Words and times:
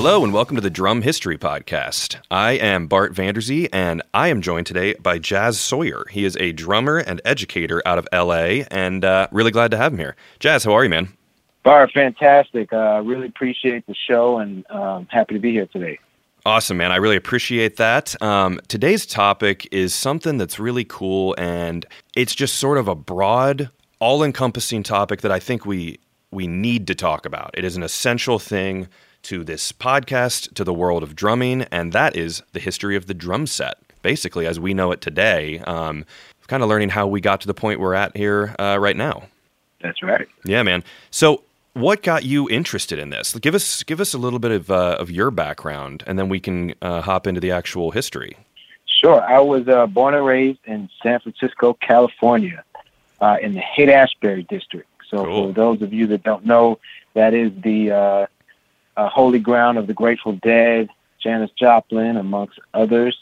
Hello 0.00 0.22
and 0.22 0.32
welcome 0.32 0.54
to 0.54 0.60
the 0.60 0.70
Drum 0.70 1.02
History 1.02 1.36
Podcast. 1.36 2.20
I 2.30 2.52
am 2.52 2.86
Bart 2.86 3.12
Vanderzee 3.12 3.68
and 3.72 4.00
I 4.14 4.28
am 4.28 4.40
joined 4.42 4.68
today 4.68 4.94
by 4.94 5.18
Jaz 5.18 5.54
Sawyer. 5.54 6.04
He 6.08 6.24
is 6.24 6.36
a 6.36 6.52
drummer 6.52 6.98
and 6.98 7.20
educator 7.24 7.82
out 7.84 7.98
of 7.98 8.06
LA 8.12 8.62
and 8.70 9.04
uh, 9.04 9.26
really 9.32 9.50
glad 9.50 9.72
to 9.72 9.76
have 9.76 9.92
him 9.92 9.98
here. 9.98 10.14
Jaz, 10.38 10.64
how 10.64 10.72
are 10.74 10.84
you, 10.84 10.88
man? 10.88 11.08
Bart, 11.64 11.90
fantastic. 11.90 12.72
I 12.72 12.98
uh, 12.98 13.00
really 13.00 13.26
appreciate 13.26 13.88
the 13.88 13.94
show 13.96 14.38
and 14.38 14.64
um, 14.70 15.08
happy 15.10 15.34
to 15.34 15.40
be 15.40 15.50
here 15.50 15.66
today. 15.66 15.98
Awesome, 16.46 16.76
man. 16.76 16.92
I 16.92 16.96
really 16.96 17.16
appreciate 17.16 17.74
that. 17.78 18.14
Um, 18.22 18.60
today's 18.68 19.04
topic 19.04 19.66
is 19.72 19.96
something 19.96 20.38
that's 20.38 20.60
really 20.60 20.84
cool 20.84 21.34
and 21.38 21.84
it's 22.14 22.36
just 22.36 22.54
sort 22.54 22.78
of 22.78 22.86
a 22.86 22.94
broad, 22.94 23.68
all 23.98 24.22
encompassing 24.22 24.84
topic 24.84 25.22
that 25.22 25.32
I 25.32 25.40
think 25.40 25.66
we 25.66 25.98
we 26.30 26.46
need 26.46 26.86
to 26.86 26.94
talk 26.94 27.26
about. 27.26 27.50
It 27.54 27.64
is 27.64 27.76
an 27.76 27.82
essential 27.82 28.38
thing 28.38 28.86
to 29.22 29.44
this 29.44 29.72
podcast, 29.72 30.54
to 30.54 30.64
the 30.64 30.74
world 30.74 31.02
of 31.02 31.14
drumming, 31.14 31.62
and 31.70 31.92
that 31.92 32.16
is 32.16 32.42
the 32.52 32.60
history 32.60 32.96
of 32.96 33.06
the 33.06 33.14
drum 33.14 33.46
set. 33.46 33.76
Basically, 34.02 34.46
as 34.46 34.60
we 34.60 34.74
know 34.74 34.92
it 34.92 35.00
today, 35.00 35.58
um, 35.60 36.04
kind 36.48 36.62
of 36.62 36.68
learning 36.68 36.88
how 36.88 37.06
we 37.06 37.20
got 37.20 37.40
to 37.42 37.46
the 37.46 37.54
point 37.54 37.78
we're 37.78 37.94
at 37.94 38.16
here 38.16 38.54
uh, 38.58 38.78
right 38.80 38.96
now. 38.96 39.24
That's 39.80 40.02
right. 40.02 40.26
Yeah, 40.44 40.62
man. 40.64 40.82
So, 41.10 41.44
what 41.74 42.02
got 42.02 42.24
you 42.24 42.48
interested 42.50 42.98
in 42.98 43.10
this? 43.10 43.34
Give 43.34 43.54
us 43.54 43.84
give 43.84 44.00
us 44.00 44.14
a 44.14 44.18
little 44.18 44.40
bit 44.40 44.50
of 44.50 44.70
uh, 44.70 44.96
of 44.98 45.10
your 45.10 45.30
background, 45.30 46.02
and 46.06 46.18
then 46.18 46.28
we 46.28 46.40
can 46.40 46.74
uh, 46.82 47.02
hop 47.02 47.26
into 47.26 47.40
the 47.40 47.52
actual 47.52 47.92
history. 47.92 48.36
Sure. 49.00 49.22
I 49.22 49.38
was 49.38 49.68
uh, 49.68 49.86
born 49.86 50.14
and 50.14 50.26
raised 50.26 50.58
in 50.64 50.88
San 51.02 51.20
Francisco, 51.20 51.74
California, 51.74 52.64
uh, 53.20 53.36
in 53.40 53.54
the 53.54 53.60
Haight 53.60 53.88
Ashbury 53.88 54.42
district. 54.42 54.88
So, 55.08 55.24
cool. 55.24 55.46
for 55.48 55.52
those 55.52 55.82
of 55.82 55.92
you 55.92 56.08
that 56.08 56.24
don't 56.24 56.44
know, 56.44 56.80
that 57.14 57.32
is 57.32 57.52
the 57.62 58.28
uh, 58.98 59.08
holy 59.08 59.38
ground 59.38 59.78
of 59.78 59.86
the 59.86 59.94
Grateful 59.94 60.32
Dead, 60.32 60.90
Janis 61.22 61.52
Joplin, 61.52 62.16
amongst 62.16 62.58
others. 62.74 63.16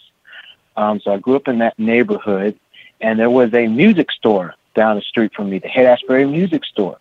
Um, 0.75 1.01
so 1.01 1.13
I 1.13 1.19
grew 1.19 1.37
up 1.37 1.49
in 1.49 1.59
that 1.59 1.79
neighborhood, 1.79 2.59
and 3.01 3.19
there 3.21 3.29
was 3.29 3.53
a 3.53 3.67
music 3.67 4.11
store 4.11 4.55
down 4.75 4.97
the 4.97 5.03
street 5.03 5.35
from 5.35 5.51
me, 5.51 5.59
the 5.59 5.69
Haight 5.69 5.87
Ashbury 5.87 6.25
Music 6.25 6.65
Store. 6.65 6.99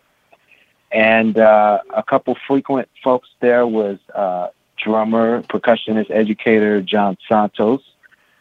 And 0.91 1.38
uh, 1.38 1.80
a 1.95 2.03
couple 2.03 2.35
frequent 2.47 2.89
folks 3.02 3.30
there 3.39 3.66
was 3.66 3.97
uh, 4.13 4.50
drummer, 4.78 5.41
percussionist, 5.44 6.11
educator 6.11 6.81
John 6.81 7.17
Santos, 7.30 7.81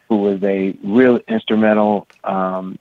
who 0.09 0.17
was 0.17 0.43
a 0.43 0.77
real 0.83 1.19
instrumental, 1.29 2.07
um, 2.25 2.77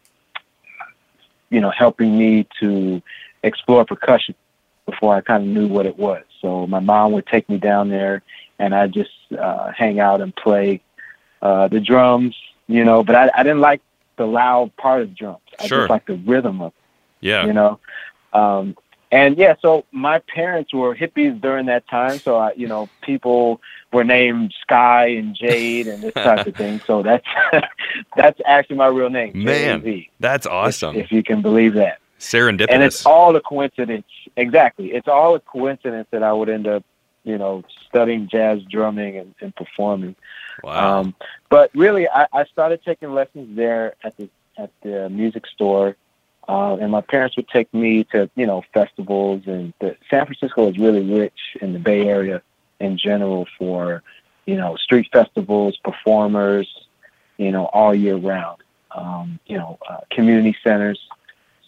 you 1.51 1.61
know, 1.61 1.71
helping 1.71 2.19
me 2.19 2.49
to 2.61 3.01
explore 3.45 3.85
percussion 3.85 4.35
before 4.87 5.15
I 5.15 5.21
kind 5.21 5.45
of 5.45 5.49
knew 5.49 5.69
what 5.69 5.87
it 5.87 5.97
was. 5.97 6.25
So 6.45 6.67
my 6.67 6.81
mom 6.81 7.13
would 7.13 7.27
take 7.27 7.49
me 7.49 7.57
down 7.57 7.89
there, 7.89 8.23
and 8.59 8.75
I'd 8.75 8.93
just 8.93 9.11
uh, 9.33 9.73
hang 9.73 9.99
out 9.99 10.21
and 10.21 10.37
play 10.37 10.83
uh, 11.41 11.69
the 11.69 11.81
drums, 11.81 12.37
you 12.67 12.85
know. 12.85 13.03
But 13.03 13.15
I, 13.15 13.31
I 13.35 13.43
didn't 13.43 13.63
like 13.63 13.81
the 14.17 14.27
loud 14.27 14.77
part 14.77 15.01
of 15.01 15.09
the 15.09 15.15
drums. 15.15 15.41
I 15.59 15.67
sure. 15.67 15.79
just 15.79 15.91
like 15.91 16.05
the 16.05 16.17
rhythm 16.17 16.61
of 16.61 16.73
it. 16.73 17.27
Yeah. 17.27 17.47
You 17.47 17.55
know. 17.55 17.81
Um, 18.35 18.77
and 19.11 19.39
yeah, 19.39 19.55
so 19.63 19.87
my 19.91 20.19
parents 20.19 20.75
were 20.75 20.95
hippies 20.95 21.41
during 21.41 21.65
that 21.67 21.89
time. 21.89 22.19
So 22.19 22.37
I, 22.37 22.53
you 22.53 22.69
know, 22.69 22.91
people 23.01 23.63
were 23.91 24.05
named 24.05 24.53
Sky 24.61 25.07
and 25.07 25.35
Jade 25.35 25.87
and 25.87 26.03
this 26.03 26.13
type 26.13 26.47
of 26.47 26.55
thing. 26.55 26.83
So 26.87 27.03
that's 27.03 27.25
that's 28.17 28.39
actually 28.45 28.77
my 28.77 28.89
real 28.89 29.09
name. 29.09 29.33
Man, 29.35 29.81
J-A-Z, 29.81 30.11
that's 30.21 30.47
awesome. 30.47 30.95
If, 30.95 31.07
if 31.07 31.13
you 31.13 31.23
can 31.23 31.41
believe 31.41 31.73
that. 31.75 32.01
Serendipitous. 32.25 32.71
And 32.71 32.83
it's 32.83 33.05
all 33.05 33.37
a 33.37 33.41
coincidence. 33.41 34.07
Exactly. 34.37 34.93
It's 34.93 35.09
all 35.09 35.35
a 35.35 35.41
coincidence 35.41 36.09
that 36.11 36.23
I 36.23 36.33
would 36.33 36.49
end 36.49 36.67
up, 36.67 36.83
you 37.23 37.37
know, 37.37 37.65
studying 37.87 38.29
jazz 38.29 38.63
drumming 38.63 39.19
and, 39.19 39.35
and 39.41 39.55
performing. 39.55 40.17
Wow. 40.63 41.01
Um, 41.01 41.15
but 41.51 41.71
really, 41.75 42.09
I, 42.09 42.27
I 42.33 42.45
started 42.45 42.83
taking 42.83 43.13
lessons 43.13 43.55
there 43.57 43.95
at 44.03 44.17
the 44.17 44.31
at 44.57 44.71
the 44.83 45.11
music 45.11 45.47
store, 45.49 45.97
uh, 46.49 46.77
and 46.77 46.91
my 46.91 47.03
parents 47.03 47.37
would 47.37 47.49
take 47.49 47.73
me 47.75 48.05
to 48.05 48.31
you 48.37 48.47
know 48.47 48.63
festivals. 48.73 49.43
And 49.47 49.75
the, 49.81 49.97
San 50.09 50.25
Francisco 50.25 50.69
is 50.69 50.79
really 50.79 51.03
rich 51.03 51.57
in 51.61 51.75
the 51.75 51.79
Bay 51.79 52.09
Area 52.09 52.41
in 52.81 52.97
general 52.97 53.47
for 53.59 54.03
you 54.47 54.57
know 54.57 54.77
street 54.77 55.09
festivals, 55.13 55.77
performers, 55.77 56.73
you 57.37 57.51
know 57.51 57.67
all 57.67 57.95
year 57.95 58.17
round. 58.17 58.63
Um, 58.93 59.41
you 59.47 59.59
know, 59.59 59.79
uh, 59.91 60.01
community 60.11 60.57
centers. 60.63 61.01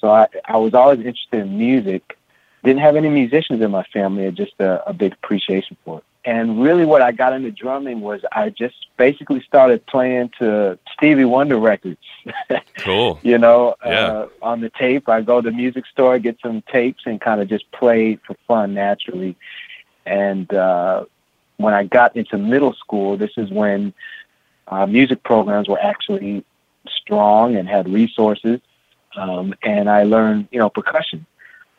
So 0.01 0.11
I, 0.11 0.29
I 0.45 0.57
was 0.59 0.75
always 0.75 0.99
interested 0.99 1.41
in 1.41 1.59
music. 1.59 2.19
Didn't 2.65 2.83
have 2.83 2.97
any 2.97 3.09
musicians 3.09 3.63
in 3.63 3.71
my 3.71 3.85
family, 3.85 4.31
just 4.33 4.55
a, 4.59 4.89
a 4.89 4.93
big 4.93 5.13
appreciation 5.13 5.77
for 5.85 5.99
it. 5.99 6.05
And 6.25 6.61
really, 6.61 6.85
what 6.85 7.03
I 7.03 7.13
got 7.13 7.33
into 7.35 7.53
drumming 7.53 8.01
was 8.01 8.21
I 8.33 8.51
just 8.51 8.75
basically 8.97 9.41
started 9.43 9.87
playing 9.87 10.33
to 10.41 10.77
Stevie 10.93 11.25
Wonder 11.25 11.57
records. 11.57 12.01
Cool. 12.79 13.19
you 13.23 13.39
know, 13.39 13.75
Yeah. 13.85 13.91
uh, 13.93 14.29
on 14.43 14.61
the 14.61 14.71
tape, 14.71 15.09
I 15.09 15.21
go 15.23 15.41
to 15.41 15.51
the 15.51 15.57
music 15.57 15.87
store, 15.87 16.19
get 16.19 16.39
some 16.43 16.63
tapes, 16.63 17.03
and 17.07 17.21
kind 17.21 17.41
of 17.41 17.49
just 17.49 17.71
play 17.73 18.17
for 18.27 18.35
fun 18.47 18.75
naturally. 18.75 19.37
And 20.05 20.53
uh, 20.53 21.05
when 21.57 21.75
I 21.75 21.85
got 21.85 22.17
into 22.17 22.39
middle 22.39 22.75
school, 22.75 23.17
this 23.17 23.33
is 23.37 23.51
when 23.51 23.93
uh, 24.69 24.87
music 24.87 25.23
programs 25.23 25.69
were 25.69 25.81
actually 25.81 26.45
strong 26.89 27.57
and 27.57 27.69
had 27.69 27.89
resources. 27.89 28.61
Um, 29.17 29.55
and 29.63 29.89
I 29.89 30.05
learned, 30.05 30.49
you 30.51 30.59
know, 30.59 30.69
percussion, 30.69 31.27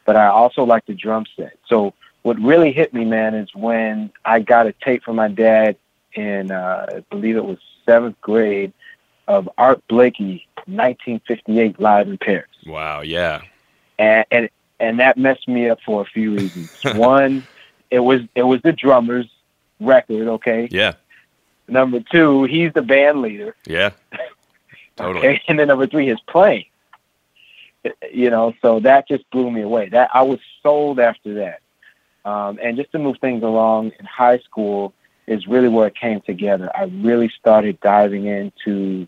but 0.05 0.15
I 0.15 0.27
also 0.27 0.63
like 0.63 0.85
the 0.85 0.93
drum 0.93 1.25
set. 1.35 1.57
So 1.67 1.93
what 2.23 2.39
really 2.39 2.71
hit 2.71 2.93
me, 2.93 3.05
man, 3.05 3.35
is 3.35 3.53
when 3.53 4.11
I 4.25 4.39
got 4.39 4.67
a 4.67 4.73
tape 4.73 5.03
from 5.03 5.15
my 5.17 5.27
dad 5.27 5.77
in, 6.13 6.51
uh, 6.51 6.85
I 6.97 6.99
believe 7.09 7.35
it 7.37 7.45
was 7.45 7.57
seventh 7.85 8.19
grade, 8.21 8.73
of 9.27 9.49
Art 9.57 9.81
Blakey, 9.89 10.47
1958, 10.65 11.79
live 11.79 12.07
in 12.07 12.17
Paris, 12.17 12.47
Wow. 12.65 13.01
Yeah. 13.01 13.41
and 13.99 14.25
and 14.31 14.49
and 14.79 14.99
that 14.99 15.17
messed 15.17 15.47
me 15.47 15.69
up 15.69 15.79
for 15.85 16.01
a 16.01 16.05
few 16.05 16.33
reasons. 16.35 16.71
One, 16.95 17.45
it 17.91 17.99
was 17.99 18.21
it 18.35 18.43
was 18.43 18.61
the 18.61 18.71
drummer's 18.71 19.27
record, 19.79 20.27
okay. 20.27 20.67
Yeah. 20.71 20.93
Number 21.67 21.99
two, 21.99 22.43
he's 22.45 22.71
the 22.73 22.81
band 22.81 23.21
leader. 23.21 23.55
Yeah. 23.65 23.91
Totally. 24.95 25.27
Okay, 25.27 25.41
and 25.47 25.59
then 25.59 25.67
number 25.67 25.87
three, 25.87 26.07
his 26.07 26.19
playing. 26.21 26.65
You 28.11 28.29
know, 28.29 28.53
so 28.61 28.79
that 28.81 29.07
just 29.07 29.29
blew 29.31 29.51
me 29.51 29.61
away. 29.61 29.89
That 29.89 30.09
I 30.13 30.23
was 30.23 30.39
sold 30.63 30.99
after 30.99 31.33
that. 31.35 31.61
Um, 32.25 32.59
and 32.61 32.75
just 32.75 32.91
to 32.91 32.99
move 32.99 33.17
things 33.21 33.41
along 33.43 33.93
in 33.99 34.05
high 34.05 34.39
school 34.39 34.93
is 35.27 35.47
really 35.47 35.69
where 35.69 35.87
it 35.87 35.95
came 35.95 36.21
together. 36.21 36.69
I 36.75 36.83
really 36.85 37.31
started 37.39 37.79
diving 37.79 38.25
into 38.25 39.07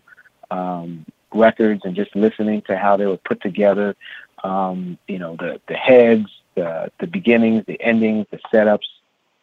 um, 0.50 1.04
records 1.32 1.82
and 1.84 1.94
just 1.94 2.14
listening 2.14 2.62
to 2.62 2.76
how 2.76 2.96
they 2.96 3.06
were 3.06 3.16
put 3.18 3.40
together. 3.40 3.96
Um, 4.42 4.98
you 5.06 5.18
know, 5.18 5.36
the 5.36 5.60
the 5.68 5.74
heads, 5.74 6.28
the 6.54 6.90
the 6.98 7.06
beginnings, 7.06 7.64
the 7.66 7.80
endings, 7.80 8.26
the 8.30 8.38
setups, 8.52 8.88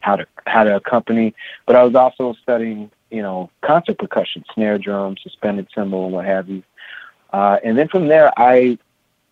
how 0.00 0.16
to 0.16 0.26
how 0.46 0.64
to 0.64 0.76
accompany. 0.76 1.34
But 1.66 1.76
I 1.76 1.84
was 1.84 1.94
also 1.94 2.34
studying, 2.42 2.90
you 3.10 3.22
know, 3.22 3.50
concert 3.62 3.98
percussion, 3.98 4.44
snare 4.54 4.78
drum, 4.78 5.16
suspended 5.22 5.68
cymbal, 5.74 6.10
what 6.10 6.24
have 6.24 6.48
you. 6.48 6.62
Uh, 7.32 7.58
and 7.62 7.76
then 7.76 7.88
from 7.88 8.08
there, 8.08 8.32
I 8.36 8.78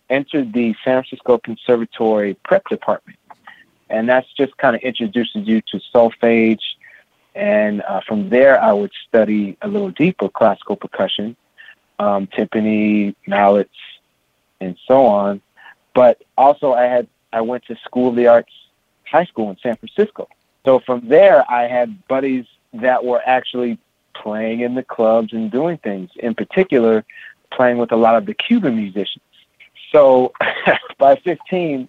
entered 0.08 0.52
the 0.52 0.74
San 0.84 1.02
Francisco 1.02 1.38
Conservatory 1.38 2.34
prep 2.44 2.68
department, 2.68 3.18
and 3.90 4.08
that's 4.08 4.30
just 4.34 4.56
kind 4.56 4.76
of 4.76 4.82
introduces 4.82 5.46
you 5.46 5.60
to 5.72 5.80
solfege. 5.94 6.62
And 7.34 7.82
uh, 7.82 8.00
from 8.06 8.30
there, 8.30 8.60
I 8.60 8.72
would 8.72 8.92
study 9.08 9.56
a 9.60 9.68
little 9.68 9.90
deeper 9.90 10.28
classical 10.28 10.76
percussion, 10.76 11.36
um, 11.98 12.26
timpani, 12.26 13.14
mallets, 13.26 13.74
and 14.60 14.76
so 14.86 15.04
on. 15.06 15.42
But 15.94 16.22
also, 16.36 16.72
I 16.72 16.84
had 16.84 17.08
I 17.32 17.42
went 17.42 17.64
to 17.66 17.76
School 17.84 18.08
of 18.10 18.16
the 18.16 18.26
Arts 18.26 18.52
High 19.04 19.24
School 19.24 19.50
in 19.50 19.56
San 19.62 19.76
Francisco. 19.76 20.28
So 20.64 20.80
from 20.80 21.08
there, 21.08 21.48
I 21.50 21.68
had 21.68 22.06
buddies 22.08 22.46
that 22.72 23.04
were 23.04 23.22
actually 23.24 23.78
playing 24.14 24.60
in 24.60 24.74
the 24.74 24.82
clubs 24.82 25.32
and 25.32 25.50
doing 25.50 25.78
things. 25.78 26.10
In 26.16 26.34
particular, 26.34 27.04
playing 27.52 27.78
with 27.78 27.92
a 27.92 27.96
lot 27.96 28.16
of 28.16 28.26
the 28.26 28.34
Cuban 28.34 28.76
musicians. 28.76 29.22
So 29.96 30.34
by 30.98 31.16
15, 31.16 31.88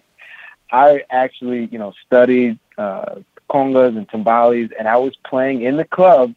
I 0.72 1.02
actually, 1.10 1.66
you 1.70 1.78
know, 1.78 1.92
studied 2.06 2.58
uh, 2.78 3.16
congas 3.50 3.98
and 3.98 4.08
timbales, 4.08 4.70
and 4.78 4.88
I 4.88 4.96
was 4.96 5.14
playing 5.28 5.60
in 5.60 5.76
the 5.76 5.84
clubs 5.84 6.36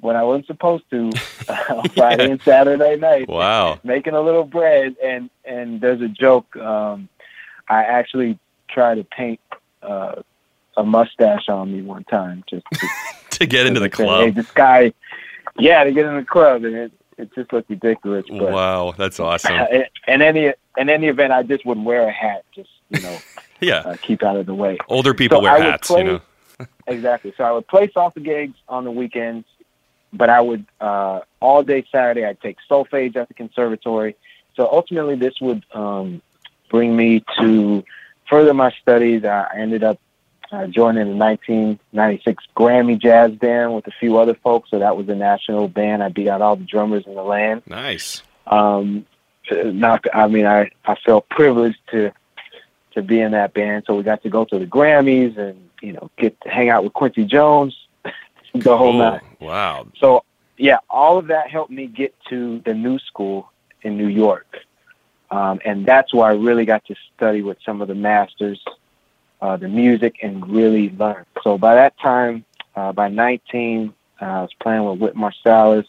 when 0.00 0.16
I 0.16 0.22
wasn't 0.22 0.48
supposed 0.48 0.84
to 0.90 1.12
on 1.48 1.88
Friday 1.96 2.30
and 2.30 2.40
Saturday 2.44 2.96
night, 2.96 3.26
Wow. 3.26 3.80
making 3.84 4.12
a 4.12 4.20
little 4.20 4.44
bread. 4.44 4.96
And 5.02 5.30
and 5.46 5.80
there's 5.80 6.02
a 6.02 6.08
joke. 6.08 6.54
Um, 6.56 7.08
I 7.66 7.84
actually 7.84 8.38
tried 8.68 8.96
to 8.96 9.04
paint 9.04 9.40
uh, 9.82 10.16
a 10.76 10.84
mustache 10.84 11.48
on 11.48 11.72
me 11.72 11.80
one 11.80 12.04
time 12.04 12.44
just 12.50 12.66
to 12.80 12.90
to 13.30 13.46
get 13.46 13.64
into 13.64 13.80
the 13.80 13.86
say, 13.96 14.04
Hey, 14.04 14.26
club. 14.26 14.34
this 14.34 14.50
guy, 14.54 14.92
yeah, 15.58 15.84
to 15.84 15.92
get 15.92 16.04
in 16.04 16.16
the 16.16 16.24
club, 16.24 16.64
and 16.64 16.74
it 16.76 16.92
it 17.20 17.34
just 17.34 17.52
looked 17.52 17.70
ridiculous. 17.70 18.24
But 18.28 18.50
Wow, 18.52 18.94
that's 18.96 19.20
awesome. 19.20 19.54
in 20.08 20.22
any 20.22 20.52
in 20.76 20.88
any 20.88 21.08
event, 21.08 21.32
I 21.32 21.42
just 21.42 21.64
would 21.66 21.78
wear 21.78 22.06
a 22.08 22.12
hat, 22.12 22.44
just 22.54 22.70
you 22.90 23.00
know, 23.00 23.18
Yeah. 23.60 23.78
uh, 23.78 23.96
keep 24.00 24.22
out 24.22 24.36
of 24.36 24.46
the 24.46 24.54
way. 24.54 24.78
Older 24.88 25.14
people 25.14 25.38
So 25.38 25.42
wear 25.42 25.52
I 25.52 25.60
hats, 25.60 25.88
play- 25.88 26.00
you 26.04 26.04
know. 26.06 26.20
exactly. 26.86 27.32
So 27.36 27.44
I 27.44 27.52
would 27.52 27.66
play 27.68 27.88
salsa 27.88 28.22
gigs 28.22 28.56
on 28.68 28.84
the 28.84 28.90
weekends, 28.90 29.46
but 30.12 30.28
I 30.30 30.40
would 30.40 30.64
uh, 30.80 31.20
all 31.40 31.62
day 31.62 31.84
Saturday 31.90 32.24
I'd 32.24 32.40
take 32.40 32.56
solfege 32.70 33.16
at 33.16 33.28
the 33.28 33.34
conservatory. 33.34 34.16
So 34.56 34.68
ultimately, 34.70 35.14
this 35.16 35.40
would 35.40 35.64
um, 35.72 36.20
bring 36.70 36.96
me 36.96 37.24
to 37.38 37.84
further 38.28 38.52
my 38.54 38.70
studies. 38.82 39.24
I 39.24 39.46
ended 39.56 39.82
up 39.84 39.98
uh, 40.52 40.66
joining 40.66 41.08
the 41.08 41.16
1996 41.16 42.44
Grammy 42.56 42.98
Jazz 42.98 43.32
Band 43.32 43.74
with 43.74 43.86
a 43.86 43.92
few 44.00 44.18
other 44.18 44.34
folks. 44.34 44.70
So 44.70 44.78
that 44.78 44.96
was 44.96 45.08
a 45.08 45.14
national 45.14 45.68
band. 45.68 46.02
I 46.02 46.08
beat 46.08 46.28
out 46.28 46.42
all 46.42 46.56
the 46.56 46.64
drummers 46.64 47.04
in 47.06 47.14
the 47.14 47.22
land. 47.22 47.62
Nice. 47.66 48.22
Um, 48.46 49.06
not, 49.50 50.04
I 50.14 50.28
mean, 50.28 50.46
I, 50.46 50.70
I 50.84 50.94
felt 50.96 51.28
privileged 51.28 51.80
to 51.90 52.12
to 52.92 53.02
be 53.02 53.20
in 53.20 53.32
that 53.32 53.54
band. 53.54 53.84
So 53.86 53.94
we 53.94 54.02
got 54.02 54.22
to 54.22 54.28
go 54.28 54.44
to 54.44 54.58
the 54.58 54.66
Grammys 54.66 55.38
and 55.38 55.70
you 55.80 55.92
know 55.92 56.10
get 56.16 56.40
to 56.42 56.48
hang 56.48 56.68
out 56.68 56.84
with 56.84 56.92
Quincy 56.92 57.24
Jones, 57.24 57.76
the 58.54 58.76
whole 58.76 58.92
night. 58.92 59.22
Wow. 59.40 59.86
So 59.98 60.24
yeah, 60.56 60.78
all 60.88 61.18
of 61.18 61.28
that 61.28 61.50
helped 61.50 61.70
me 61.70 61.86
get 61.86 62.14
to 62.28 62.60
the 62.64 62.74
new 62.74 62.98
school 62.98 63.50
in 63.82 63.96
New 63.96 64.08
York, 64.08 64.58
um, 65.30 65.60
and 65.64 65.86
that's 65.86 66.12
where 66.12 66.30
I 66.30 66.34
really 66.34 66.64
got 66.64 66.84
to 66.86 66.94
study 67.16 67.42
with 67.42 67.58
some 67.64 67.80
of 67.80 67.88
the 67.88 67.94
masters, 67.94 68.62
uh, 69.42 69.56
the 69.56 69.68
music, 69.68 70.16
and 70.22 70.46
really 70.48 70.90
learn. 70.90 71.24
So 71.42 71.58
by 71.58 71.74
that 71.74 71.98
time, 71.98 72.44
uh, 72.76 72.92
by 72.92 73.08
19, 73.08 73.92
uh, 74.20 74.24
I 74.24 74.42
was 74.42 74.50
playing 74.60 74.84
with 74.84 74.98
Whit 75.00 75.14
Marsalis, 75.16 75.86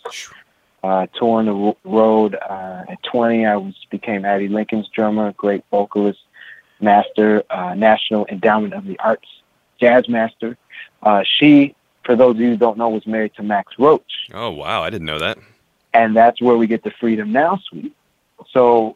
uh, 0.83 1.07
touring 1.17 1.45
the 1.47 1.53
ro- 1.53 1.77
road. 1.83 2.35
Uh, 2.35 2.83
at 2.89 3.01
20, 3.03 3.45
I 3.45 3.55
was 3.57 3.75
became 3.89 4.25
Abbey 4.25 4.47
Lincoln's 4.47 4.87
drummer, 4.89 5.31
great 5.33 5.63
vocalist, 5.69 6.19
master, 6.79 7.43
uh, 7.49 7.73
National 7.75 8.25
Endowment 8.27 8.73
of 8.73 8.85
the 8.85 8.97
Arts 8.99 9.27
jazz 9.79 10.07
master. 10.07 10.57
Uh, 11.03 11.23
she, 11.23 11.75
for 12.03 12.15
those 12.15 12.35
of 12.35 12.41
you 12.41 12.49
who 12.49 12.57
don't 12.57 12.77
know, 12.77 12.89
was 12.89 13.05
married 13.05 13.33
to 13.35 13.43
Max 13.43 13.73
Roach 13.77 14.29
Oh 14.33 14.51
wow, 14.51 14.81
I 14.83 14.89
didn't 14.89 15.05
know 15.07 15.19
that. 15.19 15.37
and 15.93 16.15
that's 16.15 16.41
where 16.41 16.55
we 16.57 16.67
get 16.67 16.83
the 16.83 16.91
Freedom 16.99 17.31
Now 17.31 17.57
suite. 17.69 17.95
So 18.51 18.95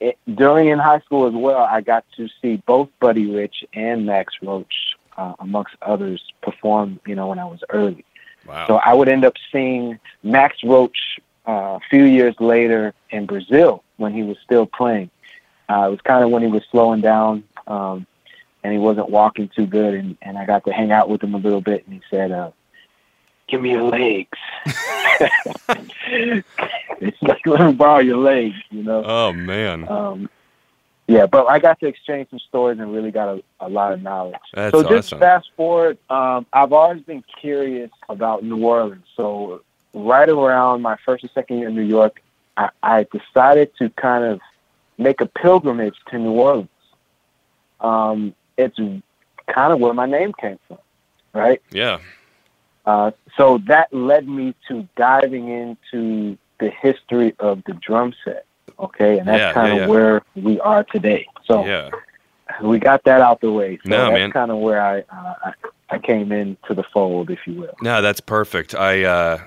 it, 0.00 0.18
during 0.34 0.68
in 0.68 0.78
high 0.78 1.00
school 1.00 1.26
as 1.26 1.34
well, 1.34 1.58
I 1.58 1.80
got 1.80 2.04
to 2.16 2.28
see 2.40 2.56
both 2.66 2.88
Buddy 3.00 3.30
Rich 3.30 3.64
and 3.72 4.06
Max 4.06 4.34
Roach, 4.42 4.96
uh, 5.16 5.34
amongst 5.38 5.74
others, 5.82 6.22
perform. 6.42 7.00
You 7.06 7.14
know, 7.14 7.28
when 7.28 7.38
I 7.38 7.44
was 7.44 7.62
early, 7.70 8.04
Wow. 8.46 8.66
so 8.66 8.76
I 8.76 8.92
would 8.92 9.08
end 9.08 9.24
up 9.24 9.34
seeing 9.50 9.98
Max 10.22 10.58
Roach 10.64 11.18
uh, 11.48 11.52
a 11.52 11.80
few 11.90 12.04
years 12.04 12.34
later 12.40 12.92
in 13.10 13.26
Brazil 13.26 13.82
when 13.96 14.12
he 14.12 14.22
was 14.22 14.36
still 14.44 14.66
playing. 14.66 15.10
Uh, 15.68 15.86
it 15.88 15.90
was 15.90 16.00
kind 16.02 16.22
of 16.24 16.30
when 16.30 16.42
he 16.42 16.48
was 16.48 16.62
slowing 16.70 17.00
down. 17.00 17.44
Um, 17.66 18.06
and 18.62 18.72
he 18.72 18.78
wasn't 18.78 19.10
walking 19.10 19.48
too 19.54 19.66
good, 19.66 19.92
and, 19.92 20.16
and 20.22 20.38
I 20.38 20.46
got 20.46 20.64
to 20.64 20.72
hang 20.72 20.90
out 20.90 21.10
with 21.10 21.22
him 21.22 21.34
a 21.34 21.38
little 21.38 21.60
bit, 21.60 21.84
and 21.84 21.94
he 21.94 22.00
said, 22.10 22.32
uh, 22.32 22.50
"Give 23.48 23.60
me 23.60 23.72
your 23.72 23.84
legs." 23.84 24.38
it's 27.00 27.22
like 27.22 27.46
let 27.46 27.60
me 27.60 27.72
borrow 27.72 27.98
your 28.00 28.18
legs, 28.18 28.56
you 28.70 28.82
know. 28.82 29.02
oh 29.04 29.32
man, 29.32 29.88
Um, 29.88 30.28
yeah, 31.06 31.26
but 31.26 31.46
I 31.46 31.58
got 31.58 31.80
to 31.80 31.86
exchange 31.86 32.30
some 32.30 32.38
stories 32.38 32.78
and 32.78 32.92
really 32.92 33.10
got 33.10 33.28
a, 33.28 33.42
a 33.60 33.68
lot 33.68 33.92
of 33.92 34.02
knowledge. 34.02 34.36
that's 34.54 34.72
so 34.72 34.82
just 34.82 35.08
awesome. 35.08 35.18
fast 35.18 35.50
forward, 35.54 35.98
um, 36.08 36.46
I've 36.52 36.72
always 36.72 37.02
been 37.02 37.22
curious 37.40 37.90
about 38.08 38.42
New 38.42 38.64
Orleans. 38.64 39.04
So 39.16 39.60
right 39.92 40.28
around 40.28 40.80
my 40.80 40.96
first 41.04 41.22
and 41.22 41.30
second 41.32 41.58
year 41.58 41.68
in 41.68 41.74
New 41.74 41.82
York, 41.82 42.22
I, 42.56 42.70
I 42.82 43.06
decided 43.12 43.72
to 43.78 43.90
kind 43.90 44.24
of 44.24 44.40
make 44.96 45.20
a 45.20 45.26
pilgrimage 45.26 45.96
to 46.10 46.18
New 46.18 46.32
Orleans. 46.32 46.68
Um, 47.80 48.34
it's 48.56 48.76
kind 48.76 49.72
of 49.72 49.80
where 49.80 49.92
my 49.92 50.06
name 50.06 50.32
came 50.32 50.58
from, 50.68 50.78
right? 51.34 51.60
yeah. 51.70 51.98
Uh, 52.86 53.10
so 53.36 53.58
that 53.66 53.92
led 53.92 54.28
me 54.28 54.54
to 54.68 54.86
diving 54.96 55.48
into 55.48 56.36
the 56.60 56.70
history 56.70 57.34
of 57.38 57.62
the 57.64 57.72
drum 57.74 58.12
set. 58.24 58.44
Okay, 58.78 59.18
and 59.18 59.28
that's 59.28 59.38
Yeah, 59.40 59.52
kind 59.52 59.72
of 59.72 59.76
yeah, 59.78 59.82
yeah. 59.84 59.88
where 59.88 60.22
we 60.34 60.60
are 60.60 60.84
today. 60.84 61.26
So 61.46 61.64
Yeah. 61.64 61.90
we 62.62 62.78
got 62.78 63.04
that 63.04 63.20
out 63.20 63.40
the 63.40 63.52
way. 63.52 63.78
So 63.84 63.90
No, 63.90 64.10
that's 64.10 64.32
kind 64.32 64.50
of 64.50 64.58
where 64.58 64.80
I, 64.80 64.98
uh, 65.00 65.34
I 65.44 65.52
I 65.90 65.98
came 65.98 66.32
into 66.32 66.74
the 66.74 66.82
fold, 66.92 67.30
if 67.30 67.46
you 67.46 67.54
will. 67.54 67.74
No, 67.82 68.00
that's 68.02 68.20
perfect. 68.20 68.74
I, 68.74 69.04
uh, 69.04 69.38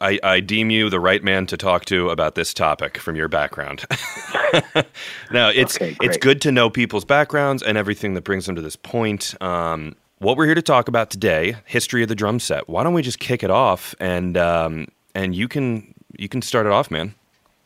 I, 0.00 0.20
I 0.22 0.40
deem 0.40 0.70
you 0.70 0.90
the 0.90 1.00
right 1.00 1.24
man 1.24 1.46
to 1.46 1.56
talk 1.56 1.86
to 1.86 2.10
about 2.10 2.34
this 2.34 2.52
topic 2.54 2.98
from 2.98 3.16
your 3.16 3.28
background. 3.28 3.84
no, 5.32 5.48
it's 5.48 5.76
Okay, 5.76 5.96
it's 6.02 6.16
good 6.18 6.40
to 6.42 6.52
know 6.52 6.68
people's 6.70 7.04
backgrounds 7.04 7.62
and 7.62 7.78
everything 7.78 8.14
that 8.14 8.22
brings 8.24 8.46
them 8.46 8.54
to 8.56 8.62
this 8.62 8.76
point. 8.76 9.34
Um, 9.40 9.96
what 10.18 10.36
we're 10.36 10.46
here 10.46 10.54
to 10.54 10.62
talk 10.62 10.88
about 10.88 11.10
today, 11.10 11.56
history 11.64 12.02
of 12.02 12.08
the 12.08 12.14
drum 12.14 12.40
set. 12.40 12.68
Why 12.68 12.82
don't 12.82 12.94
we 12.94 13.02
just 13.02 13.18
kick 13.18 13.42
it 13.42 13.50
off 13.50 13.94
and 14.00 14.36
um, 14.36 14.88
and 15.14 15.34
you 15.34 15.48
can 15.48 15.94
you 16.16 16.28
can 16.28 16.42
start 16.42 16.66
it 16.66 16.72
off, 16.72 16.90
man. 16.90 17.14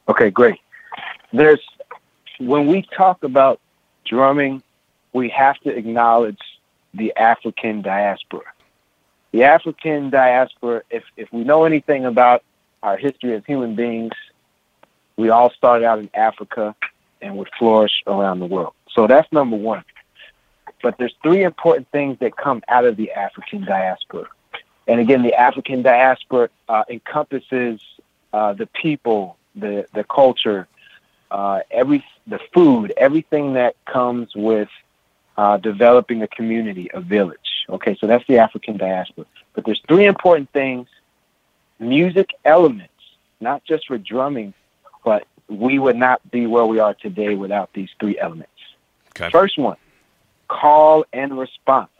Okay, 0.08 0.31
great. 0.31 0.58
There's 1.32 1.64
when 2.38 2.67
we 2.67 2.82
talk 2.97 3.23
about 3.23 3.61
drumming, 4.05 4.62
we 5.12 5.29
have 5.29 5.58
to 5.61 5.70
acknowledge 5.70 6.41
the 6.94 7.14
African 7.17 7.82
diaspora. 7.82 8.43
The 9.32 9.44
African 9.44 10.11
diaspora, 10.11 10.82
if 10.91 11.05
if 11.17 11.32
we 11.32 11.44
know 11.44 11.64
anything 11.64 12.05
about 12.05 12.43
our 12.82 12.97
history 12.97 13.35
as 13.35 13.44
human 13.47 13.76
beings, 13.76 14.12
we 15.17 15.31
all 15.31 15.50
started 15.50 15.85
out 15.85 15.99
in 15.99 16.11
Africa 16.14 16.75
and 17.20 17.37
would 17.37 17.50
flourish 17.58 18.02
around 18.06 18.41
the 18.41 18.47
world. 18.47 18.73
So 18.93 19.06
that's 19.06 19.31
number 19.31 19.56
one. 19.56 19.85
But 20.82 20.98
there's 20.98 21.14
three 21.22 21.42
important 21.42 21.88
things 21.90 22.18
that 22.20 22.36
come 22.36 22.62
out 22.68 22.84
of 22.84 22.96
the 22.96 23.12
African 23.12 23.64
diaspora. 23.64 24.26
And 24.86 25.00
again, 25.00 25.22
the 25.22 25.34
African 25.34 25.82
diaspora 25.82 26.48
uh, 26.68 26.84
encompasses 26.88 27.80
uh, 28.32 28.54
the 28.54 28.66
people, 28.66 29.36
the 29.54 29.86
the 29.94 30.04
culture, 30.04 30.66
uh, 31.30 31.60
every 31.70 32.04
the 32.26 32.40
food, 32.52 32.92
everything 32.96 33.54
that 33.54 33.76
comes 33.84 34.34
with 34.34 34.68
uh, 35.36 35.56
developing 35.58 36.22
a 36.22 36.28
community, 36.28 36.90
a 36.92 37.00
village. 37.00 37.38
Okay, 37.68 37.96
so 38.00 38.06
that's 38.06 38.26
the 38.26 38.38
African 38.38 38.76
diaspora. 38.76 39.26
But 39.54 39.64
there's 39.64 39.82
three 39.86 40.06
important 40.06 40.50
things: 40.52 40.88
music 41.78 42.30
elements, 42.44 42.92
not 43.40 43.64
just 43.64 43.86
for 43.86 43.98
drumming, 43.98 44.54
but 45.04 45.26
we 45.48 45.78
would 45.78 45.96
not 45.96 46.28
be 46.30 46.46
where 46.46 46.64
we 46.64 46.78
are 46.78 46.94
today 46.94 47.34
without 47.34 47.72
these 47.74 47.90
three 47.98 48.18
elements. 48.18 48.50
Okay. 49.16 49.30
First 49.30 49.58
one, 49.58 49.76
call 50.50 51.05
and 51.12 51.38
response. 51.38 51.90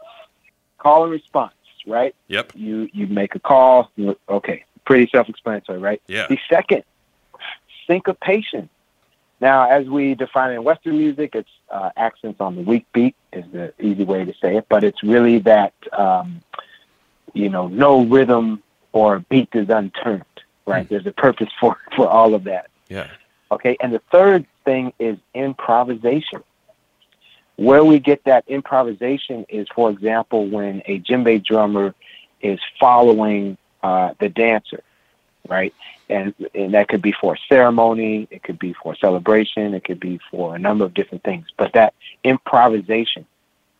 Call 0.77 1.03
and 1.03 1.11
response, 1.11 1.53
right? 1.87 2.13
Yep. 2.27 2.51
You 2.55 2.89
you 2.93 3.07
make 3.07 3.33
a 3.35 3.39
call. 3.39 3.91
Okay, 4.27 4.65
pretty 4.85 5.09
self-explanatory, 5.11 5.79
right? 5.79 6.01
Yeah. 6.07 6.27
The 6.27 6.37
second, 6.49 6.83
syncopation. 7.87 8.69
Now, 9.39 9.69
as 9.69 9.87
we 9.87 10.13
define 10.13 10.51
it 10.51 10.55
in 10.55 10.63
Western 10.63 10.97
music, 10.97 11.33
it's 11.33 11.49
uh, 11.71 11.89
accents 11.97 12.39
on 12.41 12.55
the 12.55 12.61
weak 12.61 12.85
beat 12.93 13.15
is 13.33 13.45
the 13.51 13.73
easy 13.79 14.03
way 14.03 14.23
to 14.25 14.33
say 14.39 14.57
it, 14.57 14.65
but 14.69 14.83
it's 14.83 15.01
really 15.01 15.39
that 15.39 15.73
um, 15.93 16.41
you 17.33 17.49
know 17.49 17.67
no 17.67 18.03
rhythm 18.03 18.61
or 18.91 19.19
beat 19.29 19.49
is 19.53 19.69
unturned. 19.69 20.25
Right? 20.67 20.87
There's 20.87 21.07
a 21.07 21.11
purpose 21.11 21.49
for 21.59 21.77
for 21.95 22.07
all 22.07 22.35
of 22.35 22.43
that. 22.43 22.69
Yeah. 22.89 23.07
Okay, 23.51 23.77
and 23.81 23.93
the 23.93 24.01
third 24.11 24.45
thing 24.65 24.93
is 24.99 25.17
improvisation. 25.33 26.43
Where 27.57 27.83
we 27.83 27.99
get 27.99 28.23
that 28.25 28.43
improvisation 28.47 29.45
is, 29.49 29.67
for 29.75 29.89
example, 29.89 30.47
when 30.47 30.81
a 30.85 30.99
djembe 30.99 31.43
drummer 31.45 31.93
is 32.41 32.59
following 32.79 33.57
uh, 33.83 34.13
the 34.19 34.29
dancer, 34.29 34.81
right? 35.47 35.73
And, 36.09 36.33
and 36.55 36.73
that 36.73 36.87
could 36.87 37.01
be 37.01 37.11
for 37.11 37.35
a 37.35 37.37
ceremony, 37.47 38.27
it 38.31 38.43
could 38.43 38.59
be 38.59 38.73
for 38.73 38.93
a 38.93 38.97
celebration, 38.97 39.73
it 39.73 39.83
could 39.83 39.99
be 39.99 40.19
for 40.29 40.55
a 40.55 40.59
number 40.59 40.85
of 40.85 40.93
different 40.93 41.23
things. 41.23 41.47
But 41.57 41.73
that 41.73 41.93
improvisation, 42.23 43.25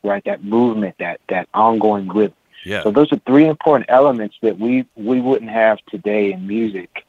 right? 0.04 0.24
That 0.25 0.44
movement, 0.44 0.96
that 1.00 1.20
that 1.30 1.50
ongoing 1.54 2.08
rhythm. 2.08 2.36
Yeah. 2.63 2.84
So 2.84 2.92
those 2.92 3.12
are 3.12 3.20
three 3.25 3.48
important 3.48 3.90
elements 3.90 4.38
that 4.42 4.60
we 4.60 4.86
we 4.96 5.20
wouldn't 5.20 5.51
have 5.51 5.80
today 5.90 6.32
in 6.32 6.48
music 6.48 7.06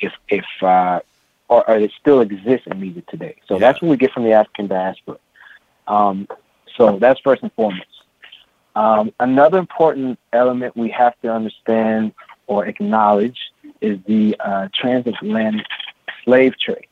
if 0.00 0.12
if 0.28 0.44
uh, 0.62 1.00
or, 1.48 1.68
or 1.68 1.76
it 1.76 1.92
still 2.00 2.20
exists 2.20 2.66
in 2.66 2.80
music 2.80 3.06
today. 3.06 3.36
So 3.46 3.54
Yeah. 3.54 3.60
that's 3.60 3.82
what 3.82 3.88
we 3.90 3.96
get 3.96 4.12
from 4.12 4.24
the 4.24 4.32
African 4.32 4.66
diaspora. 4.66 5.18
Um, 5.90 6.28
so 6.76 6.98
that's 6.98 7.20
first 7.20 7.42
and 7.42 7.52
foremost. 7.52 7.86
Um, 8.76 9.12
another 9.18 9.58
important 9.58 10.18
element 10.32 10.76
we 10.76 10.88
have 10.90 11.20
to 11.22 11.32
understand 11.32 12.12
or 12.46 12.66
acknowledge 12.66 13.38
is 13.80 13.98
the 14.06 14.36
uh, 14.38 14.68
transatlantic 14.72 15.66
slave 16.24 16.54
trade. 16.58 16.86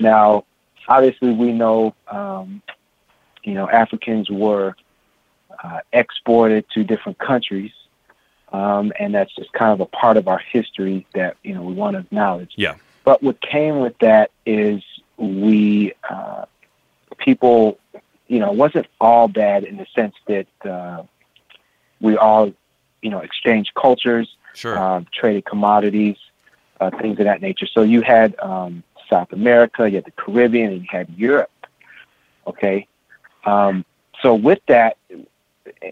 Now, 0.00 0.44
obviously, 0.86 1.32
we 1.32 1.52
know, 1.52 1.94
um, 2.08 2.62
you 3.42 3.54
know, 3.54 3.68
Africans 3.68 4.28
were 4.30 4.76
uh, 5.64 5.80
exported 5.92 6.66
to 6.74 6.84
different 6.84 7.18
countries, 7.18 7.72
um, 8.52 8.92
and 9.00 9.14
that's 9.14 9.34
just 9.34 9.52
kind 9.54 9.72
of 9.72 9.80
a 9.80 9.86
part 9.86 10.18
of 10.18 10.28
our 10.28 10.38
history 10.38 11.06
that 11.14 11.36
you 11.42 11.54
know 11.54 11.62
we 11.62 11.72
want 11.72 11.94
to 11.94 12.00
acknowledge. 12.00 12.52
Yeah. 12.56 12.74
But 13.04 13.22
what 13.22 13.40
came 13.40 13.80
with 13.80 13.96
that 13.98 14.30
is 14.44 14.82
we 15.16 15.94
uh, 16.08 16.44
people, 17.18 17.78
you 18.26 18.38
know, 18.38 18.52
wasn't 18.52 18.86
all 19.00 19.28
bad 19.28 19.64
in 19.64 19.76
the 19.76 19.86
sense 19.94 20.14
that 20.26 20.46
uh, 20.64 21.02
we 22.00 22.16
all, 22.16 22.52
you 23.02 23.10
know, 23.10 23.18
exchanged 23.20 23.72
cultures, 23.74 24.28
Sure. 24.54 24.76
um, 24.78 25.06
traded 25.12 25.44
commodities, 25.44 26.16
uh, 26.80 26.90
things 27.00 27.18
of 27.18 27.24
that 27.26 27.40
nature. 27.40 27.66
So 27.66 27.82
you 27.82 28.00
had 28.02 28.38
um, 28.40 28.82
South 29.08 29.32
America, 29.32 29.88
you 29.88 29.96
had 29.96 30.04
the 30.04 30.10
Caribbean, 30.12 30.72
and 30.72 30.80
you 30.82 30.88
had 30.90 31.08
Europe. 31.16 31.50
Okay, 32.46 32.88
um, 33.44 33.84
so 34.22 34.34
with 34.34 34.60
that, 34.68 34.96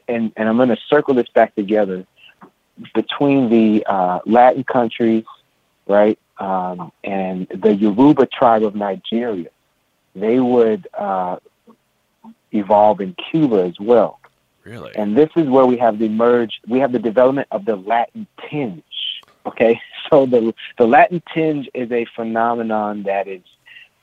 and 0.08 0.32
and 0.36 0.48
I'm 0.48 0.56
going 0.56 0.70
to 0.70 0.78
circle 0.88 1.14
this 1.14 1.28
back 1.28 1.54
together 1.54 2.06
between 2.94 3.48
the 3.50 3.84
uh, 3.86 4.20
Latin 4.26 4.64
countries, 4.64 5.24
right, 5.86 6.18
um, 6.38 6.92
and 7.04 7.46
the 7.48 7.74
Yoruba 7.74 8.26
tribe 8.26 8.62
of 8.64 8.74
Nigeria. 8.74 9.50
They 10.16 10.40
would 10.40 10.88
uh, 10.94 11.36
evolve 12.50 13.00
in 13.00 13.14
Cuba 13.30 13.62
as 13.64 13.78
well. 13.78 14.18
really? 14.64 14.92
And 14.96 15.16
this 15.16 15.28
is 15.36 15.46
where 15.46 15.66
we 15.66 15.76
have 15.76 15.98
the 15.98 16.08
merge, 16.08 16.60
we 16.66 16.78
have 16.80 16.92
the 16.92 16.98
development 16.98 17.48
of 17.50 17.66
the 17.66 17.76
Latin 17.76 18.26
tinge. 18.48 18.82
Okay, 19.44 19.80
so 20.10 20.26
the 20.26 20.54
the 20.78 20.86
Latin 20.86 21.22
tinge 21.32 21.68
is 21.74 21.92
a 21.92 22.06
phenomenon 22.16 23.02
that 23.04 23.28
is, 23.28 23.42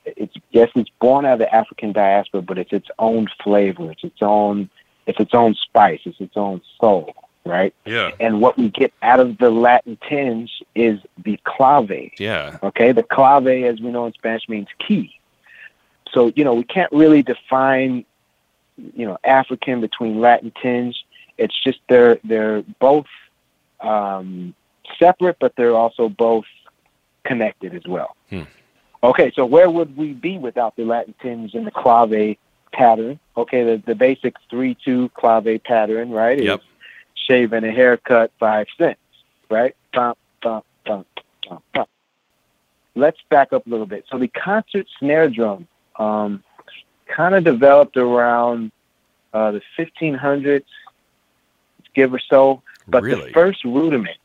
it's 0.04 0.36
yes, 0.52 0.70
it's 0.76 0.90
born 1.00 1.26
out 1.26 1.34
of 1.34 1.38
the 1.40 1.54
African 1.54 1.92
diaspora, 1.92 2.42
but 2.42 2.58
it's 2.58 2.72
its 2.72 2.88
own 2.98 3.26
flavor, 3.42 3.90
it's 3.90 4.04
its 4.04 4.22
own, 4.22 4.70
it's 5.06 5.18
its 5.18 5.34
own 5.34 5.54
spice, 5.54 6.00
it's 6.04 6.20
its 6.20 6.36
own 6.36 6.62
soul, 6.80 7.12
right? 7.44 7.74
yeah. 7.84 8.12
And 8.20 8.40
what 8.40 8.56
we 8.56 8.68
get 8.68 8.92
out 9.02 9.18
of 9.18 9.38
the 9.38 9.50
Latin 9.50 9.98
tinge 10.08 10.62
is 10.76 11.00
the 11.24 11.40
clave. 11.44 12.12
Yeah. 12.18 12.58
Okay, 12.62 12.92
the 12.92 13.02
clave, 13.02 13.48
as 13.48 13.80
we 13.80 13.90
know 13.90 14.06
in 14.06 14.12
Spanish, 14.12 14.48
means 14.48 14.68
key. 14.78 15.18
So 16.14 16.32
you 16.34 16.44
know 16.44 16.54
we 16.54 16.64
can't 16.64 16.90
really 16.92 17.22
define, 17.22 18.04
you 18.76 19.06
know, 19.06 19.18
African 19.24 19.80
between 19.80 20.20
Latin 20.20 20.52
tinge. 20.62 21.04
It's 21.36 21.54
just 21.62 21.80
they're 21.88 22.18
they're 22.24 22.62
both 22.78 23.06
um, 23.80 24.54
separate, 24.98 25.36
but 25.40 25.54
they're 25.56 25.74
also 25.74 26.08
both 26.08 26.46
connected 27.24 27.74
as 27.74 27.82
well. 27.86 28.16
Hmm. 28.30 28.42
Okay, 29.02 29.32
so 29.34 29.44
where 29.44 29.68
would 29.68 29.96
we 29.96 30.12
be 30.12 30.38
without 30.38 30.76
the 30.76 30.84
Latin 30.84 31.14
tinge 31.20 31.54
and 31.54 31.66
the 31.66 31.72
clave 31.72 32.36
pattern? 32.72 33.18
Okay, 33.36 33.64
the 33.64 33.82
the 33.84 33.96
basic 33.96 34.36
three 34.48 34.76
two 34.84 35.10
clave 35.10 35.62
pattern, 35.64 36.10
right? 36.10 36.38
is 36.38 36.46
Yep. 36.46 36.62
Shave 37.26 37.52
and 37.52 37.66
a 37.66 37.70
haircut, 37.70 38.32
five 38.38 38.66
cents, 38.78 39.00
right? 39.50 39.74
Let's 42.96 43.18
back 43.28 43.52
up 43.52 43.66
a 43.66 43.70
little 43.70 43.86
bit. 43.86 44.04
So 44.10 44.18
the 44.18 44.28
concert 44.28 44.86
snare 45.00 45.28
drum 45.28 45.66
um, 45.96 46.42
kind 47.06 47.34
of 47.34 47.44
developed 47.44 47.96
around 47.96 48.72
uh, 49.32 49.52
the 49.52 49.62
1500s, 49.78 50.64
give 51.94 52.12
or 52.14 52.20
so. 52.30 52.62
But 52.86 53.02
really? 53.02 53.26
the 53.26 53.32
first 53.32 53.64
rudiment, 53.64 54.16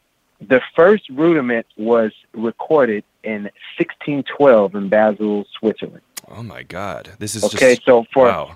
the 0.41 0.61
first 0.75 1.09
rudiment 1.09 1.65
was 1.77 2.11
recorded 2.33 3.03
in 3.23 3.43
1612 3.77 4.75
in 4.75 4.89
Basel, 4.89 5.45
Switzerland. 5.59 6.01
oh 6.29 6.43
my 6.43 6.63
God. 6.63 7.11
This 7.19 7.35
is 7.35 7.43
Okay, 7.45 7.75
just 7.75 7.85
so 7.85 8.05
for 8.13 8.27
wow. 8.27 8.55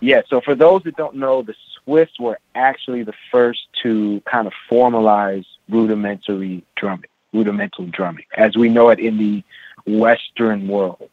yeah, 0.00 0.22
so 0.28 0.40
for 0.40 0.54
those 0.54 0.82
that 0.84 0.96
don't 0.96 1.16
know, 1.16 1.42
the 1.42 1.54
Swiss 1.84 2.10
were 2.18 2.38
actually 2.54 3.02
the 3.02 3.14
first 3.30 3.60
to 3.82 4.22
kind 4.24 4.46
of 4.46 4.52
formalize 4.70 5.44
rudimentary 5.68 6.62
drumming, 6.76 7.10
rudimental 7.32 7.86
drumming, 7.86 8.24
as 8.36 8.56
we 8.56 8.68
know 8.68 8.90
it 8.90 8.98
in 9.00 9.16
the 9.18 9.42
Western 9.86 10.68
world. 10.68 11.08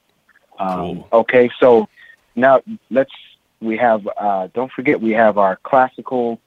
Um, 0.58 0.78
Cool. 0.78 1.08
Okay, 1.14 1.50
so 1.60 1.88
now 2.36 2.62
let's 2.90 3.12
we 3.60 3.78
have 3.78 4.08
uh, 4.18 4.48
don't 4.54 4.72
forget 4.72 5.02
we 5.02 5.12
have 5.12 5.38
our 5.38 5.58
classical 5.64 6.40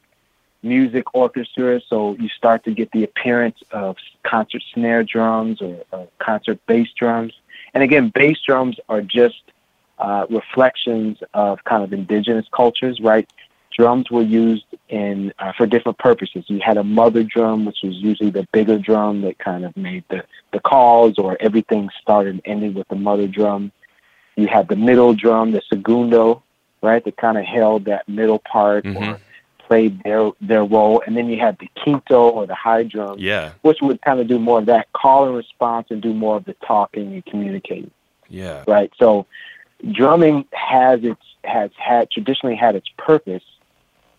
music 0.62 1.14
orchestra. 1.14 1.80
So 1.88 2.16
you 2.16 2.28
start 2.28 2.64
to 2.64 2.72
get 2.72 2.90
the 2.92 3.04
appearance 3.04 3.58
of 3.70 3.96
concert 4.22 4.62
snare 4.74 5.02
drums 5.04 5.62
or, 5.62 5.82
or 5.90 6.08
concert 6.18 6.58
bass 6.66 6.88
drums, 6.98 7.32
and 7.74 7.82
again, 7.82 8.10
bass 8.14 8.38
drums 8.46 8.76
are 8.88 9.02
just 9.02 9.42
uh, 9.98 10.26
reflections 10.30 11.18
of 11.34 11.62
kind 11.64 11.84
of 11.84 11.92
indigenous 11.92 12.46
cultures, 12.52 13.00
right? 13.00 13.30
Drums 13.76 14.10
were 14.10 14.22
used 14.22 14.66
in 14.88 15.32
uh, 15.38 15.52
for 15.56 15.66
different 15.66 15.98
purposes. 15.98 16.44
You 16.48 16.60
had 16.60 16.76
a 16.76 16.84
mother 16.84 17.22
drum, 17.22 17.64
which 17.64 17.78
was 17.82 17.94
usually 17.96 18.30
the 18.30 18.46
bigger 18.52 18.78
drum 18.78 19.22
that 19.22 19.38
kind 19.38 19.64
of 19.64 19.76
made 19.76 20.04
the, 20.10 20.24
the 20.52 20.60
calls, 20.60 21.18
or 21.18 21.36
everything 21.40 21.88
started 22.00 22.34
and 22.34 22.42
ended 22.44 22.74
with 22.74 22.88
the 22.88 22.96
mother 22.96 23.28
drum. 23.28 23.72
You 24.40 24.48
had 24.48 24.68
the 24.68 24.76
middle 24.76 25.12
drum, 25.14 25.52
the 25.52 25.62
segundo, 25.68 26.42
right, 26.82 27.04
that 27.04 27.16
kind 27.18 27.36
of 27.36 27.44
held 27.44 27.84
that 27.84 28.08
middle 28.08 28.38
part 28.38 28.84
Mhm. 28.84 28.96
or 29.14 29.20
played 29.68 30.02
their 30.02 30.30
their 30.40 30.64
role, 30.64 31.02
and 31.06 31.16
then 31.16 31.28
you 31.28 31.38
had 31.38 31.58
the 31.58 31.68
quinto 31.82 32.28
or 32.30 32.46
the 32.46 32.54
high 32.54 32.82
drum, 32.82 33.16
Yeah. 33.18 33.50
which 33.62 33.80
would 33.82 34.00
kind 34.02 34.18
of 34.18 34.26
do 34.26 34.38
more 34.38 34.58
of 34.58 34.66
that 34.66 34.92
call 34.92 35.26
and 35.26 35.36
response 35.36 35.88
and 35.90 36.00
do 36.02 36.12
more 36.14 36.36
of 36.36 36.44
the 36.44 36.54
talking 36.66 37.12
and 37.12 37.24
communicating 37.26 37.90
Yeah. 38.28 38.64
right? 38.66 38.90
So 38.98 39.26
drumming 39.92 40.44
has 40.52 41.04
its 41.04 41.22
has 41.44 41.70
had 41.78 42.10
traditionally 42.10 42.56
had 42.56 42.74
its 42.76 42.88
purpose. 42.98 43.42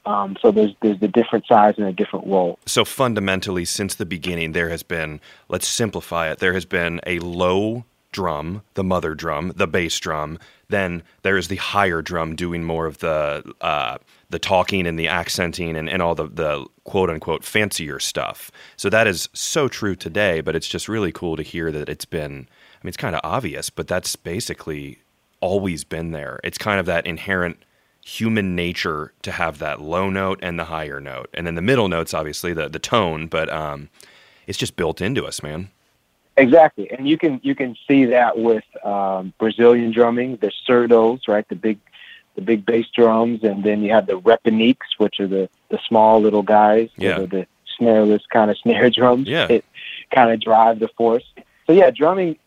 Um, 0.06 0.36
so 0.42 0.52
there's 0.52 0.74
there's 0.82 1.00
the 1.00 1.08
different 1.08 1.46
size 1.48 1.76
and 1.78 1.86
a 1.86 1.92
different 1.94 2.26
role. 2.28 2.58
So 2.66 2.84
fundamentally, 2.86 3.66
since 3.66 3.94
the 3.96 4.06
beginning, 4.06 4.54
there 4.54 4.70
has 4.70 4.82
been, 4.84 5.20
let's 5.50 5.68
simplify 5.68 6.32
it, 6.32 6.40
there 6.40 6.54
has 6.54 6.66
been 6.66 7.00
a 7.06 7.20
low 7.20 7.84
drum, 8.12 8.62
the 8.74 8.84
mother 8.84 9.16
drum, 9.16 9.54
the 9.56 9.68
bass 9.68 10.00
drum. 10.00 10.40
Then 10.70 11.04
there 11.24 11.38
is 11.38 11.48
the 11.48 11.58
higher 11.58 12.02
drum 12.02 12.36
doing 12.36 12.64
more 12.64 12.86
of 12.86 13.00
the 13.00 13.44
uh, 13.62 13.98
the 14.30 14.40
talking 14.40 14.88
and 14.88 14.98
the 14.98 15.08
accenting 15.08 15.76
and, 15.76 15.90
and 15.90 16.02
all 16.02 16.16
the, 16.16 16.28
the 16.28 16.66
quote 16.86 17.10
unquote 17.10 17.44
fancier 17.44 18.00
stuff. 18.00 18.52
So 18.78 18.90
that 18.90 19.08
is 19.08 19.30
so 19.34 19.68
true 19.68 19.96
today, 19.96 20.42
but 20.42 20.56
it's 20.56 20.68
just 20.68 20.88
really 20.88 21.12
cool 21.12 21.36
to 21.36 21.44
hear 21.44 21.72
that 21.72 21.90
it's 21.90 22.06
been, 22.06 22.32
I 22.32 22.80
mean, 22.84 22.90
it's 22.90 22.98
kind 22.98 23.16
of 23.16 23.22
obvious, 23.24 23.70
but 23.70 23.88
that's 23.88 24.16
basically 24.16 25.00
always 25.42 25.84
been 25.84 26.12
there. 26.12 26.40
It's 26.44 26.58
kind 26.58 26.80
of 26.80 26.86
that 26.86 27.06
inherent 27.06 27.58
human 28.04 28.56
nature 28.56 29.14
to 29.22 29.32
have 29.32 29.60
that 29.60 29.82
low 29.82 30.10
note 30.10 30.40
and 30.42 30.58
the 30.58 30.66
higher 30.66 31.00
note, 31.00 31.30
and 31.34 31.46
then 31.46 31.56
the 31.56 31.62
middle 31.62 31.88
notes, 31.88 32.14
obviously 32.14 32.54
the 32.54 32.70
the 32.70 32.80
tone. 32.80 33.28
But 33.28 33.52
um, 33.52 33.90
it's 34.48 34.58
just 34.58 34.76
built 34.76 35.02
into 35.02 35.26
us, 35.26 35.44
man. 35.44 35.70
Exactly, 36.38 36.90
and 36.92 37.08
you 37.08 37.18
can 37.18 37.40
you 37.44 37.56
can 37.56 37.76
see 37.88 38.06
that 38.06 38.38
with 38.38 38.64
um, 38.86 39.34
Brazilian 39.38 39.92
drumming, 39.92 40.38
the 40.38 40.52
surdos, 40.68 41.28
right? 41.28 41.48
The 41.50 41.56
big 41.56 41.80
the 42.36 42.42
big 42.42 42.66
bass 42.66 42.86
drums, 42.96 43.44
and 43.44 43.64
then 43.64 43.84
you 43.84 43.92
have 43.92 44.08
the 44.08 44.20
repiniques, 44.20 44.98
which 44.98 45.20
are 45.20 45.28
the 45.28 45.50
the 45.70 45.80
small 45.88 46.22
little 46.22 46.42
guys, 46.44 46.90
Yeah. 46.98 47.20
that 47.20 47.30
the 47.32 47.48
snareless 47.78 48.24
kind 48.32 48.50
of 48.50 48.58
snare 48.64 48.90
drums. 48.90 49.28
Yeah. 49.28 49.48
It 49.50 49.66
kind 50.14 50.32
of 50.32 50.40
drive 50.40 50.80
the 50.80 50.88
force. 50.98 51.24
So 51.68 51.74
yeah, 51.74 51.92
drumming 51.92 52.38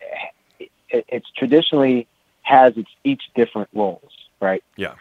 it, 0.59 1.05
it's 1.07 1.29
traditionally 1.37 2.07
has 2.41 2.77
its 2.77 2.89
each 3.03 3.23
different 3.35 3.69
roles, 3.73 4.11
right? 4.41 4.63
Yeah. 4.77 4.93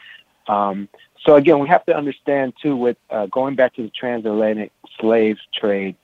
Um, 0.46 0.88
so 1.24 1.36
again, 1.36 1.58
we 1.58 1.68
have 1.68 1.84
to 1.86 1.96
understand 1.96 2.52
too, 2.60 2.76
with 2.76 2.98
uh, 3.10 3.26
going 3.26 3.54
back 3.54 3.74
to 3.76 3.82
the 3.82 3.88
transatlantic 3.90 4.72
slave 5.00 5.38
trade, 5.54 5.96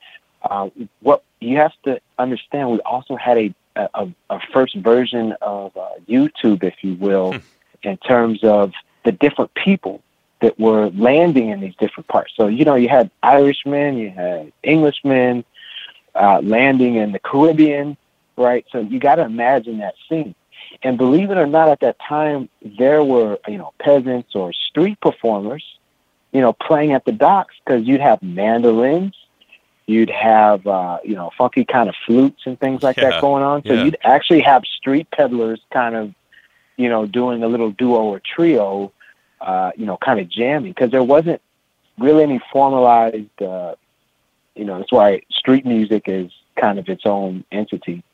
uh, 0.43 0.69
what 1.01 1.23
you 1.41 1.57
have 1.57 1.73
to 1.85 2.01
understand, 2.19 2.71
we 2.71 2.81
also 2.81 3.17
had 3.17 3.39
a 3.39 3.55
a, 3.77 4.09
a 4.29 4.41
first 4.53 4.75
version 4.77 5.33
of 5.41 5.75
uh, 5.77 5.91
YouTube, 6.09 6.65
if 6.65 6.75
you 6.83 6.95
will, 6.95 7.33
Hmm. 7.33 7.39
in 7.83 7.97
terms 7.99 8.43
of 8.43 8.73
the 9.05 9.13
different 9.13 9.55
people 9.55 10.03
that 10.41 10.59
were 10.59 10.91
landing 10.91 11.49
in 11.51 11.61
these 11.61 11.77
different 11.77 12.09
parts. 12.09 12.33
So 12.37 12.49
you 12.49 12.65
know, 12.65 12.75
you 12.75 12.89
had 12.89 13.11
Irishmen, 13.23 13.97
you 13.97 14.11
had 14.11 14.53
Englishmen 14.65 15.45
uh, 16.15 16.41
landing 16.43 16.97
in 16.97 17.13
the 17.13 17.19
Caribbean, 17.21 17.97
right? 18.37 18.67
So 18.73 18.81
you 18.81 18.99
got 18.99 19.17
to 19.17 19.23
imagine 19.23 19.79
that 19.79 19.95
scene. 20.09 20.35
And 20.83 20.97
believe 20.99 21.31
it 21.31 21.39
or 21.39 21.47
not, 21.47 21.69
at 21.69 21.81
that 21.81 21.97
time, 21.99 22.49
there 22.63 23.03
were, 23.03 23.39
you 23.49 23.59
know, 23.59 23.73
peasants 23.79 24.35
or 24.35 24.53
street 24.53 25.01
performers, 25.01 25.65
you 26.33 26.41
know, 26.41 26.53
playing 26.53 26.93
at 26.93 27.05
the 27.05 27.13
docks 27.13 27.55
because 27.65 27.87
you'd 27.87 28.01
have 28.01 28.23
mandolins, 28.23 29.15
you'd 29.91 30.11
have, 30.11 30.65
uh, 30.67 30.99
you 31.03 31.17
know, 31.17 31.31
funky 31.37 31.65
kind 31.65 31.89
of 31.89 31.97
flutes 32.07 32.43
and 32.47 32.59
things 32.61 32.81
like 32.83 32.97
Yeah, 32.97 33.11
that 33.11 33.21
going 33.21 33.43
on. 33.43 33.65
So 33.67 33.73
yeah. 33.73 33.85
you'd 33.85 33.99
actually 34.05 34.41
have 34.43 34.63
street 34.65 35.09
peddlers 35.11 35.61
kind 35.73 35.97
of, 35.97 36.15
you 36.77 36.89
know, 36.89 37.07
doing 37.07 37.43
a 37.43 37.49
little 37.49 37.73
duo 37.73 38.01
or 38.03 38.21
trio, 38.21 38.93
uh, 39.41 39.73
you 39.77 39.87
know, 39.87 39.97
kind 39.97 40.21
of 40.21 40.29
jamming 40.29 40.71
because 40.71 40.93
there 40.93 41.03
wasn't 41.03 41.43
really 41.99 42.23
any 42.23 42.41
formalized, 42.53 43.43
uh, 43.43 43.75
you 44.55 44.65
know, 44.65 44.79
that's 44.79 44.93
why 44.93 45.23
street 45.31 45.67
music 45.67 46.05
is 46.07 46.31
kind 46.55 46.79
of 46.79 46.89
its 46.89 47.03
own 47.05 47.45
entity. 47.51 48.05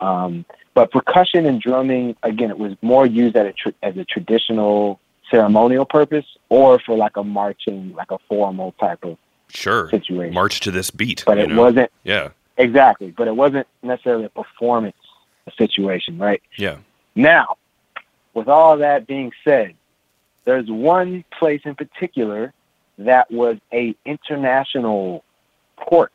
Um, 0.00 0.44
but 0.74 0.92
percussion 0.92 1.44
and 1.44 1.60
drumming, 1.60 2.16
again, 2.22 2.50
it 2.50 2.58
was 2.58 2.74
more 2.82 3.04
used 3.04 3.34
as 3.36 3.46
a, 3.48 3.52
tr- 3.52 3.78
as 3.82 3.96
a 3.96 4.04
traditional 4.04 5.00
ceremonial 5.28 5.84
purpose 5.84 6.26
or 6.48 6.78
for 6.78 6.96
like 6.96 7.16
a 7.16 7.24
marching, 7.24 7.94
like 7.94 8.12
a 8.12 8.18
formal 8.28 8.72
type 8.78 9.04
of 9.04 9.18
Sure. 9.54 9.88
situation. 9.90 10.34
March 10.34 10.60
to 10.60 10.70
this 10.70 10.90
beat. 10.90 11.24
but 11.26 11.38
it 11.38 11.48
know? 11.48 11.60
wasn't 11.62 11.90
Yeah. 12.04 12.30
exactly, 12.56 13.10
but 13.10 13.28
it 13.28 13.36
wasn't 13.36 13.66
necessarily 13.82 14.24
a 14.24 14.28
performance 14.28 14.96
situation, 15.56 16.18
right? 16.18 16.42
Yeah. 16.56 16.76
Now, 17.14 17.56
with 18.34 18.48
all 18.48 18.78
that 18.78 19.06
being 19.06 19.32
said, 19.44 19.74
there's 20.44 20.70
one 20.70 21.24
place 21.38 21.62
in 21.64 21.74
particular 21.74 22.52
that 22.98 23.30
was 23.30 23.58
a 23.72 23.94
international 24.04 25.24
port. 25.76 26.12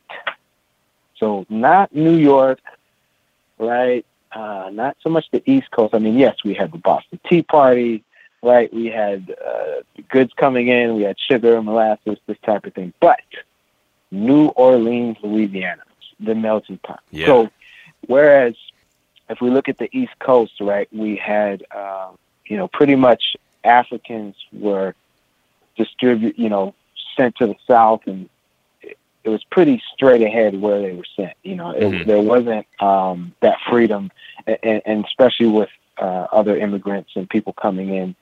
So 1.17 1.45
not 1.49 1.93
New 1.95 2.15
York, 2.15 2.59
right? 3.57 4.05
Uh, 4.31 4.69
not 4.71 4.97
so 5.01 5.09
much 5.09 5.25
the 5.31 5.41
East 5.49 5.71
Coast. 5.71 5.93
I 5.93 5.99
mean, 5.99 6.17
yes, 6.17 6.35
we 6.43 6.53
had 6.53 6.71
the 6.71 6.77
Boston 6.77 7.19
Tea 7.29 7.41
Party, 7.41 8.03
right? 8.45 8.73
We 8.73 8.85
had 8.85 9.35
uh, 9.45 9.81
goods 10.09 10.31
coming 10.33 10.67
in. 10.67 10.95
We 10.95 11.03
had 11.03 11.17
sugar, 11.19 11.61
molasses, 11.61 12.17
this 12.27 12.37
type 12.45 12.65
of 12.65 12.73
thing. 12.73 12.93
But 12.99 13.19
New 14.11 14.47
Orleans, 14.49 15.17
Louisiana, 15.23 15.81
the 16.19 16.35
melting 16.35 16.77
pot. 16.77 17.01
Yeah. 17.11 17.25
So, 17.25 17.49
whereas 18.07 18.55
if 19.29 19.41
we 19.41 19.49
look 19.49 19.67
at 19.67 19.77
the 19.77 19.89
East 19.91 20.17
Coast, 20.19 20.53
right, 20.61 20.87
we 20.93 21.15
had, 21.15 21.63
uh, 21.71 22.09
you 22.45 22.57
know, 22.57 22.67
pretty 22.67 22.95
much 22.95 23.35
Africans 23.63 24.35
were 24.53 24.93
distributed, 25.75 26.39
you 26.41 26.49
know, 26.49 26.75
sent 27.17 27.35
to 27.37 27.47
the 27.47 27.55
South, 27.67 28.01
and 28.05 28.29
it, 28.83 28.97
it 29.23 29.29
was 29.29 29.43
pretty 29.45 29.81
straight 29.93 30.21
ahead 30.21 30.59
where 30.61 30.79
they 30.81 30.93
were 30.93 31.07
sent. 31.15 31.33
You 31.43 31.55
know, 31.55 31.71
it, 31.71 31.81
Mhm. 31.81 32.05
there 32.05 32.21
wasn't 32.21 32.67
um, 32.79 33.33
that 33.39 33.57
freedom, 33.67 34.11
and, 34.45 34.81
and 34.85 35.05
especially 35.05 35.47
with 35.47 35.69
uh, 35.97 36.27
other 36.31 36.55
immigrants 36.57 37.11
and 37.15 37.27
people 37.29 37.53
coming 37.53 37.89
in, 37.95 38.15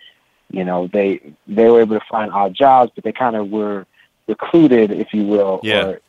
you 0.54 0.64
know, 0.64 0.88
they 0.88 1.20
they 1.48 1.70
were 1.70 1.82
able 1.82 2.00
to 2.00 2.06
find 2.10 2.32
odd 2.32 2.54
jobs, 2.54 2.92
but 2.96 3.04
they 3.04 3.12
kind 3.12 3.36
of 3.36 3.50
were 3.50 3.86
recruited, 4.28 4.92
if 4.92 5.14
you 5.14 5.26
will, 5.26 5.60
Yeah. 5.64 5.86
or 5.88 6.02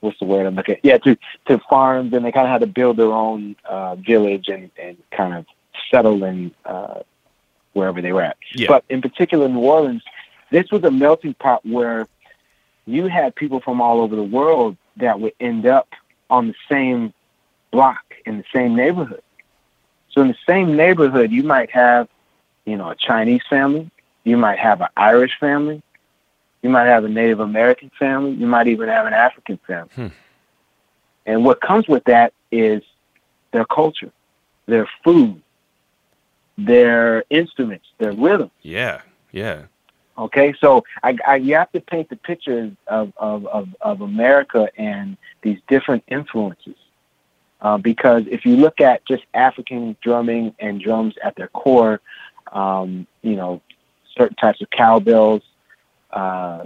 what's 0.00 0.18
the 0.18 0.26
word 0.26 0.44
I'm 0.44 0.56
looking? 0.56 0.76
Yeah, 0.82 0.98
to 0.98 1.16
to 1.46 1.58
farms, 1.70 2.12
and 2.12 2.24
they 2.24 2.32
kind 2.32 2.46
of 2.46 2.50
had 2.50 2.60
to 2.60 2.66
build 2.66 2.96
their 2.98 3.12
own 3.12 3.56
uh, 3.64 3.94
village 3.94 4.48
and 4.48 4.70
and 4.76 4.96
kind 5.12 5.32
of 5.34 5.46
settle 5.90 6.24
in 6.24 6.52
uh, 6.64 7.00
wherever 7.72 8.02
they 8.02 8.12
were 8.12 8.22
at. 8.22 8.36
Yeah. 8.54 8.68
But 8.68 8.84
in 8.88 9.00
particular, 9.00 9.48
New 9.48 9.60
Orleans, 9.60 10.02
this 10.50 10.70
was 10.72 10.82
a 10.84 10.90
melting 10.90 11.34
pot 11.34 11.64
where 11.64 12.08
you 12.86 13.06
had 13.06 13.34
people 13.36 13.60
from 13.60 13.80
all 13.80 14.00
over 14.00 14.16
the 14.16 14.22
world 14.22 14.76
that 14.96 15.20
would 15.20 15.34
end 15.38 15.64
up 15.66 15.88
on 16.28 16.48
the 16.48 16.54
same 16.68 17.12
block 17.70 18.02
in 18.24 18.38
the 18.38 18.44
same 18.52 18.74
neighborhood. 18.74 19.22
So 20.10 20.22
in 20.22 20.28
the 20.28 20.36
same 20.48 20.76
neighborhood, 20.76 21.30
you 21.30 21.42
might 21.42 21.70
have, 21.70 22.08
you 22.66 22.76
know, 22.76 22.90
a 22.90 22.96
Chinese 22.96 23.42
family, 23.48 23.90
you 24.24 24.36
might 24.36 24.58
have 24.58 24.80
an 24.80 24.88
Irish 24.96 25.38
family, 25.38 25.82
you 26.62 26.68
might 26.68 26.86
have 26.86 27.04
a 27.04 27.08
Native 27.08 27.40
American 27.40 27.90
family, 27.98 28.32
you 28.32 28.46
might 28.46 28.66
even 28.66 28.88
have 28.88 29.06
an 29.06 29.14
African 29.14 29.58
family. 29.66 29.90
Hmm. 29.94 30.08
And 31.24 31.44
what 31.44 31.60
comes 31.60 31.88
with 31.88 32.04
that 32.04 32.32
is 32.50 32.82
their 33.52 33.64
culture, 33.64 34.10
their 34.66 34.88
food, 35.02 35.40
their 36.58 37.24
instruments, 37.30 37.86
their 37.98 38.12
rhythm. 38.12 38.50
Yeah. 38.62 39.00
Yeah. 39.32 39.62
Okay, 40.18 40.54
so 40.60 40.82
I, 41.02 41.16
I, 41.26 41.36
you 41.36 41.54
have 41.56 41.70
to 41.72 41.80
paint 41.80 42.08
the 42.08 42.16
picture 42.16 42.72
of, 42.86 43.12
of, 43.18 43.46
of, 43.46 43.68
of 43.82 44.00
America 44.00 44.70
and 44.78 45.18
these 45.42 45.58
different 45.68 46.04
influences. 46.08 46.76
Uh, 47.60 47.76
because 47.76 48.24
if 48.30 48.46
you 48.46 48.56
look 48.56 48.80
at 48.80 49.04
just 49.06 49.24
African 49.34 49.96
drumming 50.02 50.54
and 50.58 50.80
drums 50.80 51.14
at 51.22 51.36
their 51.36 51.48
core, 51.48 52.00
um, 52.52 53.06
you 53.22 53.36
know, 53.36 53.60
certain 54.16 54.36
types 54.36 54.60
of 54.60 54.70
cowbells, 54.70 55.42
uh, 56.10 56.64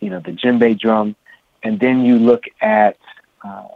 you 0.00 0.10
know, 0.10 0.20
the 0.20 0.32
djembe 0.32 0.78
drum, 0.78 1.16
and 1.62 1.80
then 1.80 2.04
you 2.04 2.18
look 2.18 2.44
at, 2.60 2.98
uh, 3.42 3.68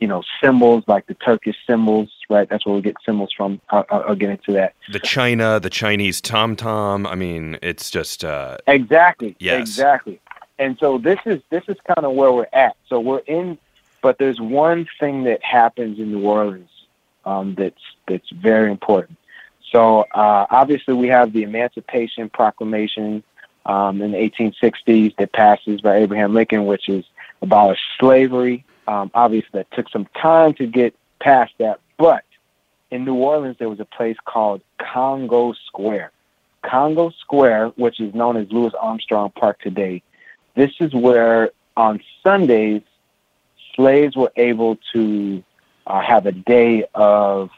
you 0.00 0.08
know, 0.08 0.22
cymbals 0.40 0.82
like 0.88 1.06
the 1.06 1.14
Turkish 1.14 1.56
cymbals, 1.66 2.10
right? 2.28 2.48
That's 2.48 2.66
where 2.66 2.74
we 2.74 2.82
get 2.82 2.96
cymbals 3.04 3.32
from. 3.36 3.60
I'll, 3.70 3.86
I'll 3.90 4.04
I'll 4.08 4.14
get 4.16 4.30
into 4.30 4.52
that. 4.52 4.74
The 4.90 4.98
China, 4.98 5.60
the 5.60 5.70
Chinese 5.70 6.20
tom 6.20 6.56
tom. 6.56 7.06
I 7.06 7.14
mean, 7.14 7.58
it's 7.62 7.90
just 7.90 8.24
uh, 8.24 8.58
Exactly. 8.66 9.36
Yes. 9.38 9.60
Exactly. 9.60 10.20
And 10.58 10.76
so 10.78 10.98
this 10.98 11.18
is 11.24 11.40
this 11.50 11.62
is 11.68 11.76
kind 11.86 12.04
of 12.04 12.12
where 12.14 12.32
we're 12.32 12.46
at. 12.52 12.76
So 12.88 12.98
we're 13.00 13.18
in, 13.20 13.58
but 14.00 14.18
there's 14.18 14.40
one 14.40 14.88
thing 14.98 15.24
that 15.24 15.42
happens 15.44 15.98
in 15.98 16.10
New 16.10 16.26
Orleans 16.26 16.70
um, 17.24 17.54
that's 17.54 17.80
that's 18.08 18.28
very 18.30 18.70
important. 18.70 19.18
So 19.72 20.02
uh, 20.14 20.46
obviously 20.50 20.94
we 20.94 21.08
have 21.08 21.32
the 21.32 21.42
Emancipation 21.42 22.28
Proclamation 22.28 23.24
um, 23.64 24.02
in 24.02 24.12
the 24.12 24.18
1860s 24.18 25.16
that 25.16 25.32
passes 25.32 25.80
by 25.80 25.96
Abraham 25.96 26.34
Lincoln, 26.34 26.66
which 26.66 26.88
is 26.88 27.04
abolish 27.40 27.80
slavery. 27.98 28.64
Um, 28.86 29.10
obviously 29.14 29.50
that 29.54 29.70
took 29.72 29.88
some 29.88 30.06
time 30.20 30.52
to 30.54 30.66
get 30.66 30.94
past 31.20 31.52
that, 31.58 31.80
but 31.96 32.24
in 32.90 33.04
New 33.04 33.14
Orleans 33.14 33.56
there 33.58 33.68
was 33.68 33.80
a 33.80 33.84
place 33.84 34.16
called 34.24 34.60
Congo 34.78 35.54
Square. 35.66 36.12
Congo 36.62 37.10
Square, 37.20 37.68
which 37.76 37.98
is 37.98 38.14
known 38.14 38.36
as 38.36 38.50
Louis 38.52 38.72
Armstrong 38.78 39.30
Park 39.30 39.60
today, 39.60 40.02
this 40.54 40.72
is 40.80 40.92
where 40.92 41.50
on 41.76 42.00
Sundays 42.22 42.82
slaves 43.74 44.16
were 44.16 44.32
able 44.36 44.78
to 44.92 45.42
uh, 45.86 46.00
have 46.00 46.26
a 46.26 46.32
day 46.32 46.84
of 46.94 47.50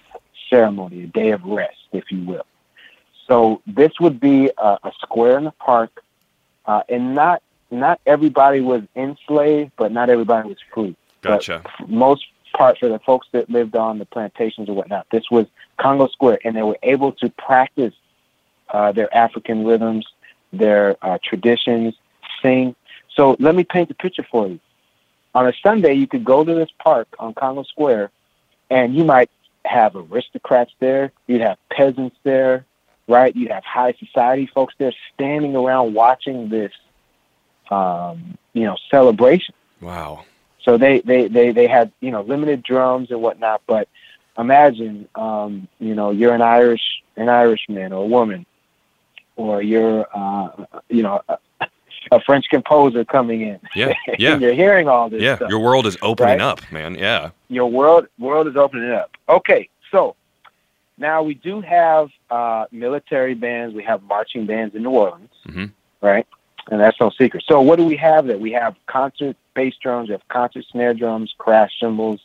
ceremony, 0.49 1.05
a 1.05 1.07
day 1.07 1.31
of 1.31 1.43
rest, 1.45 1.84
if 1.95 2.11
you 2.11 2.25
will. 2.25 2.47
So 3.27 3.63
this 3.67 3.93
would 4.01 4.21
be 4.21 4.51
a, 4.59 4.79
a 4.83 4.93
square 5.01 5.39
in 5.39 5.45
the 5.45 5.53
park, 5.53 6.03
uh, 6.67 6.83
and 6.89 7.15
not 7.15 7.43
not 7.71 8.01
everybody 8.07 8.61
was 8.61 8.83
enslaved, 8.95 9.73
but 9.77 9.91
not 9.91 10.11
everybody 10.11 10.49
was 10.49 10.59
free. 10.73 10.97
gotcha. 11.23 11.63
For 11.79 11.87
most 11.87 12.27
part 12.55 12.79
for 12.79 12.89
the 12.89 13.01
folks 13.01 13.27
that 13.33 13.51
lived 13.51 13.77
on 13.77 13.99
the 13.99 14.07
plantations 14.07 14.69
or 14.69 14.75
whatnot. 14.75 15.07
This 15.11 15.25
was 15.31 15.47
Congo 15.79 16.07
Square, 16.09 16.39
and 16.45 16.57
they 16.57 16.63
were 16.63 16.79
able 16.83 17.13
to 17.13 17.29
practice 17.31 17.95
uh, 18.69 18.93
their 18.93 19.15
African 19.15 19.65
rhythms, 19.65 20.07
their 20.53 20.97
uh, 21.03 21.19
traditions, 21.23 21.95
sing. 22.43 22.75
So 23.15 23.37
let 23.39 23.55
me 23.55 23.65
paint 23.65 23.89
the 23.89 23.95
picture 23.95 24.27
for 24.31 24.47
you. 24.47 24.61
On 25.35 25.47
a 25.47 25.53
Sunday, 25.63 25.95
you 25.95 26.07
could 26.07 26.25
go 26.25 26.45
to 26.45 26.55
this 26.55 26.71
park 26.83 27.09
on 27.19 27.35
Congo 27.35 27.65
Square, 27.65 28.11
and 28.71 28.95
you 28.95 29.05
might 29.05 29.31
have 29.65 29.97
aristocrats 29.97 30.73
there. 30.79 31.13
You'd 31.27 31.41
have 31.41 31.59
peasants 31.71 32.17
there, 32.23 32.67
right? 33.09 33.35
You'd 33.35 33.51
have 33.51 33.65
high 33.65 33.95
society 33.99 34.47
folks 34.47 34.75
there 34.79 34.93
standing 35.15 35.57
around 35.57 35.95
watching 35.95 36.49
this, 36.49 36.73
um, 37.71 38.37
you 38.53 38.65
know, 38.65 38.77
celebration. 38.91 39.55
Wow. 39.81 40.25
So 40.63 40.79
they, 40.79 41.01
they, 41.01 41.29
they, 41.29 41.53
they 41.53 41.67
had, 41.67 41.93
you 42.01 42.11
know, 42.11 42.23
limited 42.23 42.63
drums 42.63 43.11
and 43.11 43.21
whatnot, 43.21 43.63
but 43.67 43.89
imagine, 44.39 45.09
um, 45.15 45.69
you 45.79 45.95
know, 45.95 46.11
you're 46.11 46.35
an 46.35 46.43
Irish, 46.43 47.03
an 47.17 47.29
Irishman 47.29 47.93
or 47.93 48.05
a 48.05 48.07
woman, 48.07 48.47
or 49.37 49.63
you're, 49.63 50.07
uh, 50.15 50.65
you 50.89 51.03
know, 51.03 51.23
a, 51.29 51.39
a 52.13 52.21
French 52.21 52.47
composer 52.51 53.05
coming 53.05 53.41
in. 53.43 53.59
Yeah. 53.75 53.93
Yeah. 54.19 54.33
and 54.35 54.43
you're 54.43 54.55
hearing 54.55 54.89
all 54.89 55.09
this 55.09 55.23
Yeah. 55.23 55.37
stuff. 55.37 55.51
Your 55.51 55.61
world 55.61 55.87
is 55.87 55.97
opening 56.03 56.39
Right? 56.39 56.41
up, 56.41 56.61
man. 56.73 56.95
Yeah. 56.97 57.31
Your 57.49 57.71
world, 57.71 58.07
world 58.19 58.47
is 58.49 58.57
opening 58.57 58.91
up. 58.93 59.11
Okay. 59.29 59.69
So 59.91 60.15
now 60.99 61.23
we 61.23 61.35
do 61.35 61.61
have, 61.61 62.11
uh, 62.31 62.67
military 62.71 63.35
bands. 63.35 63.75
We 63.75 63.83
have 63.85 64.03
marching 64.03 64.47
bands 64.47 64.75
in 64.75 64.83
New 64.83 64.91
Orleans, 64.91 65.31
Mhm. 65.49 65.71
right? 66.01 66.27
And 66.71 66.81
that's 66.81 66.99
no 67.01 67.11
secret. 67.11 67.45
So 67.47 67.61
what 67.61 67.77
do 67.77 67.85
we 67.85 67.97
have 67.97 68.27
there? 68.27 68.39
We 68.39 68.53
have 68.53 68.75
concert 68.87 69.37
bass 69.55 69.75
drums, 69.83 70.09
we 70.09 70.13
have 70.13 70.27
concert 70.29 70.65
snare 70.71 70.95
drums, 70.95 71.35
crash 71.39 71.71
cymbals. 71.79 72.21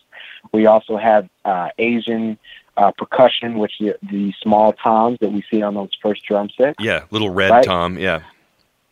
We 0.51 0.65
also 0.65 0.97
have 0.97 1.27
uh, 1.45 1.69
Asian 1.77 2.37
uh, 2.77 2.91
percussion, 2.91 3.57
which 3.57 3.73
the, 3.79 3.97
the 4.03 4.33
small 4.41 4.71
toms 4.71 5.17
that 5.19 5.31
we 5.33 5.43
see 5.51 5.61
on 5.61 5.73
those 5.73 5.89
first 6.01 6.23
drum 6.23 6.49
sets. 6.57 6.77
Yeah. 6.79 7.03
Little 7.11 7.29
red 7.29 7.49
Right? 7.51 7.63
Tom. 7.65 7.97
Yeah. 7.97 8.21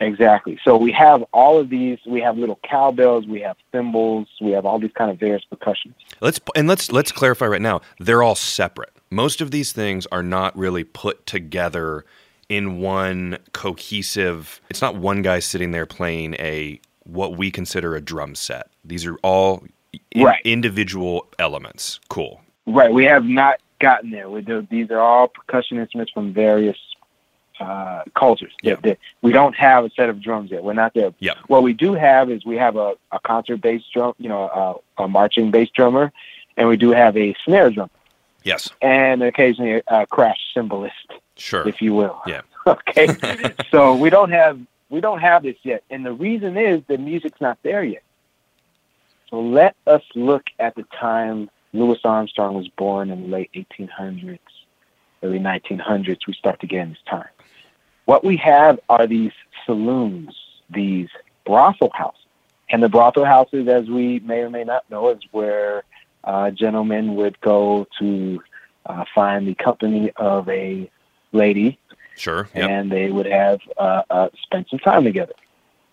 Exactly. 0.00 0.58
So 0.64 0.76
we 0.76 0.92
have 0.92 1.24
all 1.32 1.58
of 1.58 1.70
these. 1.70 1.98
We 2.06 2.20
have 2.20 2.38
little 2.38 2.60
cowbells. 2.68 3.26
We 3.26 3.40
have 3.40 3.56
cymbals. 3.72 4.28
We 4.40 4.52
have 4.52 4.64
all 4.64 4.78
these 4.78 4.92
kind 4.94 5.10
of 5.10 5.18
various 5.18 5.44
percussions. 5.44 5.94
Let's 6.20 6.38
and 6.54 6.68
let's 6.68 6.92
let's 6.92 7.10
clarify 7.10 7.46
right 7.46 7.62
now. 7.62 7.80
They're 7.98 8.22
all 8.22 8.36
separate. 8.36 8.92
Most 9.10 9.40
of 9.40 9.50
these 9.50 9.72
things 9.72 10.06
are 10.12 10.22
not 10.22 10.56
really 10.56 10.84
put 10.84 11.26
together 11.26 12.04
in 12.48 12.78
one 12.80 13.38
cohesive. 13.52 14.60
It's 14.70 14.80
not 14.80 14.94
one 14.96 15.22
guy 15.22 15.40
sitting 15.40 15.72
there 15.72 15.86
playing 15.86 16.34
a 16.34 16.80
what 17.04 17.36
we 17.36 17.50
consider 17.50 17.96
a 17.96 18.00
drum 18.00 18.34
set. 18.34 18.68
These 18.84 19.04
are 19.06 19.16
all 19.22 19.64
in- 20.12 20.24
Right. 20.24 20.40
individual 20.44 21.26
elements. 21.38 21.98
Cool. 22.08 22.40
Right. 22.66 22.92
We 22.92 23.04
have 23.06 23.24
not 23.24 23.60
gotten 23.80 24.10
there. 24.10 24.28
We 24.28 24.42
do, 24.42 24.66
these 24.70 24.90
are 24.90 24.98
all 24.98 25.28
percussion 25.28 25.78
instruments 25.78 26.12
from 26.12 26.32
various 26.34 26.76
uh, 27.60 28.02
cultures. 28.14 28.52
Yeah. 28.62 28.76
We 29.22 29.32
don't 29.32 29.54
have 29.56 29.84
a 29.84 29.90
set 29.90 30.08
of 30.08 30.20
drums 30.22 30.50
yet. 30.50 30.62
We're 30.62 30.72
not 30.74 30.94
there. 30.94 31.12
Yeah. 31.18 31.34
What 31.46 31.62
we 31.62 31.72
do 31.72 31.94
have 31.94 32.30
is 32.30 32.44
we 32.44 32.56
have 32.56 32.76
a, 32.76 32.94
a 33.12 33.18
concert 33.20 33.60
bass 33.60 33.82
drum, 33.92 34.14
you 34.18 34.28
know, 34.28 34.80
a, 34.98 35.04
a 35.04 35.08
marching 35.08 35.50
bass 35.50 35.68
drummer, 35.74 36.12
and 36.56 36.68
we 36.68 36.76
do 36.76 36.90
have 36.90 37.16
a 37.16 37.34
snare 37.44 37.70
drum, 37.70 37.90
Yes. 38.44 38.70
and 38.80 39.22
occasionally 39.22 39.82
a, 39.88 40.02
a 40.02 40.06
crash 40.06 40.38
cymbalist, 40.54 40.92
Sure. 41.36 41.66
if 41.68 41.80
you 41.82 41.94
will. 41.94 42.20
Yeah. 42.26 42.42
okay. 42.66 43.08
so 43.70 43.94
we 43.94 44.10
don't 44.10 44.30
have 44.30 44.58
we 44.90 45.00
don't 45.00 45.20
have 45.20 45.42
this 45.42 45.56
yet, 45.64 45.84
and 45.90 46.04
the 46.04 46.12
reason 46.12 46.56
is 46.56 46.82
the 46.88 46.96
music's 46.96 47.40
not 47.40 47.58
there 47.62 47.84
yet. 47.84 48.02
So 49.28 49.40
let 49.40 49.76
us 49.86 50.02
look 50.14 50.44
at 50.58 50.74
the 50.74 50.84
time 50.98 51.50
Louis 51.74 51.98
Armstrong 52.04 52.54
was 52.54 52.68
born 52.68 53.10
in 53.10 53.22
the 53.22 53.28
late 53.28 53.50
1800s, 53.54 54.38
early 55.22 55.38
1900s. 55.38 56.26
We 56.26 56.32
start 56.32 56.60
to 56.60 56.66
get 56.66 56.80
in 56.80 56.88
this 56.90 56.98
time. 57.08 57.28
What 58.08 58.24
we 58.24 58.38
have 58.38 58.80
are 58.88 59.06
these 59.06 59.32
saloons, 59.66 60.34
these 60.70 61.10
brothel 61.44 61.90
houses. 61.92 62.22
And 62.70 62.82
the 62.82 62.88
brothel 62.88 63.26
houses, 63.26 63.68
as 63.68 63.90
we 63.90 64.20
may 64.20 64.38
or 64.38 64.48
may 64.48 64.64
not 64.64 64.88
know, 64.88 65.10
is 65.10 65.20
where 65.30 65.82
uh, 66.24 66.50
gentlemen 66.50 67.16
would 67.16 67.38
go 67.42 67.86
to 67.98 68.42
uh, 68.86 69.04
find 69.14 69.46
the 69.46 69.54
company 69.54 70.10
of 70.16 70.48
a 70.48 70.90
lady, 71.32 71.78
Sure. 72.16 72.48
Yep. 72.54 72.70
and 72.70 72.90
they 72.90 73.10
would 73.10 73.26
have 73.26 73.60
uh, 73.76 74.02
uh, 74.08 74.28
spend 74.40 74.64
some 74.70 74.78
time 74.78 75.04
together. 75.04 75.34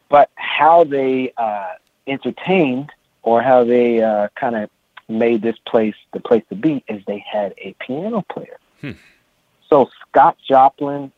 But 0.07 0.29
how 0.35 0.85
they 0.85 1.33
uh, 1.35 1.73
entertained 2.07 2.93
or 3.23 3.41
how 3.41 3.65
they 3.65 4.01
uh, 4.01 4.29
kind 4.35 4.55
of 4.55 4.69
made 5.09 5.41
this 5.41 5.57
place 5.67 5.95
the 6.13 6.21
place 6.21 6.43
to 6.47 6.55
be 6.55 6.81
is 6.87 7.03
they 7.07 7.25
had 7.29 7.53
a 7.57 7.75
piano 7.85 8.23
player. 8.31 8.57
Hmm. 8.79 8.91
So 9.69 9.89
Scott 10.07 10.37
Joplin, 10.47 11.11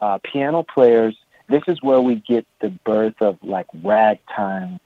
uh, 0.00 0.18
piano 0.22 0.62
players. 0.62 1.16
This 1.48 1.62
is 1.66 1.82
where 1.82 2.00
we 2.00 2.16
get 2.16 2.46
the 2.60 2.70
birth 2.70 3.20
of 3.20 3.38
like 3.42 3.66
ragtime 3.82 4.78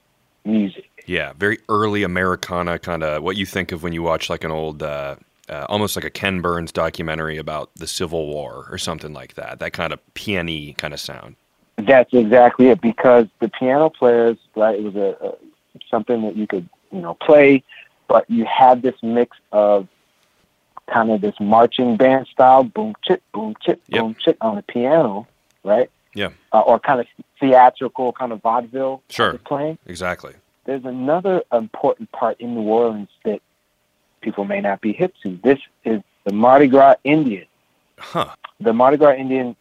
music. 0.43 0.89
Yeah, 1.05 1.33
very 1.33 1.59
early 1.69 2.03
Americana 2.03 2.79
kind 2.79 3.03
of 3.03 3.21
what 3.21 3.37
you 3.37 3.45
think 3.45 3.71
of 3.71 3.83
when 3.83 3.93
you 3.93 4.01
watch 4.01 4.29
like 4.29 4.43
an 4.43 4.51
old, 4.51 4.81
uh, 4.81 5.15
uh, 5.49 5.65
almost 5.69 5.95
like 5.95 6.05
a 6.05 6.09
Ken 6.09 6.41
Burns 6.41 6.71
documentary 6.71 7.37
about 7.37 7.69
the 7.75 7.87
Civil 7.87 8.27
War 8.27 8.67
or 8.71 8.77
something 8.77 9.13
like 9.13 9.35
that. 9.35 9.59
That 9.59 9.73
kind 9.73 9.93
of 9.93 9.99
piano 10.15 10.73
kind 10.73 10.93
of 10.93 10.99
sound. 10.99 11.35
That's 11.77 12.13
exactly 12.13 12.67
it. 12.67 12.81
Because 12.81 13.27
the 13.39 13.49
piano 13.49 13.89
players, 13.89 14.37
right, 14.55 14.75
it 14.75 14.83
was 14.83 14.95
a, 14.95 15.15
a 15.23 15.33
something 15.89 16.23
that 16.23 16.35
you 16.35 16.47
could 16.47 16.67
you 16.91 17.01
know 17.01 17.13
play, 17.15 17.63
but 18.07 18.29
you 18.29 18.45
had 18.45 18.81
this 18.81 18.95
mix 19.03 19.37
of 19.51 19.87
kind 20.91 21.11
of 21.11 21.21
this 21.21 21.35
marching 21.39 21.97
band 21.97 22.27
style, 22.27 22.63
boom 22.63 22.93
chip, 23.03 23.21
boom 23.33 23.55
chip, 23.61 23.81
Yep. 23.87 24.01
boom 24.01 24.15
chip 24.19 24.37
on 24.41 24.55
the 24.55 24.61
piano, 24.63 25.27
right? 25.63 25.89
Yeah. 26.13 26.29
Uh, 26.53 26.61
or 26.61 26.79
kind 26.79 26.99
of 26.99 27.07
theatrical, 27.39 28.13
kind 28.13 28.31
of 28.31 28.41
vaudeville 28.41 29.01
Sure. 29.09 29.33
playing. 29.39 29.77
Exactly. 29.85 30.33
There's 30.65 30.85
another 30.85 31.43
important 31.51 32.11
part 32.11 32.39
in 32.39 32.55
New 32.55 32.61
Orleans 32.63 33.09
that 33.23 33.41
people 34.21 34.45
may 34.45 34.61
not 34.61 34.81
be 34.81 34.93
hip 34.93 35.13
to. 35.23 35.37
This 35.43 35.59
is 35.83 36.01
the 36.23 36.33
Mardi 36.33 36.67
Gras 36.67 36.95
Indian. 37.03 37.45
Huh. 37.99 38.27
The 38.59 38.73
Mardi 38.73 38.97
Gras 38.97 39.15
Indian, 39.15 39.55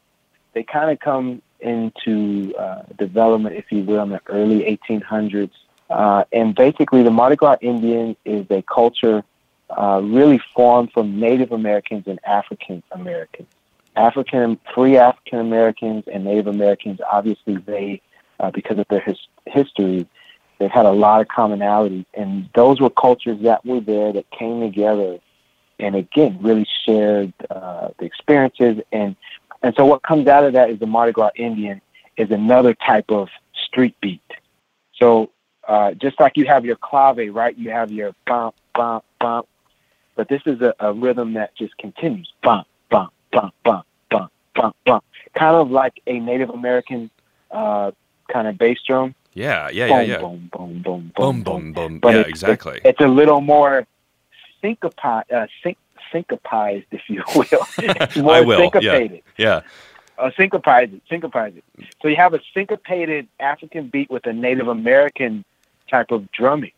they 0.54 0.62
kind 0.62 0.90
of 0.90 1.00
come 1.00 1.42
into 1.60 2.54
uh, 2.58 2.82
development, 2.98 3.56
if 3.56 3.70
you 3.72 3.82
will, 3.82 4.02
in 4.02 4.10
the 4.10 4.20
early 4.28 4.60
1800s. 4.88 5.50
Uh, 5.90 6.24
and 6.32 6.54
basically, 6.54 7.02
the 7.02 7.10
Mardi 7.10 7.36
Gras 7.36 7.56
Indian 7.60 8.16
is 8.24 8.46
a 8.50 8.62
culture 8.62 9.22
uh, 9.70 10.00
really 10.02 10.40
formed 10.54 10.92
from 10.92 11.18
Native 11.18 11.52
Americans 11.52 12.04
and 12.06 12.18
African 12.24 12.82
Americans. 12.92 13.48
African, 13.96 14.58
free 14.74 14.96
African 14.96 15.38
Americans 15.40 16.04
and 16.12 16.24
Native 16.24 16.48
Americans, 16.48 17.00
obviously, 17.10 17.56
they, 17.56 18.00
uh, 18.40 18.50
because 18.50 18.78
of 18.78 18.86
their 18.88 19.00
his, 19.00 19.18
history, 19.46 20.06
they've 20.58 20.70
had 20.70 20.86
a 20.86 20.90
lot 20.90 21.20
of 21.20 21.28
commonalities. 21.28 22.04
And 22.14 22.48
those 22.54 22.80
were 22.80 22.90
cultures 22.90 23.40
that 23.42 23.64
were 23.64 23.80
there 23.80 24.12
that 24.12 24.30
came 24.30 24.60
together 24.60 25.18
and, 25.78 25.94
again, 25.94 26.38
really 26.40 26.66
shared 26.84 27.32
uh, 27.50 27.88
the 27.98 28.04
experiences. 28.04 28.82
And, 28.92 29.16
and 29.62 29.74
so, 29.76 29.86
what 29.86 30.02
comes 30.02 30.26
out 30.26 30.44
of 30.44 30.52
that 30.54 30.70
is 30.70 30.78
the 30.78 30.86
Mardi 30.86 31.12
Gras 31.12 31.30
Indian 31.36 31.80
is 32.16 32.30
another 32.30 32.74
type 32.74 33.10
of 33.10 33.28
street 33.66 33.96
beat. 34.00 34.20
So, 34.94 35.30
uh, 35.66 35.92
just 35.92 36.20
like 36.20 36.36
you 36.36 36.46
have 36.46 36.64
your 36.64 36.76
clave, 36.76 37.34
right? 37.34 37.56
You 37.56 37.70
have 37.70 37.90
your 37.90 38.14
bump, 38.26 38.54
bump, 38.74 39.04
bump. 39.20 39.48
But 40.16 40.28
this 40.28 40.42
is 40.46 40.60
a, 40.60 40.74
a 40.80 40.92
rhythm 40.92 41.34
that 41.34 41.54
just 41.56 41.76
continues 41.78 42.32
bump, 42.42 42.66
bump, 42.90 43.12
bump, 43.32 43.52
bump, 43.64 43.86
bump, 44.10 44.30
bump, 44.54 44.76
bump. 44.84 45.04
Kind 45.34 45.56
of 45.56 45.70
like 45.70 46.00
a 46.06 46.18
Native 46.20 46.50
American 46.50 47.10
uh, 47.50 47.90
kind 48.32 48.46
of 48.48 48.56
bass 48.58 48.78
drum. 48.86 49.14
Yeah. 49.32 49.68
Yeah. 49.70 49.86
Yeah. 49.86 49.98
boom, 50.00 50.08
Yeah. 50.10 50.18
boom, 50.20 50.50
boom, 50.52 50.82
boom, 50.84 51.12
Boom. 51.16 51.42
boom, 51.42 51.42
Boom. 51.42 51.72
Boom. 51.72 51.98
But 51.98 52.14
Yeah. 52.14 52.20
it's, 52.20 52.28
Exactly. 52.28 52.76
It's, 52.76 52.84
it's 52.86 53.00
a 53.00 53.08
little 53.08 53.40
more 53.40 53.86
syncopized, 54.62 55.32
uh, 55.32 55.46
sync, 55.62 55.76
syncopized, 56.12 56.86
if 56.92 57.02
you 57.08 57.22
will. 57.34 57.66
It's 57.78 58.16
more 58.16 58.34
I 58.34 58.40
will, 58.40 58.60
yeah. 58.60 58.64
syncopated. 58.70 59.22
Yeah. 59.36 59.60
Uh, 60.16 60.30
syncopized, 60.36 60.92
syncopized. 61.10 61.56
So 62.00 62.06
you 62.06 62.14
have 62.16 62.34
a 62.34 62.40
syncopated 62.54 63.26
African 63.40 63.88
beat 63.88 64.08
with 64.10 64.24
a 64.26 64.32
Native 64.32 64.68
American 64.68 65.44
type 65.90 66.12
of 66.12 66.30
drumming. 66.30 66.70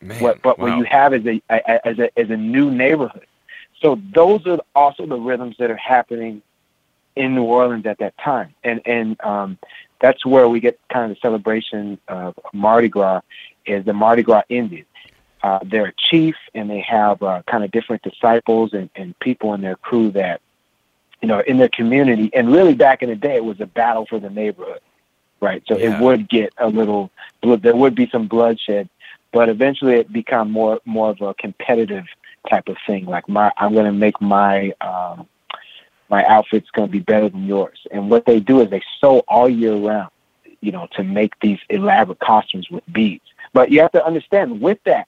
Man. 0.00 0.20
what 0.22 0.42
but 0.42 0.58
wow. 0.58 0.66
what 0.68 0.78
you 0.78 0.84
have 0.84 1.12
is 1.14 1.26
a, 1.26 1.42
a 1.50 1.86
as 1.86 1.98
a 1.98 2.18
as 2.18 2.30
a 2.30 2.36
new 2.36 2.70
neighborhood. 2.70 3.26
So 3.80 4.00
those 4.12 4.46
are 4.46 4.58
also 4.74 5.06
the 5.06 5.16
rhythms 5.18 5.56
that 5.58 5.70
are 5.70 5.76
happening 5.76 6.42
in 7.16 7.34
New 7.34 7.44
Orleans 7.44 7.86
at 7.86 7.98
that 7.98 8.16
time, 8.18 8.54
and 8.62 8.80
and 8.84 9.20
um, 9.22 9.58
that's 10.00 10.24
where 10.24 10.48
we 10.48 10.60
get 10.60 10.78
kind 10.88 11.10
of 11.10 11.16
the 11.16 11.20
celebration 11.20 11.98
of 12.08 12.38
Mardi 12.52 12.88
Gras 12.88 13.22
is 13.66 13.84
the 13.84 13.92
Mardi 13.92 14.22
Gras 14.22 14.42
Indian. 14.48 14.86
Uh, 15.42 15.60
they're 15.64 15.86
a 15.86 15.92
chief, 15.96 16.34
and 16.54 16.68
they 16.68 16.80
have 16.80 17.22
uh, 17.22 17.42
kind 17.46 17.62
of 17.62 17.70
different 17.70 18.02
disciples 18.02 18.72
and, 18.72 18.90
and 18.96 19.18
people 19.20 19.54
in 19.54 19.60
their 19.60 19.76
crew 19.76 20.10
that 20.10 20.40
you 21.22 21.28
know 21.28 21.40
in 21.40 21.58
their 21.58 21.68
community. 21.68 22.30
And 22.34 22.52
really, 22.52 22.74
back 22.74 23.02
in 23.02 23.08
the 23.08 23.16
day, 23.16 23.36
it 23.36 23.44
was 23.44 23.60
a 23.60 23.66
battle 23.66 24.06
for 24.06 24.18
the 24.18 24.30
neighborhood, 24.30 24.80
right? 25.40 25.62
So 25.68 25.76
Yeah. 25.76 25.96
it 25.98 26.02
would 26.02 26.28
get 26.28 26.52
a 26.58 26.68
little. 26.68 27.10
There 27.42 27.76
would 27.76 27.94
be 27.94 28.08
some 28.10 28.26
bloodshed, 28.26 28.88
but 29.32 29.48
eventually 29.48 29.94
it 29.94 30.12
become 30.12 30.50
more 30.50 30.80
more 30.84 31.10
of 31.10 31.20
a 31.20 31.34
competitive 31.34 32.06
type 32.48 32.68
of 32.68 32.76
thing. 32.86 33.06
Like 33.06 33.28
my, 33.28 33.52
I'm 33.56 33.74
going 33.74 33.86
to 33.86 33.92
make 33.92 34.20
my 34.20 34.72
um, 34.80 35.26
my 36.08 36.24
outfit's 36.24 36.70
going 36.70 36.88
to 36.88 36.92
be 36.92 37.00
better 37.00 37.28
than 37.28 37.44
yours. 37.44 37.78
And 37.90 38.10
what 38.10 38.24
they 38.26 38.40
do 38.40 38.60
is 38.60 38.70
they 38.70 38.82
sew 39.00 39.20
all 39.28 39.48
year 39.48 39.74
round, 39.74 40.10
you 40.60 40.72
know, 40.72 40.88
to 40.92 41.04
make 41.04 41.38
these 41.40 41.58
elaborate 41.68 42.20
costumes 42.20 42.70
with 42.70 42.84
beads. 42.90 43.24
But 43.52 43.70
you 43.70 43.80
have 43.80 43.92
to 43.92 44.04
understand, 44.04 44.60
with 44.60 44.78
that, 44.84 45.06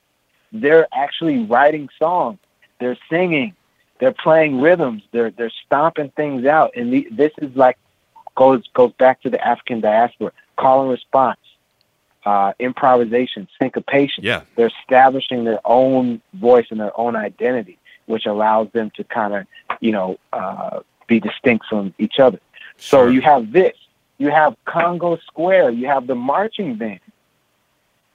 they're 0.53 0.87
actually 0.93 1.45
writing 1.45 1.89
songs, 1.99 2.39
they're 2.81 2.99
singing, 3.09 3.55
they're 3.99 4.13
playing 4.13 4.61
rhythms, 4.61 5.03
they're 5.13 5.31
they're 5.31 5.53
stomping 5.67 6.11
things 6.11 6.45
out. 6.45 6.73
And 6.77 6.93
the, 6.93 7.09
this 7.11 7.33
is 7.39 7.55
like 7.57 7.79
goes 8.37 8.67
goes 8.75 8.93
back 8.95 9.23
to 9.23 9.31
the 9.31 9.47
African 9.47 9.81
diaspora, 9.81 10.33
call 10.57 10.83
and 10.83 10.91
response, 10.91 11.40
uh, 12.25 12.53
improvisation, 12.59 13.49
syncopation 13.61 14.25
Yeah. 14.25 14.43
they're 14.57 14.71
establishing 14.83 15.45
their 15.45 15.61
own 15.65 16.21
voice 16.35 16.67
and 16.71 16.81
their 16.81 16.99
own 16.99 17.17
identity, 17.17 17.79
which 18.07 18.27
allows 18.27 18.71
them 18.73 18.91
to 18.97 19.05
kind 19.05 19.35
of, 19.35 19.47
you 19.81 19.93
know, 19.93 20.19
uh, 20.33 20.81
be 21.07 21.21
distinct 21.21 21.67
from 21.67 21.95
each 21.99 22.19
other. 22.19 22.39
So 22.77 23.07
you 23.09 23.21
have 23.23 23.53
this, 23.53 23.77
you 24.19 24.31
have 24.31 24.57
Congo 24.65 25.17
Square, 25.27 25.71
you 25.71 25.87
have 25.87 26.07
the 26.07 26.15
marching 26.15 26.77
band. 26.77 27.01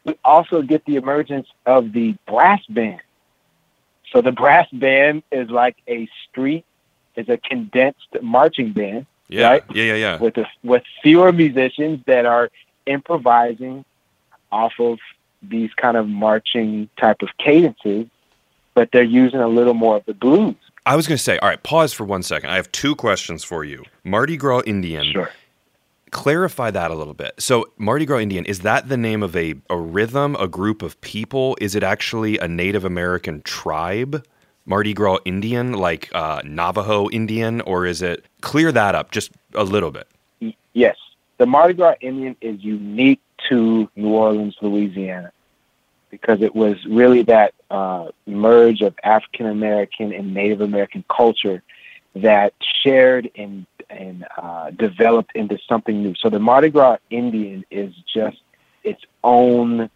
We 0.03 0.15
also 0.23 0.61
get 0.61 0.85
the 0.85 0.95
emergence 0.97 1.47
of 1.65 1.91
the 1.91 2.15
brass 2.27 2.63
band. 2.69 3.01
So 4.11 4.21
the 4.21 4.31
brass 4.31 4.67
band 4.71 5.23
is 5.31 5.49
like 5.49 5.77
a 5.87 6.07
street, 6.29 6.63
is 7.15 7.27
a 7.27 7.37
condensed 7.37 8.07
marching 8.21 8.71
band 8.71 9.07
Yeah. 9.29 9.49
right? 9.49 9.63
Yeah. 9.73 9.83
Yeah. 9.83 9.95
Yeah. 9.95 10.17
with 10.19 10.37
a, 10.37 10.45
with 10.63 10.83
fewer 11.01 11.31
musicians 11.31 12.01
that 12.05 12.25
are 12.25 12.49
improvising 12.85 13.83
off 14.55 14.73
of 14.79 14.99
these 15.41 15.71
kind 15.75 15.97
of 15.97 16.07
marching 16.07 16.89
type 16.97 17.21
of 17.21 17.29
cadences, 17.37 18.07
but 18.73 18.89
they're 18.91 19.03
using 19.03 19.41
a 19.41 19.47
little 19.47 19.73
more 19.73 19.97
of 19.97 20.05
the 20.05 20.13
blues. 20.13 20.55
I 20.85 20.95
was 20.95 21.07
going 21.07 21.17
to 21.17 21.23
say, 21.23 21.37
all 21.39 21.49
right, 21.49 21.61
pause 21.61 21.93
for 21.93 22.05
one 22.05 22.23
second. 22.23 22.49
I 22.49 22.55
have 22.55 22.71
two 22.71 22.95
questions 22.95 23.43
for 23.43 23.63
you. 23.63 23.83
Mardi 24.03 24.37
Gras 24.37 24.61
Indian. 24.65 25.11
Sure. 25.11 25.31
Clarify 26.11 26.71
that 26.71 26.91
a 26.91 26.95
little 26.95 27.13
bit. 27.13 27.33
So, 27.39 27.65
Mardi 27.77 28.05
Gras 28.05 28.19
Indian, 28.19 28.45
is 28.45 28.59
that 28.59 28.87
the 28.87 28.95
name 28.95 29.21
of 29.21 29.35
a, 29.35 29.55
a 29.69 29.77
rhythm, 29.77 30.35
a 30.39 30.47
group 30.47 30.81
of 30.81 30.99
people? 31.01 31.57
Is 31.59 31.75
it 31.75 31.83
actually 31.83 32.37
a 32.37 32.47
Native 32.47 32.85
American 32.85 33.41
tribe? 33.41 34.25
Mardi 34.65 34.93
Gras 34.93 35.17
Indian, 35.25 35.73
like 35.73 36.09
uh, 36.13 36.41
Navajo 36.45 37.09
Indian, 37.09 37.61
or 37.61 37.85
is 37.85 38.01
it 38.01 38.23
clear 38.41 38.71
that 38.71 38.95
up 38.95 39.11
just 39.11 39.31
a 39.53 39.63
little 39.63 39.91
bit? 39.91 40.07
Yes, 40.73 40.95
the 41.37 41.45
Mardi 41.45 41.73
Gras 41.73 41.95
Indian 42.01 42.35
is 42.41 42.63
unique 42.63 43.19
to 43.49 43.89
New 43.95 44.09
Orleans, 44.09 44.55
Louisiana, 44.61 45.31
because 46.09 46.41
it 46.41 46.55
was 46.55 46.77
really 46.85 47.23
that 47.23 47.53
uh, 47.69 48.09
merge 48.25 48.81
of 48.81 48.95
African 49.03 49.47
American 49.47 50.13
and 50.13 50.33
Native 50.33 50.61
American 50.61 51.03
culture 51.09 51.61
that 52.15 52.53
shared 52.83 53.29
and 53.35 53.65
and 53.89 54.25
uh, 54.37 54.71
developed 54.71 55.31
into 55.35 55.57
something 55.67 56.01
new. 56.01 56.15
So 56.15 56.29
the 56.29 56.39
Mardi 56.39 56.69
Gras 56.69 56.97
Indian 57.09 57.65
is 57.69 57.93
just 58.11 58.37
its 58.83 59.01
own. 59.23 59.89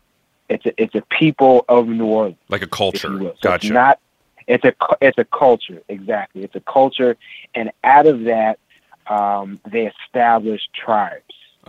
It's 0.50 0.66
a, 0.66 0.82
it's 0.82 0.96
a 0.96 1.02
people 1.02 1.66
of 1.70 1.88
New 1.88 2.06
Orleans 2.06 2.38
Like 2.50 2.62
a 2.62 2.68
culture. 2.68 3.18
So 3.20 3.36
gotcha. 3.42 3.68
It's 3.68 3.74
not. 3.74 4.00
It's 4.48 4.66
a 4.66 4.74
it's 5.00 5.18
a 5.18 5.26
culture 5.26 5.82
exactly. 5.88 6.44
It's 6.44 6.56
a 6.56 6.62
culture, 6.62 7.18
and 7.54 7.72
out 7.84 8.08
of 8.08 8.24
that, 8.24 8.60
um, 9.08 9.60
they 9.70 9.86
established 9.88 10.70
tribes. 10.74 11.24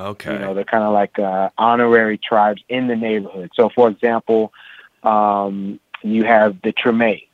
Okay. 0.09 0.33
You 0.33 0.39
know, 0.39 0.55
they're 0.55 0.65
kind 0.65 0.85
of 0.85 0.93
like 0.93 1.19
uh, 1.19 1.51
honorary 1.59 2.19
tribes 2.19 2.63
in 2.69 2.89
the 2.89 2.97
neighborhood. 2.97 3.51
So, 3.55 3.69
for 3.69 3.89
example, 3.89 4.53
um, 5.03 5.81
you 6.03 6.25
have 6.25 6.61
the 6.63 6.73
Treme. 6.73 7.27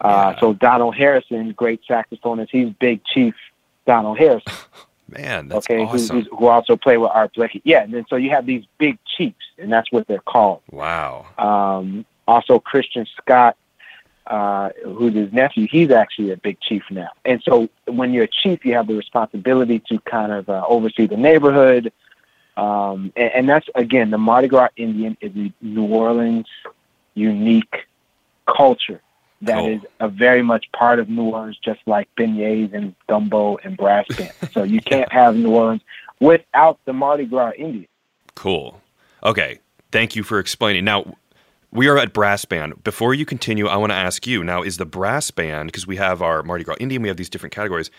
Uh, 0.00 0.32
Yeah. 0.34 0.40
So 0.40 0.52
Donald 0.54 0.96
Harrison, 0.96 1.52
great 1.52 1.80
saxophonist, 1.88 2.48
he's 2.50 2.70
Big 2.80 3.04
Chief 3.04 3.34
Donald 3.86 4.18
Harrison. 4.18 4.52
Man, 5.08 5.48
that's 5.48 5.66
okay, 5.66 5.82
awesome. 5.82 6.22
who, 6.22 6.36
who 6.36 6.46
also 6.46 6.76
play 6.76 6.96
with 6.96 7.10
Art 7.12 7.34
Blakey. 7.34 7.60
Yeah, 7.64 7.82
and 7.82 7.92
then 7.92 8.06
so 8.08 8.14
you 8.14 8.30
have 8.30 8.46
these 8.46 8.64
big 8.78 8.96
chiefs, 9.04 9.44
and 9.58 9.72
that's 9.72 9.90
what 9.90 10.06
they're 10.06 10.20
called. 10.20 10.62
wow. 10.70 11.26
Um, 11.36 12.06
also, 12.28 12.60
Christian 12.60 13.06
Scott, 13.16 13.56
uh, 14.30 14.70
who's 14.84 15.12
his 15.14 15.32
nephew, 15.32 15.66
he's 15.70 15.90
actually 15.90 16.30
a 16.30 16.36
big 16.36 16.58
chief 16.60 16.82
now. 16.90 17.08
And 17.24 17.42
so, 17.42 17.68
when 17.86 18.12
you're 18.14 18.24
a 18.24 18.28
chief, 18.42 18.64
you 18.64 18.72
have 18.74 18.86
the 18.86 18.94
responsibility 18.94 19.80
to 19.88 19.98
kind 20.00 20.32
of 20.32 20.48
uh, 20.48 20.64
oversee 20.68 21.06
the 21.06 21.16
neighborhood. 21.16 21.92
Um, 22.56 23.12
and, 23.16 23.30
and 23.34 23.48
that's 23.48 23.68
again, 23.74 24.10
the 24.10 24.18
Mardi 24.18 24.48
Gras 24.48 24.68
Indian 24.76 25.16
is 25.20 25.32
a 25.36 25.52
New 25.60 25.84
Orleans 25.86 26.46
unique 27.14 27.74
culture 28.46 29.00
that 29.42 29.64
is 29.64 29.80
Cool. 29.80 29.90
a 30.00 30.08
very 30.08 30.42
much 30.42 30.70
part 30.72 30.98
of 30.98 31.08
New 31.08 31.24
Orleans, 31.24 31.58
just 31.64 31.80
like 31.86 32.08
beignets 32.16 32.72
and 32.74 32.94
gumbo 33.08 33.56
and 33.64 33.76
brass 33.76 34.06
band. 34.16 34.32
so 34.52 34.62
you 34.62 34.80
can't 34.80 35.10
have 35.12 35.34
New 35.34 35.50
Orleans 35.54 35.82
without 36.20 36.78
the 36.84 36.92
Mardi 36.92 37.24
Gras 37.24 37.52
Indian. 37.56 37.86
Cool. 38.34 38.80
Okay. 39.24 39.58
Thank 39.90 40.14
you 40.14 40.22
for 40.22 40.38
explaining. 40.38 40.84
Now, 40.84 41.16
we 41.72 41.88
are 41.88 41.98
at 41.98 42.12
brass 42.12 42.44
band. 42.44 42.82
Before 42.82 43.14
you 43.14 43.24
continue, 43.24 43.66
I 43.66 43.76
want 43.76 43.90
to 43.90 43.96
ask 43.96 44.26
you 44.26 44.42
now: 44.42 44.62
Is 44.62 44.76
the 44.76 44.86
brass 44.86 45.30
band 45.30 45.68
because 45.68 45.86
we 45.86 45.96
have 45.96 46.22
our 46.22 46.42
Mardi 46.42 46.64
Gras 46.64 46.76
Indian, 46.80 47.02
we 47.02 47.08
have 47.08 47.16
these 47.16 47.30
different 47.30 47.54
categories? 47.54 47.90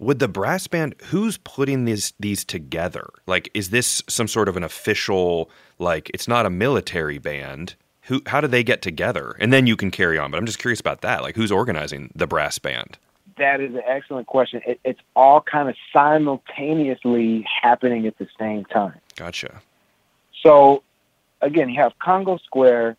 Would 0.00 0.18
the 0.18 0.28
brass 0.28 0.66
band? 0.66 0.94
Who's 1.04 1.38
putting 1.38 1.84
these 1.84 2.12
these 2.18 2.44
together? 2.44 3.08
Like, 3.26 3.50
is 3.54 3.70
this 3.70 4.02
some 4.08 4.26
sort 4.26 4.48
of 4.48 4.56
an 4.56 4.64
official? 4.64 5.50
Like, 5.78 6.10
it's 6.12 6.26
not 6.26 6.46
a 6.46 6.50
military 6.50 7.18
band. 7.18 7.74
Who? 8.02 8.20
How 8.26 8.40
do 8.40 8.48
they 8.48 8.64
get 8.64 8.82
together? 8.82 9.36
And 9.38 9.52
then 9.52 9.66
you 9.66 9.76
can 9.76 9.90
carry 9.90 10.18
on. 10.18 10.30
But 10.30 10.38
I'm 10.38 10.46
just 10.46 10.58
curious 10.58 10.80
about 10.80 11.02
that. 11.02 11.22
Like, 11.22 11.36
who's 11.36 11.52
organizing 11.52 12.10
the 12.14 12.26
brass 12.26 12.58
band? 12.58 12.98
That 13.38 13.60
is 13.60 13.74
an 13.74 13.82
excellent 13.86 14.26
question. 14.26 14.60
It, 14.66 14.80
it's 14.84 15.00
all 15.16 15.40
kind 15.40 15.68
of 15.68 15.76
simultaneously 15.92 17.44
happening 17.62 18.06
at 18.06 18.18
the 18.18 18.28
same 18.38 18.64
time. 18.66 18.98
Gotcha. 19.16 19.60
So, 20.40 20.82
again, 21.40 21.68
you 21.68 21.80
have 21.80 21.98
Congo 21.98 22.38
Square, 22.38 22.96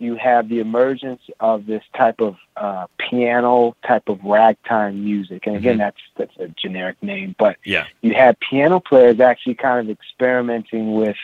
you 0.00 0.16
have 0.16 0.48
the 0.48 0.60
emergence 0.60 1.20
of 1.40 1.66
this 1.66 1.84
type 1.94 2.20
of 2.20 2.36
uh, 2.56 2.86
piano 2.98 3.76
type 3.86 4.08
of 4.08 4.18
ragtime 4.24 5.04
music, 5.04 5.46
and 5.46 5.56
again, 5.56 5.76
Mhm. 5.76 5.78
that's 5.78 6.00
that's 6.16 6.36
a 6.38 6.48
generic 6.48 6.96
name, 7.02 7.34
but 7.38 7.56
Yeah. 7.64 7.84
you 8.00 8.14
had 8.14 8.38
piano 8.40 8.80
players 8.80 9.20
actually 9.20 9.54
kind 9.56 9.78
of 9.80 9.90
experimenting 9.90 10.94
with, 10.94 11.16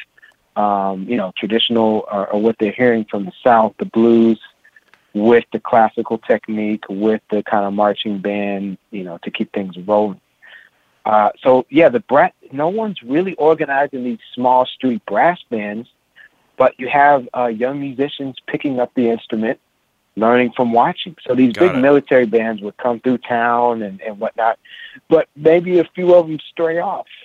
um, 0.57 1.09
you 1.09 1.17
know, 1.17 1.33
traditional 1.37 2.07
or, 2.13 2.29
or 2.33 2.41
what 2.41 2.57
they're 2.59 2.73
hearing 2.73 3.05
from 3.05 3.25
the 3.25 3.33
South, 3.43 3.75
the 3.79 3.87
blues, 3.87 4.39
with 5.15 5.45
the 5.53 5.59
classical 5.59 6.19
technique, 6.19 6.85
with 6.91 7.23
the 7.31 7.43
kind 7.43 7.65
of 7.65 7.73
marching 7.73 8.19
band, 8.19 8.77
you 8.91 9.03
know, 9.03 9.19
to 9.23 9.31
keep 9.31 9.51
things 9.53 9.75
rolling. 9.79 10.21
Uh, 11.07 11.31
so 11.43 11.65
yeah, 11.71 11.89
the 11.89 12.01
brass. 12.01 12.33
No 12.53 12.69
one's 12.69 13.03
really 13.03 13.35
organizing 13.35 14.05
these 14.05 14.19
small 14.35 14.67
street 14.67 15.03
brass 15.07 15.39
bands, 15.51 15.89
but 16.57 16.79
you 16.79 16.89
have 16.89 17.29
uh, 17.37 17.47
young 17.47 17.81
musicians 17.81 18.37
picking 18.47 18.81
up 18.81 18.93
the 18.95 19.09
instrument, 19.11 19.61
learning 20.17 20.53
from 20.57 20.73
watching. 20.73 21.17
So 21.27 21.35
these 21.35 21.53
Got 21.53 21.61
big 21.61 21.77
it. 21.77 21.81
military 21.81 22.27
bands 22.27 22.63
would 22.63 22.77
come 22.77 23.01
through 23.01 23.19
town 23.19 23.83
and, 23.83 24.01
and 24.01 24.19
whatnot, 24.19 24.59
but 25.09 25.29
maybe 25.37 25.79
a 25.79 25.85
few 25.95 26.15
of 26.15 26.29
them 26.29 26.39
stray 26.51 26.79
off. 26.79 27.07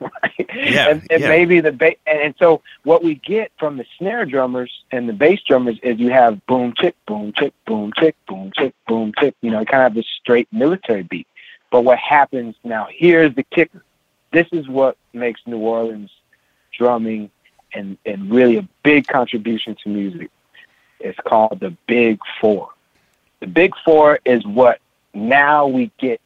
Right? 0.00 0.48
Yeah, 0.54 0.88
and, 0.90 1.06
and 1.10 1.20
yeah. 1.20 1.28
maybe 1.28 1.60
the 1.60 1.72
ba- 1.72 1.96
and, 2.06 2.20
and 2.20 2.34
so 2.38 2.62
what 2.84 3.02
we 3.02 3.16
get 3.16 3.50
from 3.58 3.76
the 3.76 3.84
snare 3.98 4.24
drummers 4.24 4.72
and 4.92 5.08
the 5.08 5.12
bass 5.12 5.40
drummers 5.46 5.78
is 5.82 5.98
you 5.98 6.10
have 6.10 6.46
boom 6.46 6.74
chick 6.76 6.94
boom 7.08 7.32
chick 7.36 7.52
boom 7.66 7.92
chick 7.98 8.14
boom 8.28 8.52
chick 8.56 8.72
boom 8.86 9.12
chick 9.18 9.34
you 9.40 9.50
know 9.50 9.64
kind 9.64 9.84
of 9.84 9.94
this 9.94 10.06
straight 10.20 10.46
military 10.52 11.02
beat 11.02 11.26
but 11.72 11.80
what 11.82 11.98
happens 11.98 12.54
now 12.62 12.86
here's 12.88 13.34
the 13.34 13.42
kicker 13.42 13.84
this 14.32 14.46
is 14.52 14.68
what 14.68 14.96
makes 15.12 15.40
new 15.44 15.58
orleans 15.58 16.10
drumming 16.78 17.28
and 17.72 17.96
and 18.06 18.30
really 18.30 18.56
a 18.56 18.68
big 18.82 19.06
contribution 19.06 19.76
to 19.82 19.88
music 19.88 20.30
it's 20.98 21.18
called 21.26 21.58
the 21.60 21.70
big 21.86 22.18
four 22.40 22.70
the 23.40 23.46
big 23.46 23.72
four 23.84 24.18
is 24.24 24.46
what 24.46 24.80
now 25.14 25.66
we 25.66 25.90
get 25.98 26.20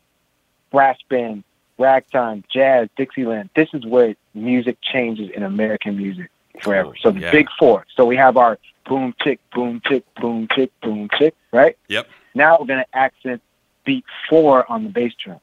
brass 0.70 0.98
band 1.08 1.44
ragtime, 1.78 2.44
jazz, 2.48 2.88
Dixieland. 2.96 3.50
This 3.56 3.68
is 3.72 3.84
where 3.84 4.14
music 4.34 4.78
changes 4.82 5.30
in 5.34 5.42
American 5.42 5.96
music 5.96 6.30
forever. 6.60 6.90
Cool. 6.90 6.94
So 7.02 7.10
the 7.10 7.20
Yeah. 7.20 7.30
big 7.30 7.48
four. 7.58 7.86
So 7.94 8.04
we 8.04 8.16
have 8.16 8.36
our 8.36 8.58
boom 8.86 9.14
tick, 9.22 9.40
boom 9.52 9.80
tick, 9.80 10.04
boom 10.16 10.48
tick, 10.48 10.70
boom 10.80 11.08
tick, 11.08 11.34
right? 11.52 11.76
Yep. 11.88 12.08
Now 12.34 12.58
we're 12.58 12.66
gonna 12.66 12.86
accent 12.92 13.42
beat 13.84 14.04
four 14.28 14.70
on 14.70 14.84
the 14.84 14.90
bass 14.90 15.14
drum. 15.14 15.40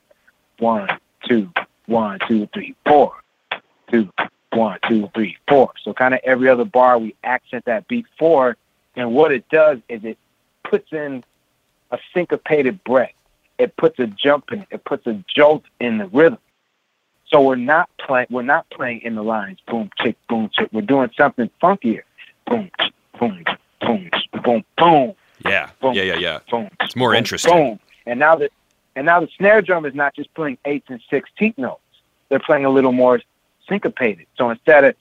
One, 0.59 0.89
two, 1.27 1.51
one, 1.85 2.19
two, 2.27 2.47
three, 2.53 2.75
four. 2.85 3.13
Two, 3.89 4.09
one, 4.51 4.79
two, 4.87 5.09
three, 5.13 5.37
four. 5.47 5.71
So 5.83 5.93
kind 5.93 6.13
of 6.13 6.19
every 6.23 6.49
other 6.49 6.65
bar 6.65 6.99
we 6.99 7.15
accent 7.23 7.65
that 7.65 7.87
beat 7.87 8.05
four, 8.17 8.57
and 8.95 9.13
what 9.13 9.31
it 9.31 9.47
does 9.49 9.79
is 9.89 10.03
it 10.03 10.17
puts 10.63 10.91
in 10.91 11.23
a 11.91 11.99
syncopated 12.13 12.83
breath 12.83 13.13
it 13.61 13.77
puts 13.77 13.99
a 13.99 14.07
jump 14.07 14.51
in 14.51 14.61
it. 14.61 14.67
It 14.71 14.83
puts 14.85 15.05
a 15.05 15.23
jolt 15.33 15.63
in 15.79 15.99
the 15.99 16.07
rhythm. 16.07 16.39
So 17.27 17.41
we're 17.41 17.55
not 17.55 17.89
playing. 17.99 18.25
We're 18.31 18.41
not 18.41 18.67
playing 18.71 19.01
in 19.01 19.13
the 19.13 19.23
lines. 19.23 19.59
Boom, 19.67 19.91
chick, 19.99 20.17
boom, 20.27 20.49
chick. 20.51 20.69
We're 20.73 20.81
doing 20.81 21.11
something 21.15 21.49
funkier. 21.61 22.01
Boom, 22.47 22.71
chick, 22.79 22.93
boom, 23.19 23.45
boom, 23.79 24.09
boom, 24.43 24.65
boom, 24.77 25.15
Yeah. 25.45 25.69
Boom. 25.79 25.93
Yeah. 25.93 26.03
Yeah. 26.03 26.15
Yeah. 26.15 26.39
boom. 26.49 26.69
It's 26.81 26.95
more 26.95 27.11
boom, 27.11 27.17
interesting. 27.17 27.53
Boom. 27.53 27.79
And 28.07 28.19
now 28.19 28.35
the 28.35 28.49
and 28.95 29.05
now 29.05 29.19
the 29.19 29.29
snare 29.37 29.61
drum 29.61 29.85
is 29.85 29.93
not 29.93 30.15
just 30.15 30.33
playing 30.33 30.57
eighths 30.65 30.89
and 30.89 31.01
sixteenth 31.07 31.59
notes. 31.59 31.81
They're 32.29 32.39
playing 32.39 32.65
a 32.65 32.69
little 32.69 32.93
more 32.93 33.21
syncopated. 33.71 34.27
So 34.37 34.49
instead 34.49 34.83
of 34.83 34.95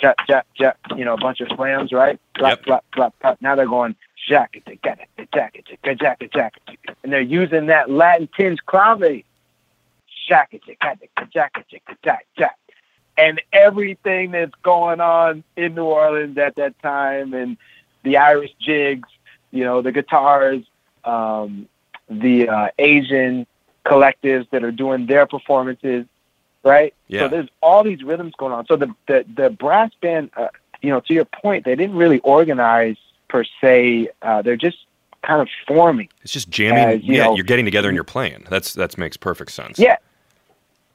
jap, 0.00 0.14
jap, 0.28 0.42
jap, 0.60 0.74
you 0.98 1.04
know, 1.04 1.14
a 1.14 1.18
bunch 1.18 1.40
of 1.40 1.48
slams, 1.56 1.92
right? 1.92 2.20
Plop, 2.34 2.58
Yep. 2.58 2.62
plop, 2.64 2.84
plop, 2.92 3.14
plop. 3.20 3.38
Now 3.40 3.54
they're 3.56 3.66
going 3.66 3.96
jacket, 4.28 4.64
jacket, 4.84 5.08
jacket, 5.32 5.64
jacket, 5.98 6.32
jacket, 6.32 6.62
and 7.02 7.12
they're 7.12 7.20
using 7.20 7.66
that 7.66 7.90
Latin 7.90 8.28
tinge 8.36 8.58
clave. 8.66 9.24
Jacket, 10.28 10.62
jacket, 10.66 11.10
jacket, 11.32 11.66
jacket, 11.68 11.96
jacket. 12.36 12.50
And 13.16 13.40
everything 13.52 14.30
that's 14.30 14.54
going 14.62 15.00
on 15.00 15.44
in 15.56 15.74
New 15.74 15.84
Orleans 15.84 16.38
at 16.38 16.56
that 16.56 16.80
time, 16.80 17.34
and 17.34 17.56
the 18.04 18.16
Irish 18.18 18.52
jigs, 18.60 19.08
you 19.50 19.64
know, 19.64 19.82
the 19.82 19.92
guitars, 19.92 20.62
um, 21.04 21.68
the 22.08 22.48
uh, 22.48 22.68
Asian 22.78 23.46
collectives 23.84 24.48
that 24.50 24.62
are 24.64 24.70
doing 24.70 25.06
their 25.06 25.26
performances, 25.26 26.06
right? 26.64 26.94
Yeah. 27.08 27.20
So 27.22 27.28
there's 27.28 27.48
all 27.60 27.82
these 27.84 28.02
rhythms 28.02 28.34
going 28.38 28.52
on. 28.52 28.66
So 28.66 28.76
the 28.76 28.94
the, 29.06 29.24
the 29.34 29.50
brass 29.50 29.90
band, 30.00 30.30
uh, 30.36 30.48
you 30.80 30.90
know, 30.90 31.00
to 31.00 31.14
your 31.14 31.24
point, 31.24 31.64
they 31.64 31.74
didn't 31.76 31.96
really 31.96 32.18
organize 32.20 32.96
per 33.28 33.44
se. 33.60 34.08
Uh, 34.22 34.42
they're 34.42 34.56
just 34.56 34.78
kind 35.22 35.40
of 35.40 35.48
forming. 35.66 36.08
It's 36.22 36.32
just 36.32 36.48
jamming. 36.50 36.98
As, 36.98 37.04
you 37.04 37.14
yeah, 37.16 37.24
know- 37.26 37.36
you're 37.36 37.44
getting 37.44 37.64
together 37.64 37.88
and 37.88 37.94
you're 37.94 38.04
playing. 38.04 38.44
That's 38.50 38.74
that 38.74 38.96
makes 38.98 39.16
perfect 39.16 39.52
sense. 39.52 39.78
Yeah, 39.78 39.96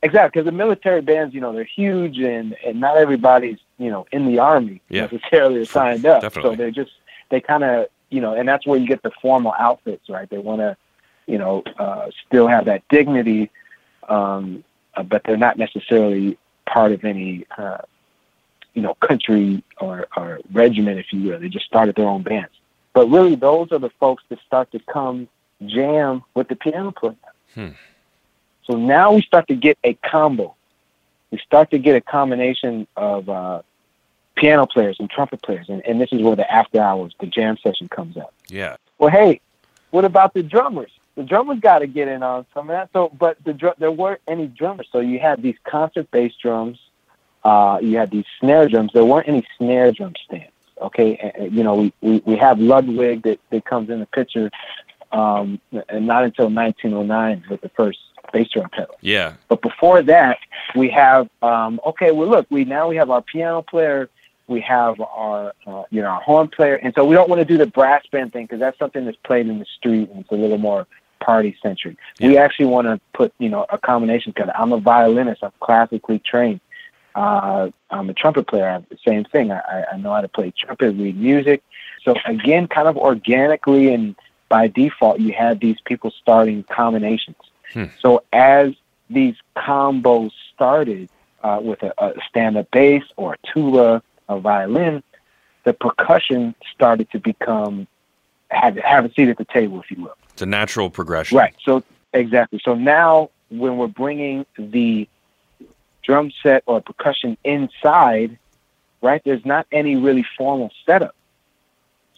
exactly. 0.04 0.40
Because 0.42 0.46
the 0.46 0.52
military 0.58 1.02
bands, 1.02 1.34
you 1.34 1.42
know, 1.42 1.54
they're 1.54 1.64
huge, 1.64 2.20
and 2.20 2.56
and 2.66 2.80
not 2.80 2.98
everybody's 2.98 3.58
you 3.78 3.90
know 3.90 4.06
in 4.12 4.26
the 4.26 4.40
army 4.40 4.82
Yeah. 4.90 5.08
necessarily 5.12 5.66
signed 5.66 6.06
up. 6.06 6.22
Definitely. 6.22 6.52
So 6.52 6.56
they're 6.56 6.72
just 6.72 6.92
they 7.30 7.42
kind 7.42 7.64
of 7.64 7.88
you 8.10 8.22
know, 8.22 8.34
and 8.34 8.48
that's 8.48 8.66
where 8.66 8.80
you 8.80 8.88
get 8.88 9.04
the 9.04 9.12
formal 9.22 9.54
outfits, 9.60 10.10
right? 10.10 10.30
They 10.30 10.38
want 10.38 10.62
to 10.62 10.78
you 11.26 11.38
know 11.38 11.64
uh, 11.78 12.10
still 12.26 12.48
have 12.48 12.66
that 12.66 12.84
dignity, 12.90 13.50
um, 14.10 14.64
uh, 14.98 15.04
but 15.04 15.24
they're 15.24 15.38
not 15.38 15.58
necessarily 15.58 16.38
part 16.66 16.92
of 16.92 17.06
any. 17.06 17.46
Uh, 17.58 17.78
you 18.74 18.84
know, 18.84 18.94
country 18.94 19.64
or, 19.80 20.08
or 20.16 20.40
regiment, 20.52 21.00
if 21.00 21.12
you 21.12 21.28
will. 21.28 21.40
They 21.40 21.50
just 21.50 21.66
started 21.66 21.96
their 21.96 22.06
own 22.06 22.22
bands. 22.22 22.54
But 22.94 23.10
really, 23.10 23.34
those 23.34 23.72
are 23.72 23.80
the 23.80 23.90
folks 24.00 24.24
that 24.30 24.38
start 24.46 24.72
to 24.72 24.80
come 24.80 25.28
jam 25.66 26.24
with 26.36 26.48
the 26.48 26.56
piano 26.56 26.92
player. 26.92 27.16
Hmm. 27.56 27.70
So 28.66 28.78
now 28.78 29.14
we 29.14 29.24
start 29.24 29.48
to 29.48 29.56
get 29.56 29.80
a 29.84 29.96
combo. 29.96 30.56
We 31.32 31.40
start 31.40 31.72
to 31.72 31.80
get 31.80 31.96
a 31.96 32.02
combination 32.02 32.86
of 32.96 33.28
uh, 33.30 33.64
piano 34.36 34.68
players 34.68 34.98
and 35.00 35.10
trumpet 35.10 35.42
players, 35.42 35.70
and, 35.70 35.84
and 35.84 36.00
this 36.00 36.10
is 36.12 36.22
where 36.22 36.36
the 36.36 36.52
after 36.52 36.80
hours, 36.80 37.16
the 37.20 37.26
jam 37.26 37.58
session 37.64 37.90
comes 37.90 38.16
up. 38.16 38.32
Yeah. 38.48 38.76
Well, 39.00 39.10
hey, 39.10 39.42
what 39.90 40.06
about 40.06 40.36
the 40.36 40.44
drummers? 40.44 40.92
The 41.18 41.24
drummers 41.24 41.60
got 41.60 41.80
to 41.80 41.88
get 41.88 42.08
in 42.08 42.22
on 42.22 42.46
some 42.54 42.70
of 42.70 42.76
that. 42.76 42.90
So, 42.94 43.10
but 43.10 43.44
the 43.44 43.52
dr- 43.52 43.78
there 43.80 43.92
weren't 43.92 44.22
any 44.28 44.46
drummers. 44.46 44.88
So 44.92 45.00
you 45.00 45.20
had 45.20 45.42
these 45.42 45.56
concert 45.64 46.10
bass 46.12 46.32
drums, 46.40 46.78
uh, 47.44 47.80
you 47.82 47.98
had 47.98 48.12
these 48.12 48.26
snare 48.40 48.70
drums. 48.70 48.92
There 48.94 49.04
weren't 49.04 49.28
any 49.28 49.46
snare 49.58 49.92
drum 49.92 50.14
stands. 50.26 50.52
Okay, 50.80 51.16
and, 51.18 51.52
you 51.52 51.64
know 51.64 51.74
we, 51.74 51.94
we, 52.02 52.22
we 52.24 52.36
have 52.36 52.60
Ludwig 52.60 53.24
that, 53.24 53.40
that 53.50 53.66
comes 53.66 53.90
in 53.90 54.00
the 54.00 54.06
picture, 54.06 54.52
um, 55.12 55.60
and 55.90 56.06
not 56.06 56.24
until 56.24 56.52
1909 56.52 57.46
with 57.50 57.62
the 57.62 57.70
first 57.70 57.98
bass 58.32 58.50
drum 58.50 58.70
pedal. 58.70 58.94
Yeah. 59.02 59.34
But 59.48 59.64
before 59.64 60.04
that, 60.04 60.38
we 60.76 60.90
have 60.90 61.30
um, 61.42 61.82
okay. 61.84 62.12
Well, 62.12 62.28
look, 62.28 62.46
we 62.52 62.64
now 62.64 62.90
we 62.90 62.96
have 62.98 63.10
our 63.10 63.24
piano 63.24 63.64
player, 63.64 64.08
we 64.46 64.62
have 64.62 65.02
our 65.02 65.54
uh, 65.66 65.84
you 65.90 66.04
know 66.04 66.10
our 66.10 66.22
horn 66.22 66.50
player, 66.50 66.76
and 66.76 66.94
so 66.96 67.06
we 67.06 67.16
don't 67.16 67.28
want 67.28 67.40
to 67.40 67.46
do 67.46 67.58
the 67.58 67.66
brass 67.66 68.04
band 68.12 68.34
thing 68.34 68.46
because 68.46 68.60
that's 68.60 68.78
something 68.78 69.06
that's 69.06 69.18
played 69.24 69.48
in 69.48 69.58
the 69.58 69.66
street 69.78 70.12
and 70.12 70.22
it's 70.22 70.32
a 70.32 70.36
little 70.36 70.60
more 70.60 70.86
party 71.20 71.58
centric. 71.62 71.98
We 72.22 72.38
actually 72.38 72.68
want 72.68 72.88
to 72.88 73.00
put 73.14 73.34
you 73.40 73.50
know 73.50 73.66
a 73.70 73.78
combination 73.78 74.34
together. 74.34 74.54
I'm 74.56 74.72
a 74.72 74.80
violinist. 74.80 75.44
I'm 75.44 75.52
classically 75.60 76.20
trained. 76.20 76.62
Uh, 77.16 77.70
I'm 77.90 78.10
a 78.10 78.14
trumpet 78.14 78.48
player. 78.48 78.68
I 78.68 78.74
have 78.74 78.90
the 78.90 78.98
same 79.08 79.24
thing. 79.26 79.52
I, 79.52 79.86
I- 79.92 79.98
know 79.98 80.14
how 80.14 80.22
to 80.22 80.28
play 80.28 80.54
trumpet, 80.58 80.92
read 80.92 81.18
music. 81.18 81.64
So 82.04 82.16
again, 82.26 82.68
kind 82.68 82.88
of 82.88 82.96
organically 82.96 83.94
and 83.94 84.16
by 84.50 84.68
default, 84.68 85.20
you 85.20 85.34
had 85.34 85.60
these 85.60 85.78
people 85.84 86.12
starting 86.22 86.64
combinations. 86.64 87.36
Hmm. 87.74 87.86
So 88.00 88.24
as 88.32 88.74
these 89.10 89.36
combos 89.58 90.32
started 90.54 91.10
uh, 91.44 91.60
with 91.62 91.84
a, 91.84 91.94
a 91.98 92.14
stand-up 92.30 92.72
bass 92.72 93.04
or 93.18 93.34
a 93.34 93.38
tuba, 93.54 94.02
a 94.30 94.40
violin, 94.40 95.04
the 95.64 95.74
percussion 95.74 96.56
started 96.74 97.12
to 97.12 97.20
become 97.20 97.88
have 98.50 98.78
have 98.78 99.04
a 99.06 99.14
seat 99.14 99.28
at 99.28 99.38
the 99.38 99.46
table, 99.46 99.82
if 99.82 99.92
you 99.92 100.04
will. 100.04 100.16
It's 100.38 100.44
a 100.44 100.46
natural 100.46 100.92
progression. 100.92 101.36
Right. 101.36 101.56
So 101.66 101.84
exactly. 102.14 102.62
So 102.64 102.76
now 102.76 103.32
when 103.50 103.78
we're 103.78 103.88
bringing 103.88 104.46
the 104.56 105.10
drum 106.04 106.32
set 106.44 106.62
or 106.68 106.80
percussion 106.80 107.40
inside, 107.44 108.38
right? 109.02 109.20
There's 109.26 109.44
not 109.48 109.66
any 109.72 109.96
really 109.96 110.24
formal 110.38 110.70
setup. 110.86 111.16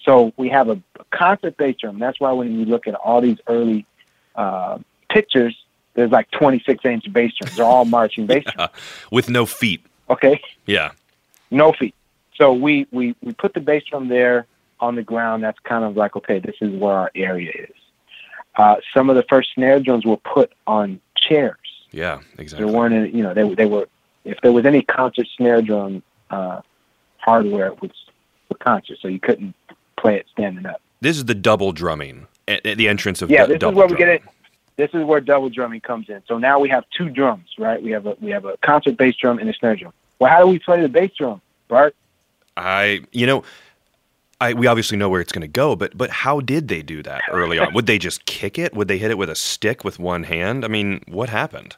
So 0.04 0.34
we 0.36 0.50
have 0.50 0.68
a, 0.68 0.82
a 1.00 1.06
concert 1.12 1.56
bass 1.56 1.78
drum. 1.80 1.98
That's 1.98 2.20
why 2.20 2.34
when 2.34 2.60
you 2.60 2.66
look 2.66 2.88
at 2.88 2.96
all 2.96 3.22
these 3.22 3.38
early 3.48 3.86
uh, 4.36 4.80
pictures, 5.10 5.56
there's 5.94 6.12
like 6.12 6.30
26 6.32 6.84
inch 6.84 7.14
bass 7.14 7.32
drums. 7.40 7.56
They're 7.56 7.66
all 7.66 7.86
marching 7.86 8.26
bass 8.26 8.44
drums. 8.54 8.74
With 9.14 9.30
no 9.30 9.46
feet. 9.46 9.82
Okay. 10.10 10.42
Yeah. 10.66 10.92
No 11.52 11.72
feet. 11.72 11.96
So 12.36 12.52
we, 12.52 12.86
we, 12.92 13.16
we 13.24 13.32
put 13.32 13.54
the 13.54 13.62
bass 13.62 13.84
drum 13.90 14.10
there 14.10 14.46
on 14.82 14.96
the 14.96 15.04
ground. 15.04 15.42
That's 15.42 15.60
kind 15.60 15.86
of 15.86 15.96
like, 15.96 16.18
okay, 16.18 16.40
this 16.40 16.56
is 16.60 16.78
where 16.78 16.96
our 16.96 17.12
area 17.16 17.54
is. 17.56 17.79
Uh, 18.56 18.76
some 18.94 19.10
of 19.10 19.16
the 19.16 19.24
first 19.30 19.50
snare 19.56 19.80
drums 19.80 20.06
were 20.06 20.18
put 20.18 20.52
on 20.68 21.00
chairs. 21.16 21.56
Yeah. 21.92 22.18
There 22.36 22.44
Exactly. 22.44 22.72
weren't 22.74 22.94
any, 22.94 23.10
you 23.10 23.24
know, 23.24 23.34
they, 23.34 23.54
they 23.56 23.66
were, 23.66 23.88
if 24.26 24.40
there 24.42 24.52
was 24.52 24.66
any 24.66 24.82
concert 24.82 25.28
snare 25.38 25.62
drum 25.62 26.04
uh, 26.30 26.62
hardware, 27.18 27.68
it 27.68 27.82
was 27.82 27.92
for 28.48 28.56
concert. 28.56 28.98
So 29.02 29.08
you 29.08 29.20
couldn't 29.20 29.56
play 29.98 30.18
it 30.18 30.26
standing 30.32 30.66
up. 30.66 30.82
This 31.02 31.18
is 31.18 31.26
the 31.26 31.36
double 31.36 31.72
drumming. 31.72 32.28
At, 32.48 32.66
at 32.66 32.78
the 32.78 32.88
entrance 32.88 33.22
of 33.22 33.30
Yeah, 33.30 33.46
du- 33.46 33.58
this 33.58 33.70
is 33.70 33.76
where 33.76 33.88
we 33.88 33.96
get 33.96 34.10
it. 34.10 34.24
This 34.76 34.90
is 34.94 35.04
where 35.04 35.22
double 35.22 35.50
drumming 35.50 35.82
comes 35.82 36.10
in. 36.10 36.22
So 36.28 36.38
now 36.38 36.60
we 36.60 36.70
have 36.70 36.84
two 36.98 37.10
drums, 37.10 37.48
right? 37.58 37.82
We 37.82 37.92
have 37.92 38.06
a 38.08 38.16
we 38.22 38.32
have 38.32 38.46
a 38.46 38.56
concert 38.58 38.98
bass 38.98 39.16
drum 39.16 39.38
and 39.38 39.50
a 39.50 39.54
snare 39.54 39.76
drum. 39.76 39.94
Well, 40.20 40.32
how 40.32 40.40
do 40.40 40.48
we 40.48 40.58
play 40.58 40.82
the 40.82 40.90
bass 40.90 41.12
drum, 41.18 41.42
Bart? 41.68 41.96
I, 42.58 43.02
you 43.12 43.28
know, 43.28 43.44
I 44.42 44.54
we 44.54 44.68
obviously 44.68 44.98
know 44.98 45.10
where 45.10 45.22
it's 45.22 45.32
going 45.32 45.42
to 45.42 45.48
go, 45.48 45.76
but 45.76 45.98
but 45.98 46.10
how 46.10 46.40
did 46.40 46.68
they 46.70 46.82
do 46.82 47.04
that 47.04 47.22
early 47.30 47.60
on? 47.60 47.74
Would 47.74 47.88
they 47.88 47.98
just 47.98 48.26
kick 48.26 48.58
it? 48.58 48.74
Would 48.74 48.88
they 48.88 48.98
hit 48.98 49.12
it 49.12 49.18
with 49.18 49.30
a 49.30 49.36
stick 49.36 49.84
with 49.84 50.00
one 50.00 50.24
hand? 50.24 50.64
I 50.64 50.70
mean, 50.70 51.04
what 51.08 51.30
happened? 51.30 51.76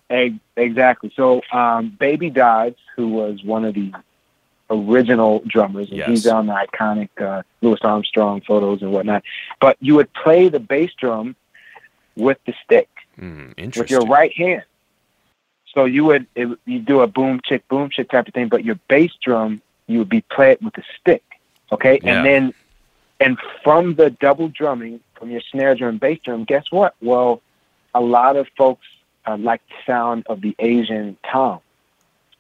Exactly. 0.56 1.12
So, 1.16 1.42
um, 1.52 1.96
Baby 2.00 2.30
Dodds, 2.30 2.78
who 2.96 3.08
was 3.10 3.44
one 3.44 3.66
of 3.66 3.74
the 3.74 3.92
original 4.70 5.42
drummers, 5.48 5.90
and 5.90 5.98
Yes. 5.98 6.08
he's 6.10 6.28
on 6.28 6.46
the 6.48 6.54
iconic 6.54 7.10
uh, 7.20 7.42
Louis 7.62 7.80
Armstrong 7.82 8.42
photos 8.42 8.82
and 8.82 8.92
whatnot. 8.92 9.24
But 9.60 9.78
you 9.80 9.96
would 9.96 10.14
play 10.14 10.48
the 10.50 10.60
bass 10.60 10.92
drum 10.98 11.36
with 12.16 12.38
the 12.46 12.54
stick, 12.64 12.88
Hmm, 13.18 13.52
with 13.58 13.90
your 13.90 14.06
right 14.06 14.32
hand. 14.36 14.64
So 15.74 15.86
you 15.86 16.06
would 16.06 16.28
you 16.36 16.80
do 16.80 17.02
a 17.02 17.08
boom 17.08 17.42
chick 17.44 17.68
boom 17.70 17.90
chick 17.90 18.10
type 18.10 18.28
of 18.28 18.34
thing, 18.34 18.50
but 18.50 18.64
your 18.64 18.76
bass 18.88 19.12
drum 19.24 19.62
you 19.88 20.00
would 20.00 20.10
be 20.10 20.22
play 20.22 20.52
it 20.52 20.62
with 20.62 20.78
a 20.78 20.84
stick, 21.00 21.24
okay? 21.72 22.00
Yeah. 22.04 22.18
And 22.18 22.26
then 22.26 22.54
and 23.20 23.38
from 23.64 23.96
the 23.96 24.10
double 24.10 24.50
drumming 24.50 25.00
from 25.16 25.30
your 25.30 25.42
snare 25.52 25.76
drum 25.76 25.98
bass 25.98 26.20
drum, 26.24 26.44
guess 26.44 26.66
what? 26.72 26.96
Well, 27.02 27.42
a 27.94 28.02
lot 28.02 28.36
of 28.36 28.48
folks 28.58 28.88
uh, 29.26 29.38
like 29.38 29.62
the 29.68 29.76
sound 29.86 30.26
of 30.28 30.42
the 30.42 30.56
Asian 30.60 31.18
tom. 31.30 31.60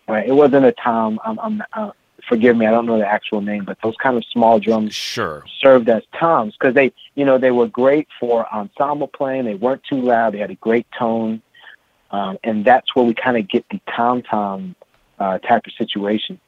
Right? 0.07 0.27
It 0.27 0.33
wasn't 0.33 0.65
a 0.65 0.71
tom. 0.71 1.19
I'm, 1.23 1.39
I'm 1.39 1.63
uh, 1.73 1.91
forgive 2.27 2.57
me, 2.57 2.65
I 2.65 2.71
don't 2.71 2.85
know 2.85 2.97
the 2.97 3.07
actual 3.07 3.41
name, 3.41 3.65
but 3.65 3.77
those 3.83 3.95
kind 3.97 4.17
of 4.17 4.25
small 4.25 4.59
drums 4.59 4.93
Sure. 4.93 5.43
served 5.59 5.89
as 5.89 6.03
toms 6.17 6.55
because 6.59 6.73
they, 6.73 6.91
you 7.15 7.25
know, 7.25 7.37
they 7.37 7.51
were 7.51 7.67
great 7.67 8.07
for 8.19 8.47
ensemble 8.53 9.07
playing. 9.07 9.45
They 9.45 9.55
weren't 9.55 9.83
too 9.83 10.01
loud. 10.01 10.33
They 10.33 10.39
had 10.39 10.51
a 10.51 10.55
great 10.55 10.87
tone, 10.97 11.41
um, 12.11 12.37
and 12.43 12.65
that's 12.65 12.95
where 12.95 13.05
we 13.05 13.13
kind 13.13 13.37
of 13.37 13.47
get 13.47 13.65
the 13.69 13.79
tom 13.95 14.21
tom 14.21 14.75
uh, 15.19 15.37
type 15.39 15.65
of 15.65 15.73
situation, 15.73 16.39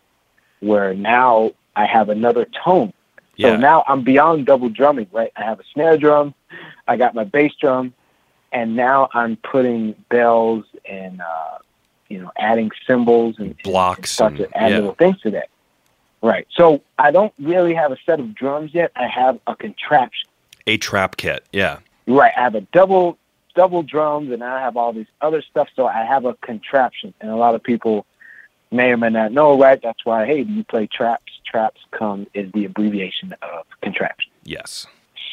where 0.59 0.93
now 0.93 1.51
I 1.75 1.85
have 1.85 2.09
another 2.09 2.45
tone. 2.63 2.93
So 3.39 3.47
Yeah. 3.47 3.55
now 3.57 3.83
I'm 3.87 4.03
beyond 4.03 4.45
double 4.45 4.69
drumming, 4.69 5.07
right? 5.11 5.31
I 5.35 5.43
have 5.43 5.59
a 5.59 5.63
snare 5.73 5.97
drum, 5.97 6.33
I 6.87 6.97
got 6.97 7.15
my 7.15 7.23
bass 7.23 7.53
drum, 7.59 7.93
and 8.51 8.75
now 8.75 9.09
I'm 9.13 9.37
putting 9.37 9.93
bells 10.09 10.65
and 10.85 11.21
uh, 11.21 11.57
you 12.09 12.19
know 12.19 12.31
adding 12.37 12.69
cymbals 12.85 13.35
and 13.39 13.47
and 13.47 13.63
Blocks 13.63 14.11
start 14.11 14.33
and- 14.33 14.39
to 14.51 14.57
add 14.57 14.69
yeah. 14.71 14.75
little 14.77 14.93
things 14.95 15.19
to 15.21 15.31
that. 15.31 15.49
Right. 16.21 16.47
So 16.51 16.81
I 16.97 17.11
don't 17.11 17.33
really 17.39 17.73
have 17.73 17.91
a 17.91 17.97
set 18.05 18.19
of 18.19 18.33
drums 18.33 18.73
yet. 18.73 18.91
I 18.95 19.07
have 19.07 19.39
a 19.47 19.55
contraption. 19.55 20.29
A 20.67 20.77
trap 20.77 21.17
kit. 21.17 21.43
Yeah. 21.51 21.79
Right. 22.07 22.31
I 22.37 22.41
have 22.41 22.55
a 22.55 22.61
double 22.61 23.17
double 23.55 23.83
drums 23.83 24.31
and 24.31 24.41
I 24.43 24.61
have 24.61 24.77
all 24.77 24.93
this 24.93 25.07
other 25.21 25.41
stuff. 25.41 25.67
So 25.75 25.85
I 25.85 26.05
have 26.05 26.23
a 26.25 26.33
contraption. 26.35 27.13
And 27.19 27.29
a 27.29 27.35
lot 27.35 27.55
of 27.55 27.61
people 27.63 28.05
may 28.73 28.91
or 28.91 28.97
may 28.97 29.09
not 29.09 29.31
know, 29.31 29.57
right? 29.59 29.79
That's 29.81 30.03
why, 30.03 30.25
hey, 30.25 30.43
do 30.43 30.53
you 30.53 30.63
play 30.63 30.87
traps? 30.87 31.31
Traps 31.45 31.81
come 31.91 32.27
is 32.33 32.51
the 32.51 32.65
abbreviation 32.65 33.33
of 33.41 33.65
contraption. 33.81 34.31
Yes. 34.43 34.87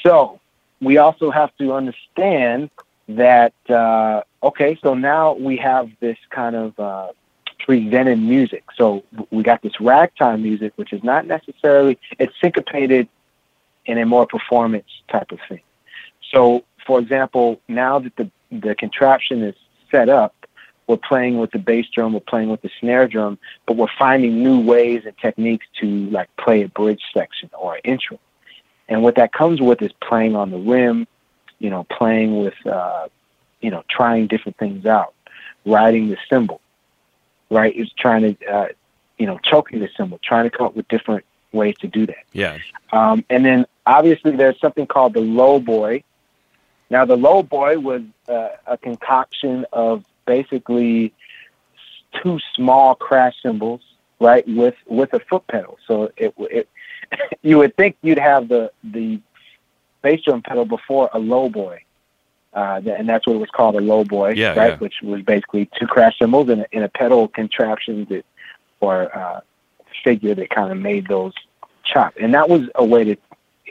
So 0.05 0.41
we 0.81 0.99
also 0.99 1.31
have 1.31 1.57
to 1.59 1.73
understand 1.73 2.71
that 3.09 3.55
uh, 3.69 4.23
okay, 4.43 4.79
so 4.83 4.95
now 4.95 5.35
we 5.35 5.57
have 5.57 5.91
this 6.01 6.19
kind 6.31 6.55
of 6.55 6.79
uh, 6.79 7.09
presented 7.65 8.19
music. 8.19 8.65
So 8.77 9.05
we 9.31 9.43
got 9.43 9.63
this 9.63 9.81
ragtime 9.81 10.43
music, 10.43 10.73
which 10.77 10.93
is 10.93 11.03
not 11.03 11.27
necessarily 11.27 11.99
it's 12.19 12.33
syncopated 12.41 13.09
in 13.87 13.99
a 13.99 14.07
more 14.07 14.27
performance 14.27 14.89
type 15.11 15.33
of 15.33 15.39
thing. 15.49 15.63
So, 16.33 16.65
for 16.87 17.01
example, 17.01 17.61
now 17.69 17.99
that 17.99 18.17
the 18.17 18.31
the 18.51 18.75
contraption 18.75 19.43
is 19.43 19.55
set 19.91 20.09
up, 20.09 20.35
we're 20.91 20.97
playing 20.97 21.39
with 21.39 21.53
the 21.53 21.59
bass 21.61 21.87
drum, 21.95 22.13
we're 22.13 22.19
playing 22.19 22.49
with 22.49 22.63
the 22.63 22.71
snare 22.81 23.07
drum, 23.07 23.39
but 23.65 23.77
we're 23.77 23.87
finding 23.97 24.43
new 24.43 24.61
ways 24.61 25.03
and 25.07 25.17
techniques 25.19 25.65
to 25.81 25.87
like 26.11 26.29
play 26.37 26.63
a 26.63 26.69
bridge 26.69 27.01
section 27.15 27.49
or 27.57 27.77
an 27.77 27.81
intro. 27.85 28.19
And 28.89 29.05
what 29.05 29.15
that 29.15 29.33
comes 29.33 29.61
with 29.61 29.81
is 29.83 29.93
playing 30.03 30.35
on 30.35 30.51
the 30.51 30.59
rim, 30.59 31.07
you 31.61 31.71
know, 31.71 31.85
playing 31.85 32.41
with, 32.43 32.67
uh, 32.67 33.07
you 33.61 33.71
know, 33.71 33.85
trying 33.89 34.27
different 34.27 34.59
things 34.59 34.85
out, 34.85 35.15
riding 35.65 36.09
the 36.09 36.17
cymbal, 36.29 36.61
right? 37.51 37.73
Is 37.73 37.93
trying 37.97 38.35
to, 38.35 38.47
uh, 38.47 38.69
you 39.17 39.27
know, 39.27 39.39
choking 39.45 39.79
the 39.79 39.89
cymbal, 39.97 40.19
trying 40.25 40.51
to 40.51 40.51
come 40.51 40.67
up 40.67 40.75
with 40.75 40.89
different 40.89 41.25
ways 41.53 41.77
to 41.83 41.87
do 41.87 42.05
that. 42.07 42.25
Yeah. 42.33 42.59
Um, 42.91 43.25
and 43.31 43.45
then 43.45 43.65
obviously 43.87 44.35
there's 44.35 44.59
something 44.59 44.89
called 44.89 45.15
the 45.15 45.21
low 45.21 45.61
boy. 45.61 46.03
Now 46.91 47.05
the 47.05 47.17
low 47.17 47.45
boy 47.45 47.79
was 47.79 48.03
uh, 48.29 48.49
a 48.67 48.77
concoction 48.77 49.67
of 49.73 50.05
basically 50.31 51.13
two 52.23 52.39
small 52.55 52.95
crash 52.95 53.35
cymbals, 53.43 53.81
right, 54.21 54.47
with 54.47 54.77
with 54.87 55.13
a 55.13 55.21
foot 55.29 55.45
pedal. 55.49 55.77
So 55.89 56.13
it, 56.17 56.33
it 56.39 56.69
you 57.43 57.59
would 57.59 57.77
think 57.77 57.97
you'd 58.03 58.19
have 58.19 58.49
the 58.49 58.71
the 58.85 59.21
bass 60.03 60.21
drum 60.25 60.43
pedal 60.43 60.65
before 60.65 61.11
a 61.13 61.19
low 61.19 61.49
boy, 61.49 61.83
uh, 62.55 62.81
and 62.87 63.09
that's 63.09 63.27
what 63.27 63.35
it 63.35 63.41
was 63.41 63.51
called, 63.51 63.75
a 63.75 63.81
low 63.81 64.05
boy, 64.05 64.31
Yeah, 64.31 64.55
right, 64.55 64.73
yeah. 64.73 64.77
which 64.77 64.95
was 65.03 65.21
basically 65.23 65.69
two 65.79 65.87
crash 65.87 66.17
cymbals 66.19 66.49
and 66.49 66.63
a, 66.63 66.67
and 66.73 66.85
a 66.85 66.89
pedal 66.89 67.27
contraption 67.27 68.07
that 68.11 68.25
or 68.79 69.15
uh, 69.15 69.41
figure 70.05 70.35
that 70.35 70.49
kind 70.51 70.71
of 70.71 70.79
made 70.79 71.09
those 71.09 71.35
chop, 71.85 72.15
and 72.21 72.35
that 72.35 72.49
was 72.49 72.63
a 72.77 72.85
way 72.85 73.03
to 73.03 73.17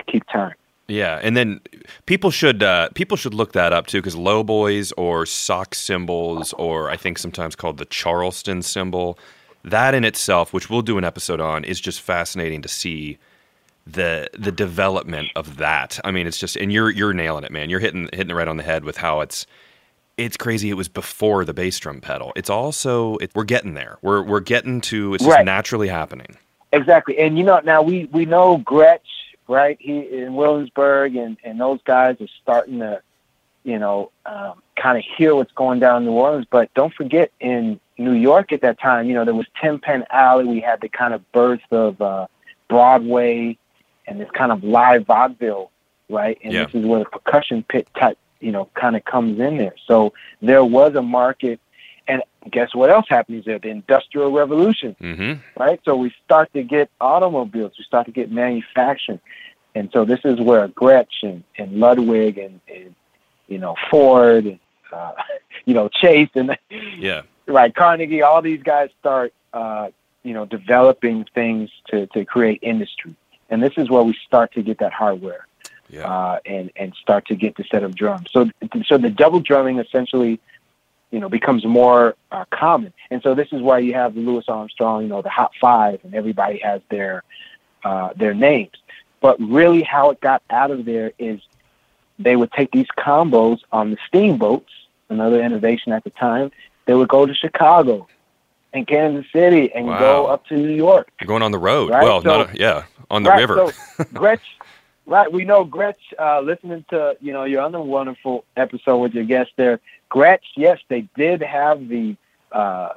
keep 0.07 0.27
time. 0.27 0.55
Yeah, 0.89 1.19
and 1.21 1.37
then 1.37 1.61
people 2.07 2.31
should 2.31 2.63
uh, 2.63 2.89
people 2.95 3.15
should 3.15 3.33
look 3.33 3.53
that 3.53 3.71
up 3.73 3.87
too, 3.87 3.99
because 3.99 4.15
low 4.15 4.43
boys 4.43 4.91
or 4.93 5.25
sock 5.25 5.75
cymbals 5.75 6.51
or 6.53 6.89
I 6.89 6.97
think 6.97 7.17
sometimes 7.19 7.55
called 7.55 7.77
the 7.77 7.85
Charleston 7.85 8.61
cymbal, 8.63 9.17
that 9.63 9.93
in 9.93 10.03
itself, 10.03 10.51
which 10.51 10.69
we'll 10.69 10.81
do 10.81 10.97
an 10.97 11.03
episode 11.03 11.39
on, 11.39 11.63
is 11.63 11.79
just 11.79 12.01
fascinating 12.01 12.61
to 12.63 12.67
see 12.67 13.17
the 13.85 14.29
the 14.37 14.51
development 14.51 15.29
of 15.35 15.57
that. 15.57 15.99
I 16.03 16.11
mean, 16.11 16.25
it's 16.27 16.37
just 16.39 16.55
and 16.57 16.73
you're 16.73 16.89
you're 16.89 17.13
nailing 17.13 17.43
it, 17.43 17.51
man. 17.51 17.69
You're 17.69 17.79
hitting 17.79 18.09
hitting 18.11 18.31
it 18.31 18.33
right 18.33 18.47
on 18.47 18.57
the 18.57 18.63
head 18.63 18.83
with 18.83 18.97
how 18.97 19.21
it's 19.21 19.45
it's 20.17 20.37
crazy. 20.37 20.69
It 20.69 20.73
was 20.73 20.87
before 20.89 21.45
the 21.45 21.53
bass 21.53 21.77
drum 21.79 22.01
pedal. 22.01 22.33
It's 22.35 22.49
also 22.49 23.17
it, 23.17 23.31
we're 23.35 23.43
getting 23.45 23.75
there. 23.75 23.99
We're 24.01 24.23
we're 24.23 24.39
getting 24.41 24.81
to 24.81 25.13
it's 25.13 25.23
just 25.23 25.35
Right. 25.35 25.45
naturally 25.45 25.87
happening. 25.87 26.35
Exactly, 26.71 27.17
and 27.19 27.37
you 27.37 27.43
know 27.43 27.59
now 27.63 27.81
we 27.81 28.05
we 28.11 28.25
know 28.25 28.57
Gretsch, 28.59 28.99
right? 29.49 29.77
He 29.79 29.99
in 29.99 30.35
Williamsburg, 30.35 31.15
and 31.15 31.37
and 31.43 31.59
those 31.59 31.79
guys 31.83 32.21
are 32.21 32.27
starting 32.41 32.79
to, 32.79 33.01
you 33.63 33.77
know, 33.79 34.11
um, 34.25 34.61
kind 34.77 34.97
of 34.97 35.03
hear 35.17 35.35
what's 35.35 35.51
going 35.51 35.79
down 35.79 36.03
in 36.03 36.05
New 36.07 36.13
Orleans. 36.13 36.47
But 36.49 36.73
don't 36.73 36.93
forget, 36.93 37.31
in 37.41 37.79
New 37.97 38.13
York 38.13 38.53
at 38.53 38.61
that 38.61 38.79
time, 38.79 39.07
you 39.07 39.13
know, 39.15 39.25
there 39.25 39.35
was 39.35 39.47
Tin 39.61 39.79
Pan 39.79 40.05
Alley. 40.09 40.45
We 40.45 40.61
had 40.61 40.79
the 40.79 40.89
kind 40.89 41.13
of 41.13 41.29
birth 41.33 41.59
of 41.71 42.01
uh, 42.01 42.27
Broadway 42.69 43.57
and 44.07 44.21
this 44.21 44.29
kind 44.31 44.51
of 44.51 44.63
live 44.63 45.05
vaudeville, 45.05 45.71
right? 46.09 46.37
And 46.43 46.53
Yeah. 46.53 46.65
this 46.65 46.75
is 46.75 46.85
where 46.85 46.99
the 46.99 47.05
percussion 47.05 47.63
pit 47.63 47.87
type 47.95 48.17
you 48.39 48.51
know, 48.51 48.69
kind 48.73 48.95
of 48.95 49.03
comes 49.03 49.39
in 49.39 49.57
there. 49.57 49.75
So 49.85 50.13
there 50.41 50.63
was 50.63 50.95
a 50.95 51.01
market, 51.01 51.59
and 52.09 52.23
guess 52.51 52.73
what 52.73 52.89
else 52.89 53.05
happens 53.07 53.45
there? 53.45 53.59
The 53.59 53.69
Industrial 53.69 54.31
Revolution, 54.31 54.95
Mm-hmm. 54.99 55.33
right? 55.61 55.79
So 55.85 55.95
we 55.95 56.11
start 56.25 56.51
to 56.53 56.63
get 56.63 56.89
automobiles, 56.99 57.73
we 57.77 57.83
start 57.85 58.05
to 58.07 58.11
get 58.11 58.31
manufacturing, 58.31 59.19
and 59.75 59.89
so 59.93 60.03
this 60.03 60.19
is 60.25 60.39
where 60.41 60.67
Gretsch 60.67 61.23
and, 61.23 61.43
and 61.57 61.79
Ludwig 61.79 62.37
and, 62.37 62.59
and 62.67 62.95
you 63.47 63.59
know 63.59 63.75
Ford 63.89 64.45
and 64.45 64.59
uh, 64.91 65.13
you 65.65 65.73
know 65.73 65.87
Chase 65.89 66.29
and 66.35 66.57
Yeah. 66.97 67.21
right 67.47 67.73
Carnegie, 67.73 68.23
all 68.23 68.41
these 68.41 68.63
guys 68.63 68.89
start 68.99 69.33
uh, 69.53 69.89
you 70.23 70.33
know 70.33 70.45
developing 70.45 71.25
things 71.35 71.69
to 71.89 72.07
to 72.07 72.25
create 72.25 72.59
industry, 72.63 73.15
and 73.49 73.61
this 73.61 73.73
is 73.77 73.89
where 73.89 74.03
we 74.03 74.15
start 74.27 74.51
to 74.53 74.61
get 74.63 74.79
that 74.79 74.93
hardware 74.93 75.45
Yeah. 75.89 76.05
uh, 76.11 76.39
and 76.45 76.71
and 76.75 76.93
start 76.95 77.27
to 77.27 77.35
get 77.35 77.55
the 77.55 77.63
set 77.71 77.83
of 77.83 77.93
drums. 77.95 78.27
So 78.31 78.49
so 78.85 78.97
the 78.97 79.09
double 79.23 79.39
drumming 79.39 79.77
essentially, 79.79 80.39
you 81.11 81.19
know, 81.19 81.29
becomes 81.29 81.65
more 81.65 82.15
uh, 82.31 82.45
common. 82.51 82.93
And 83.09 83.21
so 83.23 83.33
this 83.35 83.47
is 83.51 83.61
why 83.61 83.79
you 83.79 83.93
have 83.93 84.13
the 84.15 84.21
Louis 84.21 84.43
Armstrong, 84.47 85.03
you 85.03 85.09
know, 85.09 85.21
the 85.21 85.29
Hot 85.29 85.51
Five, 85.59 86.01
and 86.03 86.13
everybody 86.13 86.59
has 86.59 86.81
their 86.89 87.23
uh, 87.83 88.09
their 88.15 88.33
names. 88.33 88.71
But 89.21 89.39
really, 89.39 89.81
how 89.83 90.11
it 90.11 90.21
got 90.21 90.43
out 90.49 90.71
of 90.71 90.85
there 90.85 91.11
is 91.19 91.39
they 92.19 92.35
would 92.35 92.51
take 92.51 92.71
these 92.71 92.87
combos 92.97 93.59
on 93.71 93.91
the 93.91 93.97
steamboats, 94.07 94.71
another 95.09 95.41
innovation 95.41 95.91
at 95.93 96.03
the 96.03 96.09
time. 96.11 96.51
They 96.85 96.93
would 96.93 97.09
go 97.09 97.25
to 97.25 97.33
Chicago 97.33 98.07
and 98.73 98.85
Kansas 98.87 99.25
City 99.31 99.71
and 99.73 99.87
Wow. 99.87 99.99
go 99.99 100.25
up 100.27 100.45
to 100.47 100.55
New 100.55 100.73
York. 100.73 101.09
You're 101.19 101.27
going 101.27 101.41
on 101.43 101.51
the 101.51 101.57
road. 101.59 101.89
Right, 101.89 102.03
Well, 102.03 102.21
so- 102.21 102.27
not 102.27 102.53
a, 102.53 102.57
yeah, 102.57 102.83
on 103.09 103.23
the 103.23 103.29
right, 103.31 103.39
river. 103.39 103.55
So 103.97 104.03
Gretsch, 104.13 104.39
right? 105.09 105.31
We 105.31 105.43
know 105.43 105.65
Gretsch. 105.65 105.95
Uh, 106.17 106.39
listening 106.41 106.85
to 106.91 107.17
you 107.19 107.33
know 107.33 107.43
your 107.43 107.61
other 107.61 107.81
wonderful 107.81 108.45
episode 108.55 108.97
with 108.99 109.13
your 109.13 109.25
guest 109.25 109.51
there, 109.57 109.79
Gretsch. 110.09 110.45
Yes, 110.55 110.79
they 110.87 111.01
did 111.17 111.41
have 111.41 111.89
the 111.89 112.15
uh, 112.51 112.89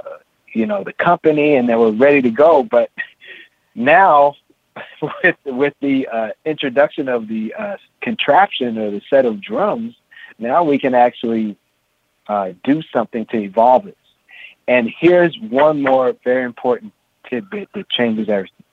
you 0.52 0.66
know 0.66 0.84
the 0.84 0.92
company 0.92 1.56
and 1.56 1.68
they 1.68 1.74
were 1.74 1.90
ready 1.90 2.22
to 2.22 2.30
go, 2.30 2.62
but 2.62 2.90
now 3.74 4.34
with 5.02 5.36
with 5.44 5.74
the 5.80 6.06
uh, 6.08 6.28
introduction 6.44 7.08
of 7.08 7.26
the 7.28 7.54
uh, 7.54 7.76
contraption 8.02 8.78
or 8.78 8.90
the 8.90 9.02
set 9.10 9.24
of 9.24 9.40
drums, 9.40 9.94
now 10.38 10.62
we 10.62 10.78
can 10.78 10.94
actually 10.94 11.56
uh, 12.28 12.52
do 12.62 12.82
something 12.92 13.24
to 13.26 13.38
evolve 13.38 13.86
it. 13.86 13.96
And 14.68 14.92
here's 15.00 15.36
one 15.40 15.82
more 15.82 16.14
very 16.24 16.44
important 16.44 16.92
tidbit 17.28 17.68
that 17.74 17.88
changes 17.88 18.28
everything. 18.28 18.64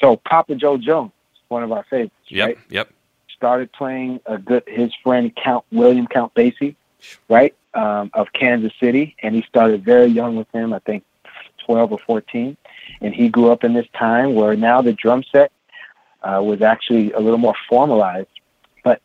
So 0.00 0.16
Papa 0.16 0.54
Jo 0.56 0.76
Jones, 0.76 1.12
one 1.48 1.62
of 1.62 1.72
our 1.72 1.84
favorites, 1.84 2.14
yep. 2.28 2.46
right? 2.46 2.58
Yep. 2.70 2.90
Started 3.36 3.72
playing 3.72 4.20
a 4.26 4.38
good 4.38 4.62
his 4.66 4.94
friend 5.02 5.34
Count 5.36 5.64
William 5.70 6.06
Count 6.06 6.32
Basie, 6.34 6.74
right, 7.28 7.54
um, 7.74 8.10
of 8.14 8.32
Kansas 8.32 8.72
City, 8.80 9.14
and 9.22 9.34
he 9.34 9.42
started 9.42 9.84
very 9.84 10.06
young 10.06 10.36
with 10.36 10.50
him. 10.52 10.72
I 10.72 10.78
think 10.80 11.04
twelve 11.64 11.92
or 11.92 11.98
fourteen, 11.98 12.56
and 13.00 13.14
he 13.14 13.28
grew 13.28 13.50
up 13.50 13.62
in 13.62 13.74
this 13.74 13.86
time 13.92 14.34
where 14.34 14.56
now 14.56 14.80
the 14.80 14.94
drum 14.94 15.22
set 15.30 15.52
uh, 16.22 16.40
was 16.42 16.62
actually 16.62 17.12
a 17.12 17.20
little 17.20 17.38
more 17.38 17.54
formalized. 17.68 18.28
But 18.82 19.02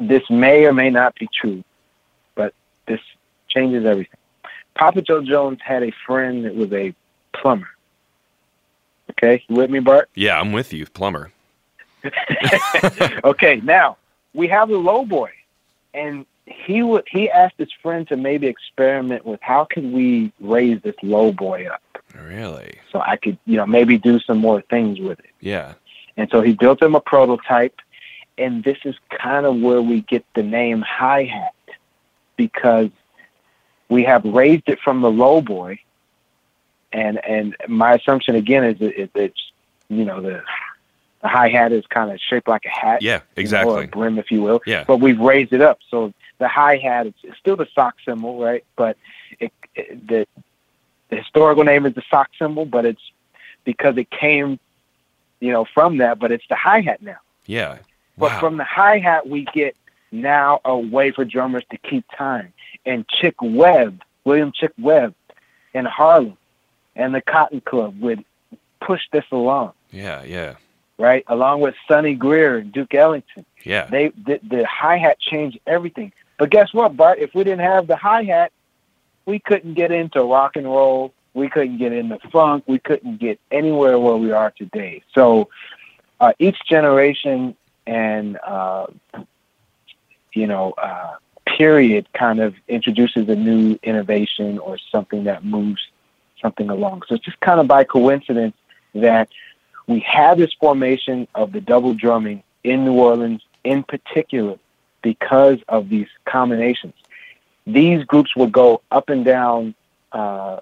this 0.00 0.22
may 0.30 0.64
or 0.64 0.72
may 0.72 0.88
not 0.88 1.14
be 1.16 1.28
true, 1.38 1.62
but 2.34 2.54
this 2.86 3.00
changes 3.48 3.84
everything. 3.84 4.18
Papa 4.74 5.02
Jo 5.02 5.22
Jones 5.22 5.58
had 5.62 5.82
a 5.82 5.92
friend 6.06 6.46
that 6.46 6.54
was 6.54 6.72
a 6.72 6.94
plumber. 7.32 7.68
Okay, 9.10 9.44
you 9.46 9.56
with 9.56 9.70
me, 9.70 9.80
Bart? 9.80 10.08
Yeah, 10.14 10.40
I'm 10.40 10.52
with 10.52 10.72
you, 10.72 10.86
plumber. 10.86 11.30
okay, 13.24 13.60
now 13.64 13.96
we 14.32 14.48
have 14.48 14.68
the 14.68 14.76
low 14.78 15.04
boy, 15.04 15.30
and 15.92 16.26
he 16.46 16.82
would 16.82 17.04
he 17.10 17.30
asked 17.30 17.54
his 17.58 17.72
friend 17.82 18.06
to 18.08 18.16
maybe 18.16 18.46
experiment 18.46 19.24
with 19.24 19.40
how 19.42 19.64
can 19.64 19.92
we 19.92 20.32
raise 20.40 20.80
this 20.82 20.96
low 21.02 21.32
boy 21.32 21.66
up 21.66 21.82
Really? 22.14 22.74
so 22.92 23.00
I 23.00 23.16
could 23.16 23.38
you 23.46 23.56
know 23.56 23.66
maybe 23.66 23.98
do 23.98 24.20
some 24.20 24.38
more 24.38 24.60
things 24.62 25.00
with 25.00 25.18
it. 25.20 25.30
Yeah. 25.40 25.74
And 26.16 26.28
so 26.30 26.42
he 26.42 26.52
built 26.52 26.80
him 26.80 26.94
a 26.94 27.00
prototype, 27.00 27.80
and 28.38 28.62
this 28.62 28.78
is 28.84 28.94
kind 29.10 29.46
of 29.46 29.56
where 29.60 29.82
we 29.82 30.02
get 30.02 30.24
the 30.34 30.42
name 30.42 30.82
hi 30.82 31.24
hat 31.24 31.54
because 32.36 32.90
we 33.88 34.04
have 34.04 34.24
raised 34.24 34.68
it 34.68 34.78
from 34.80 35.00
the 35.00 35.10
low 35.10 35.40
boy, 35.40 35.80
and 36.92 37.24
and 37.24 37.56
my 37.68 37.94
assumption 37.94 38.34
again 38.34 38.64
is 38.64 38.78
that 38.78 39.00
it, 39.00 39.10
it's 39.14 39.52
you 39.88 40.04
know 40.04 40.20
the 40.20 40.42
the 41.24 41.28
hi 41.30 41.48
hat 41.48 41.72
is 41.72 41.84
kind 41.86 42.12
of 42.12 42.20
shaped 42.20 42.46
like 42.46 42.64
a 42.66 42.68
hat, 42.68 43.00
Yeah. 43.02 43.14
you 43.14 43.18
know, 43.18 43.22
or 43.24 43.40
Exactly. 43.40 43.84
a 43.84 43.86
brim, 43.88 44.18
if 44.18 44.30
you 44.30 44.42
will. 44.42 44.60
Yeah. 44.66 44.84
But 44.86 44.98
we've 44.98 45.18
raised 45.18 45.52
it 45.54 45.62
up, 45.62 45.78
so 45.90 46.12
the 46.38 46.46
hi 46.46 46.76
hat 46.76 47.06
is 47.06 47.14
it's 47.24 47.38
still 47.38 47.56
the 47.56 47.66
sock 47.74 47.94
cymbal, 48.04 48.38
right? 48.38 48.62
But 48.76 48.96
it, 49.40 49.50
it 49.74 50.06
the 50.06 50.26
the 51.08 51.16
historical 51.16 51.64
name 51.64 51.86
is 51.86 51.94
the 51.94 52.02
sock 52.10 52.28
cymbal, 52.38 52.66
but 52.66 52.84
it's 52.84 53.00
because 53.64 53.96
it 53.96 54.10
came, 54.10 54.58
you 55.40 55.50
know, 55.50 55.64
from 55.64 55.96
that. 55.98 56.18
But 56.18 56.30
it's 56.30 56.44
the 56.48 56.56
hi 56.56 56.80
hat 56.82 57.00
now. 57.02 57.18
Yeah. 57.46 57.78
But 58.18 58.32
Wow. 58.32 58.40
from 58.40 58.56
the 58.58 58.64
hi 58.64 58.98
hat, 58.98 59.26
we 59.26 59.46
get 59.54 59.74
now 60.12 60.60
a 60.64 60.76
way 60.78 61.10
for 61.10 61.24
drummers 61.24 61.64
to 61.70 61.78
keep 61.78 62.04
time. 62.16 62.52
And 62.86 63.08
Chick 63.08 63.34
Webb, 63.40 64.02
William 64.24 64.52
Chick 64.52 64.72
Webb, 64.78 65.14
in 65.72 65.86
Harlem, 65.86 66.36
and 66.94 67.14
the 67.14 67.22
Cotton 67.22 67.60
Club 67.62 67.98
would 68.00 68.24
push 68.80 69.00
this 69.10 69.24
along, 69.32 69.72
yeah. 69.90 70.22
Yeah. 70.22 70.54
Right? 70.98 71.24
Along 71.26 71.60
with 71.60 71.74
Sonny 71.88 72.14
Greer 72.14 72.58
and 72.58 72.72
Duke 72.72 72.94
Ellington. 72.94 73.44
Yeah. 73.62 73.86
They 73.86 74.08
the, 74.08 74.40
the 74.42 74.66
hi 74.66 74.96
hat 74.96 75.18
changed 75.20 75.58
everything. 75.66 76.12
But 76.38 76.50
guess 76.50 76.72
what, 76.72 76.96
Bart? 76.96 77.18
If 77.18 77.34
we 77.34 77.44
didn't 77.44 77.64
have 77.64 77.86
the 77.86 77.96
hi 77.96 78.24
hat, 78.24 78.52
we 79.26 79.38
couldn't 79.38 79.74
get 79.74 79.90
into 79.90 80.22
rock 80.22 80.56
and 80.56 80.66
roll. 80.66 81.12
We 81.32 81.48
couldn't 81.48 81.78
get 81.78 81.92
into 81.92 82.18
funk. 82.30 82.64
We 82.66 82.78
couldn't 82.78 83.18
get 83.18 83.40
anywhere 83.50 83.98
where 83.98 84.16
we 84.16 84.32
are 84.32 84.52
today. 84.52 85.02
So 85.14 85.48
uh, 86.20 86.32
each 86.38 86.58
generation 86.68 87.56
and 87.86 88.38
uh, 88.44 88.86
you 90.32 90.46
know 90.46 90.72
uh, 90.72 91.16
period 91.46 92.08
kind 92.12 92.40
of 92.40 92.54
introduces 92.68 93.28
a 93.28 93.34
new 93.34 93.78
innovation 93.82 94.58
or 94.58 94.78
something 94.90 95.24
that 95.24 95.44
moves 95.44 95.82
something 96.40 96.70
along. 96.70 97.02
So 97.08 97.14
it's 97.14 97.24
just 97.24 97.40
kind 97.40 97.60
of 97.60 97.66
by 97.66 97.84
coincidence 97.84 98.54
that 98.94 99.28
we 99.86 100.00
have 100.00 100.38
this 100.38 100.52
formation 100.54 101.28
of 101.34 101.52
the 101.52 101.60
double 101.60 101.94
drumming 101.94 102.42
in 102.62 102.84
New 102.84 102.94
Orleans 102.94 103.42
in 103.62 103.82
particular 103.82 104.58
because 105.02 105.58
of 105.68 105.88
these 105.88 106.08
combinations. 106.24 106.94
These 107.66 108.04
groups 108.04 108.34
would 108.36 108.52
go 108.52 108.82
up 108.90 109.08
and 109.08 109.24
down, 109.24 109.74
uh, 110.12 110.60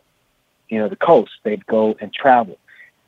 you 0.69 0.79
know, 0.79 0.89
the 0.89 0.97
coast. 0.97 1.33
They'd 1.43 1.67
go 1.67 1.97
and 2.01 2.13
travel. 2.13 2.59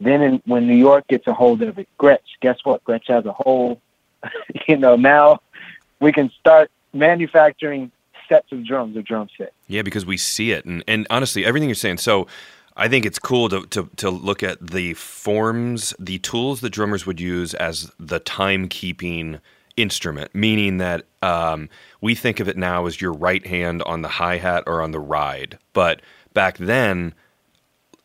Then 0.00 0.22
in, 0.22 0.42
when 0.46 0.66
New 0.66 0.76
York 0.76 1.06
gets 1.08 1.26
a 1.26 1.32
hold 1.32 1.62
of 1.62 1.78
it, 1.78 1.88
Gretsch, 1.98 2.18
guess 2.40 2.58
what? 2.64 2.84
Gretsch 2.84 3.08
has 3.08 3.24
a 3.26 3.32
whole, 3.32 3.80
you 4.68 4.76
know, 4.76 4.96
now 4.96 5.40
we 6.00 6.12
can 6.12 6.30
start 6.40 6.70
manufacturing 6.92 7.90
sets 8.28 8.50
of 8.52 8.66
drums, 8.66 8.96
or 8.96 9.02
drum 9.02 9.28
set. 9.36 9.52
Yeah, 9.68 9.82
because 9.82 10.06
we 10.06 10.16
see 10.16 10.52
it, 10.52 10.64
and 10.64 10.82
and 10.88 11.06
honestly, 11.10 11.44
everything 11.44 11.68
you're 11.68 11.74
saying. 11.74 11.98
So, 11.98 12.26
I 12.76 12.88
think 12.88 13.06
it's 13.06 13.18
cool 13.18 13.48
to 13.50 13.66
to 13.66 13.88
to 13.96 14.10
look 14.10 14.42
at 14.42 14.66
the 14.66 14.94
forms, 14.94 15.94
the 15.98 16.18
tools 16.18 16.60
that 16.60 16.70
drummers 16.70 17.06
would 17.06 17.20
use 17.20 17.54
as 17.54 17.92
the 18.00 18.20
timekeeping 18.20 19.40
instrument, 19.76 20.34
meaning 20.34 20.78
that 20.78 21.04
um, 21.22 21.68
we 22.00 22.14
think 22.14 22.40
of 22.40 22.48
it 22.48 22.56
now 22.56 22.86
as 22.86 23.00
your 23.00 23.12
right 23.12 23.46
hand 23.46 23.82
on 23.84 24.02
the 24.02 24.08
hi 24.08 24.38
hat 24.38 24.64
or 24.66 24.82
on 24.82 24.90
the 24.90 25.00
ride, 25.00 25.58
but 25.72 26.02
back 26.32 26.58
then. 26.58 27.14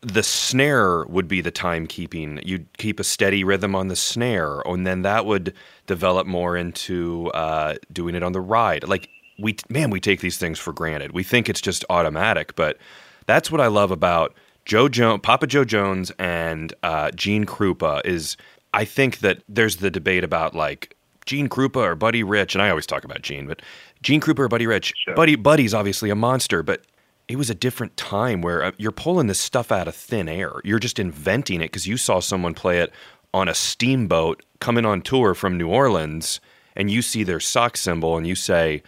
The 0.02 0.22
snare 0.22 1.04
would 1.04 1.28
be 1.28 1.42
the 1.42 1.52
timekeeping. 1.52 2.42
You'd 2.46 2.66
keep 2.78 3.00
a 3.00 3.04
steady 3.04 3.44
rhythm 3.44 3.74
on 3.74 3.88
the 3.88 3.96
snare, 3.96 4.62
and 4.62 4.86
then 4.86 5.02
that 5.02 5.26
would 5.26 5.52
develop 5.86 6.26
more 6.26 6.56
into 6.56 7.30
uh, 7.34 7.74
doing 7.92 8.14
it 8.14 8.22
on 8.22 8.32
the 8.32 8.40
ride. 8.40 8.88
Like 8.88 9.10
we 9.38 9.56
man, 9.68 9.90
we 9.90 10.00
take 10.00 10.22
these 10.22 10.38
things 10.38 10.58
for 10.58 10.72
granted. 10.72 11.12
We 11.12 11.22
think 11.22 11.50
it's 11.50 11.60
just 11.60 11.84
automatic, 11.90 12.56
but 12.56 12.78
that's 13.26 13.50
what 13.50 13.60
I 13.60 13.66
love 13.66 13.90
about 13.90 14.34
Jo 14.70 14.88
Jones, 14.88 15.18
Papa 15.24 15.48
Jo 15.48 15.64
Jones, 15.64 16.12
and 16.16 16.72
uh, 16.84 17.10
Gene 17.10 17.44
Krupa. 17.44 18.06
Is 18.06 18.36
I 18.72 18.84
think 18.84 19.18
that 19.18 19.42
there's 19.48 19.78
the 19.78 19.90
debate 19.90 20.22
about 20.22 20.54
like 20.54 20.96
Gene 21.26 21.48
Krupa 21.48 21.78
or 21.78 21.96
Buddy 21.96 22.22
Rich, 22.22 22.54
and 22.54 22.62
I 22.62 22.70
always 22.70 22.86
talk 22.86 23.02
about 23.02 23.20
Gene, 23.20 23.48
but 23.48 23.62
Gene 24.00 24.20
Krupa 24.20 24.38
or 24.38 24.48
Buddy 24.48 24.68
Rich. 24.68 24.92
Sure. 25.04 25.16
Buddy 25.16 25.34
Buddy's 25.34 25.74
obviously 25.74 26.08
a 26.08 26.14
monster, 26.14 26.62
but 26.62 26.82
it 27.26 27.34
was 27.34 27.50
a 27.50 27.54
different 27.56 27.96
time 27.96 28.42
where 28.42 28.62
uh, 28.62 28.70
you're 28.78 28.92
pulling 28.92 29.26
this 29.26 29.40
stuff 29.40 29.72
out 29.72 29.88
of 29.88 29.96
thin 29.96 30.28
air. 30.28 30.52
You're 30.62 30.78
just 30.78 31.00
inventing 31.00 31.62
it 31.62 31.72
because 31.72 31.88
you 31.88 31.96
saw 31.96 32.20
someone 32.20 32.54
play 32.54 32.78
it 32.78 32.92
on 33.34 33.48
a 33.48 33.54
steamboat 33.56 34.40
coming 34.60 34.86
on 34.86 35.02
tour 35.02 35.34
from 35.34 35.58
New 35.58 35.68
Orleans, 35.68 36.40
and 36.76 36.88
you 36.88 37.02
see 37.02 37.24
their 37.24 37.40
sock 37.40 37.76
cymbal, 37.76 38.16
and 38.16 38.24
you 38.24 38.36
say, 38.36 38.84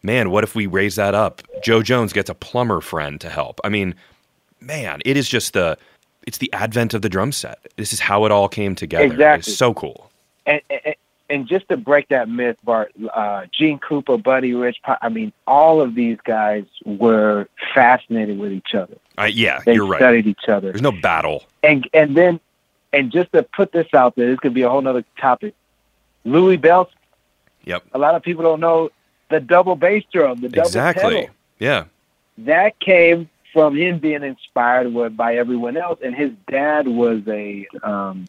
"Man, 0.00 0.30
what 0.30 0.44
if 0.44 0.54
we 0.54 0.68
raise 0.68 0.94
that 0.94 1.16
up? 1.16 1.42
Jo 1.60 1.82
Jones 1.82 2.12
gets 2.12 2.30
a 2.30 2.36
plumber 2.36 2.80
friend 2.80 3.20
to 3.20 3.28
help." 3.28 3.60
I 3.64 3.68
mean, 3.68 3.96
man, 4.64 5.00
it 5.04 5.16
is 5.16 5.28
just 5.28 5.52
the 5.52 5.78
it's 6.26 6.38
the 6.38 6.52
advent 6.52 6.94
of 6.94 7.02
the 7.02 7.08
drum 7.08 7.32
set. 7.32 7.58
This 7.76 7.92
is 7.92 8.00
how 8.00 8.24
it 8.24 8.32
all 8.32 8.48
came 8.48 8.74
together. 8.74 9.04
Exactly. 9.04 9.50
It's 9.50 9.58
so 9.58 9.74
cool. 9.74 10.10
and, 10.46 10.60
and 10.70 10.94
and 11.30 11.46
just 11.46 11.68
to 11.68 11.76
break 11.76 12.08
that 12.08 12.28
myth, 12.28 12.56
Bart, 12.64 12.92
uh, 13.12 13.46
Gene 13.50 13.78
Krupa, 13.78 14.22
Buddy 14.22 14.52
Rich, 14.54 14.78
I 14.84 15.08
mean, 15.08 15.32
all 15.46 15.80
of 15.80 15.94
these 15.94 16.18
guys 16.24 16.64
were 16.84 17.48
fascinated 17.74 18.38
with 18.38 18.52
each 18.52 18.74
other. 18.74 18.96
Uh, 19.18 19.24
yeah, 19.24 19.60
they 19.64 19.74
you're 19.74 19.86
right. 19.86 19.98
studied 19.98 20.26
each 20.26 20.48
other. 20.48 20.70
There's 20.70 20.82
no 20.82 20.92
battle. 20.92 21.44
And 21.62 21.88
and 21.94 22.16
then, 22.16 22.40
and 22.92 23.10
just 23.10 23.32
to 23.32 23.42
put 23.42 23.72
this 23.72 23.86
out 23.94 24.16
there, 24.16 24.30
this 24.30 24.38
could 24.38 24.54
be 24.54 24.62
a 24.62 24.68
whole 24.68 24.86
other 24.86 25.04
topic. 25.18 25.54
Louis 26.24 26.56
Bell. 26.56 26.90
Yep. 27.64 27.84
A 27.94 27.98
lot 27.98 28.14
of 28.14 28.22
people 28.22 28.42
don't 28.42 28.60
know 28.60 28.90
the 29.30 29.40
double 29.40 29.76
bass 29.76 30.04
drum, 30.12 30.40
the 30.40 30.50
double 30.50 30.68
exactly. 30.68 31.02
pedal. 31.02 31.34
Yeah. 31.58 31.84
That 32.38 32.78
came 32.80 33.30
from 33.54 33.74
him 33.74 33.98
being 33.98 34.22
inspired 34.22 34.92
with, 34.92 35.16
by 35.16 35.36
everyone 35.36 35.78
else, 35.78 36.00
and 36.04 36.14
his 36.14 36.32
dad 36.50 36.86
was 36.86 37.22
a 37.28 37.66
um, 37.82 38.26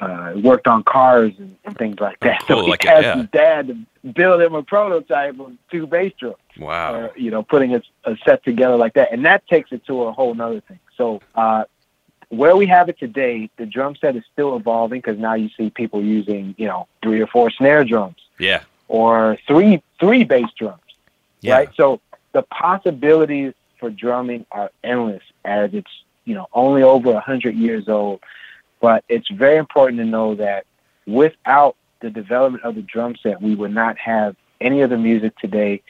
uh, 0.00 0.32
worked 0.42 0.66
on 0.66 0.82
cars 0.82 1.32
and, 1.38 1.56
things 1.78 2.00
like 2.00 2.18
that. 2.20 2.40
Oh, 2.42 2.46
cool. 2.46 2.56
So 2.58 2.64
he 2.64 2.70
Like 2.70 2.84
a- 2.84 2.90
asked 2.90 3.02
yeah. 3.04 3.16
his 3.18 3.30
dad 3.30 3.66
to 3.68 4.08
build 4.12 4.40
him 4.40 4.54
a 4.54 4.62
prototype 4.62 5.38
of 5.38 5.52
two 5.70 5.86
bass 5.86 6.12
drums, 6.18 6.36
Wow. 6.58 6.94
or, 6.94 7.12
you 7.16 7.30
know, 7.30 7.42
putting 7.42 7.74
a, 7.74 7.82
a 8.04 8.16
set 8.24 8.42
together 8.44 8.76
like 8.76 8.94
that, 8.94 9.12
and 9.12 9.24
that 9.24 9.46
takes 9.46 9.70
it 9.72 9.84
to 9.86 10.02
a 10.04 10.12
whole 10.12 10.34
nother 10.34 10.60
thing. 10.60 10.78
So 10.96 11.20
uh, 11.34 11.64
where 12.28 12.56
we 12.56 12.66
have 12.66 12.88
it 12.88 12.98
today, 12.98 13.50
the 13.56 13.66
drum 13.66 13.96
set 13.96 14.16
is 14.16 14.24
still 14.32 14.56
evolving 14.56 15.00
because 15.00 15.18
now 15.18 15.34
you 15.34 15.50
see 15.56 15.70
people 15.70 16.02
using, 16.02 16.54
you 16.58 16.66
know, 16.66 16.88
three 17.02 17.20
or 17.20 17.26
four 17.26 17.50
snare 17.50 17.84
drums 17.84 18.16
yeah. 18.38 18.62
or 18.88 19.38
three 19.46 19.82
three 20.00 20.24
bass 20.24 20.48
drums 20.58 20.80
Yeah. 21.40 21.54
right? 21.54 21.68
So 21.76 22.00
the 22.32 22.42
possibilities 22.42 23.54
for 23.78 23.90
drumming 23.90 24.46
are 24.50 24.70
endless 24.82 25.22
as 25.44 25.70
it's, 25.72 25.90
you 26.24 26.34
know, 26.34 26.46
only 26.52 26.82
over 26.82 27.12
a 27.12 27.20
hundred 27.20 27.54
years 27.54 27.88
old. 27.88 28.20
But 28.80 29.04
it's 29.08 29.28
very 29.28 29.56
important 29.56 29.98
to 29.98 30.04
know 30.04 30.34
that 30.34 30.66
without 31.06 31.76
the 32.00 32.10
development 32.10 32.64
of 32.64 32.74
the 32.74 32.82
drum 32.82 33.16
set, 33.22 33.40
we 33.40 33.54
would 33.54 33.72
not 33.72 33.96
have 33.98 34.36
any 34.60 34.82
of 34.82 34.90
the 34.90 34.98
music 34.98 35.36
today. 35.38 35.82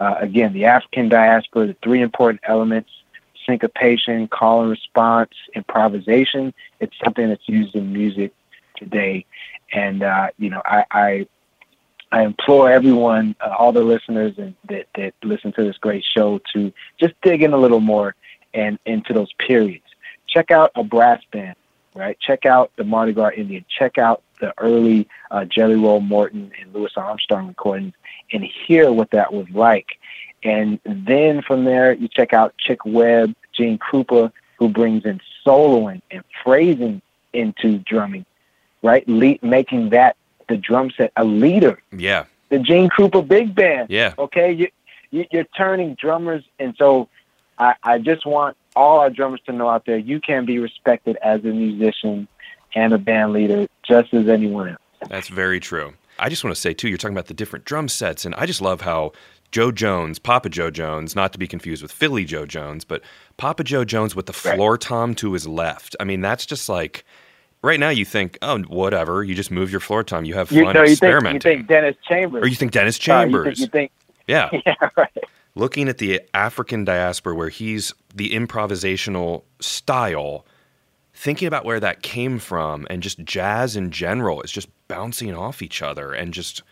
Uh, 0.00 0.16
again, 0.18 0.52
the 0.52 0.64
African 0.64 1.08
diaspora, 1.08 1.68
the 1.68 1.76
three 1.82 2.00
important 2.00 2.40
elements, 2.44 2.90
syncopation, 3.46 4.28
call 4.28 4.62
and 4.62 4.70
response, 4.70 5.30
improvisation, 5.54 6.54
it's 6.80 6.96
something 7.04 7.28
that's 7.28 7.48
used 7.48 7.74
in 7.74 7.92
music 7.92 8.32
today. 8.76 9.26
And, 9.72 10.02
uh, 10.02 10.28
you 10.38 10.50
know, 10.50 10.62
I, 10.64 10.84
I 10.90 11.26
I 12.12 12.24
implore 12.24 12.70
everyone, 12.70 13.34
uh, 13.40 13.54
all 13.58 13.72
the 13.72 13.80
listeners 13.80 14.34
and 14.36 14.54
that, 14.68 14.86
that 14.96 15.14
listen 15.24 15.50
to 15.54 15.64
this 15.64 15.78
great 15.78 16.04
show 16.04 16.40
to 16.52 16.70
just 17.00 17.14
dig 17.22 17.42
in 17.42 17.54
a 17.54 17.56
little 17.56 17.80
more 17.80 18.14
and 18.52 18.78
into 18.84 19.14
those 19.14 19.32
periods. 19.38 19.86
Check 20.26 20.50
out 20.50 20.72
a 20.74 20.84
brass 20.84 21.22
band, 21.32 21.56
right? 21.94 22.18
Check 22.20 22.44
out 22.44 22.70
the 22.76 22.84
Mardi 22.84 23.14
Gras 23.14 23.30
Indian. 23.34 23.64
Check 23.66 23.96
out 23.96 24.22
the 24.40 24.52
early 24.58 25.08
uh, 25.30 25.46
Jelly 25.46 25.76
Roll 25.76 26.00
Morton 26.00 26.52
and 26.60 26.74
Louis 26.74 26.92
Armstrong 26.96 27.48
recordings 27.48 27.94
and 28.30 28.44
hear 28.44 28.92
what 28.92 29.10
that 29.12 29.32
was 29.32 29.48
like. 29.50 29.98
And 30.44 30.80
then 30.84 31.40
from 31.40 31.64
there, 31.64 31.94
you 31.94 32.08
check 32.08 32.34
out 32.34 32.54
Chick 32.58 32.84
Webb, 32.84 33.34
Gene 33.56 33.78
Krupa, 33.78 34.32
who 34.58 34.68
brings 34.68 35.06
in 35.06 35.18
soloing 35.46 36.02
and 36.10 36.22
phrasing 36.44 37.00
into 37.32 37.78
drumming, 37.78 38.26
right? 38.82 39.08
Le- 39.08 39.38
making 39.40 39.90
that 39.90 40.16
the 40.52 40.58
drum 40.58 40.90
set 40.96 41.10
a 41.16 41.24
leader 41.24 41.80
Yeah. 41.96 42.24
the 42.50 42.58
Gene 42.58 42.88
Krupa 42.90 43.26
Big 43.26 43.54
Band. 43.54 43.88
Yeah. 43.90 44.12
Okay, 44.18 44.52
you, 44.52 44.68
you 45.10 45.24
you're 45.32 45.44
turning 45.56 45.94
drummers, 45.94 46.44
and 46.58 46.74
so 46.78 47.08
I, 47.58 47.74
I 47.82 47.98
just 47.98 48.26
want 48.26 48.56
all 48.76 48.98
our 48.98 49.10
drummers 49.10 49.40
to 49.46 49.52
know 49.52 49.68
out 49.68 49.84
there 49.86 49.98
you 49.98 50.20
can 50.20 50.44
be 50.44 50.58
respected 50.58 51.16
as 51.22 51.40
a 51.44 51.52
musician 51.64 52.28
and 52.74 52.92
a 52.92 52.98
band 52.98 53.32
leader 53.32 53.66
just 53.86 54.12
as 54.14 54.28
anyone 54.28 54.68
else. 54.70 54.78
That's 55.10 55.28
very 55.28 55.60
true. 55.60 55.92
I 56.18 56.28
just 56.28 56.44
want 56.44 56.54
to 56.54 56.60
say 56.60 56.72
too, 56.74 56.88
you're 56.88 56.98
talking 56.98 57.14
about 57.16 57.26
the 57.26 57.34
different 57.34 57.64
drum 57.64 57.88
sets, 57.88 58.24
and 58.24 58.34
I 58.36 58.46
just 58.46 58.60
love 58.60 58.80
how 58.82 59.12
Jo 59.50 59.70
Jones, 59.72 60.18
Papa 60.18 60.48
Jo 60.48 60.70
Jones, 60.70 61.14
not 61.16 61.32
to 61.34 61.38
be 61.38 61.46
confused 61.46 61.82
with 61.82 61.92
Philly 61.92 62.24
Joe 62.24 62.46
Jones, 62.46 62.84
but 62.84 63.02
Papa 63.36 63.64
Jo 63.64 63.84
Jones 63.84 64.14
with 64.16 64.26
the 64.26 64.32
floor 64.32 64.78
tom 64.78 65.14
to 65.16 65.32
his 65.34 65.46
left. 65.46 65.94
I 66.00 66.04
mean, 66.04 66.20
that's 66.22 66.46
just 66.46 66.68
like 66.68 67.04
right 67.62 67.80
now 67.80 67.88
you 67.90 68.04
think, 68.04 68.38
oh, 68.42 68.58
whatever, 68.62 69.22
you 69.24 69.34
just 69.34 69.50
move 69.50 69.70
your 69.70 69.80
floor 69.80 70.02
time. 70.04 70.24
you 70.24 70.34
have 70.34 70.48
fun 70.48 70.58
you 70.58 70.64
think 70.64 70.76
you 70.76 70.82
experimenting. 70.92 71.40
think 71.58 71.66
Dennis 71.68 71.96
Chambers, 72.08 72.42
or 72.44 72.48
you 72.48 72.56
think 72.56 72.72
Dennis 72.72 72.96
Uh, 72.96 72.98
you 72.98 73.04
Chambers. 73.04 73.58
think, 73.58 73.58
you 73.58 73.66
think 73.68 73.92
yeah. 74.28 74.50
yeah, 74.66 74.88
right. 74.96 75.10
looking 75.54 75.88
at 75.88 75.98
the 75.98 76.20
African 76.34 76.84
diaspora 76.84 77.34
where 77.34 77.48
he's 77.48 77.92
the 78.14 78.30
improvisational 78.30 79.42
style, 79.60 80.46
thinking 81.14 81.48
about 81.48 81.64
where 81.64 81.80
that 81.80 82.02
came 82.02 82.38
from 82.38 82.86
and 82.90 83.02
just 83.02 83.18
jazz 83.24 83.76
in 83.76 83.90
general 83.90 84.40
is 84.42 84.50
just 84.52 84.68
bouncing 84.88 85.34
off 85.34 85.62
each 85.62 85.82
other 85.82 86.12
and 86.12 86.32
just 86.34 86.62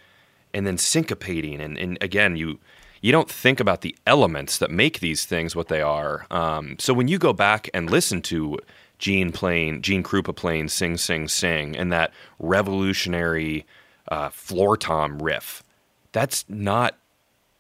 and 0.53 0.67
then 0.67 0.77
syncopating 0.77 1.61
and, 1.61 1.79
and 1.79 1.97
again 2.01 2.37
you 2.37 2.59
you 3.03 3.13
don't 3.13 3.31
think 3.31 3.61
about 3.61 3.81
the 3.83 3.97
elements 4.07 4.59
that 4.59 4.71
make 4.71 5.01
these 5.01 5.25
things 5.25 5.57
what 5.57 5.69
they 5.69 5.81
are. 5.81 6.27
Um, 6.31 6.77
so 6.79 6.93
when 6.93 7.09
you 7.09 7.17
go 7.19 7.33
back 7.33 7.71
and 7.73 7.89
listen 7.91 8.21
to 8.23 8.59
Gene 9.01 9.33
playing, 9.33 9.83
Gene 9.83 10.05
Krupa 10.05 10.35
playing 10.35 10.69
"Sing 10.69 10.97
Sing 10.97 11.27
Sing" 11.27 11.77
and 11.77 11.93
that 11.93 12.13
revolutionary 12.39 13.67
uh, 14.09 14.29
floor 14.29 14.77
tom 14.77 15.21
riff, 15.21 15.65
that's 16.13 16.45
not 16.49 16.97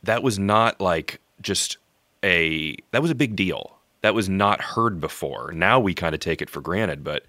that 0.03 0.23
was 0.23 0.39
not 0.39 0.81
like 0.81 1.21
just 1.41 1.79
a 2.23 2.77
that 2.93 3.03
was 3.03 3.11
a 3.11 3.17
big 3.17 3.35
deal. 3.35 3.77
That 4.03 4.15
was 4.15 4.29
not 4.29 4.63
heard 4.63 5.01
before. 5.01 5.53
Now 5.53 5.81
we 5.81 5.93
kind 5.93 6.15
of 6.15 6.21
take 6.21 6.41
it 6.41 6.49
for 6.49 6.61
granted, 6.61 7.03
but 7.03 7.25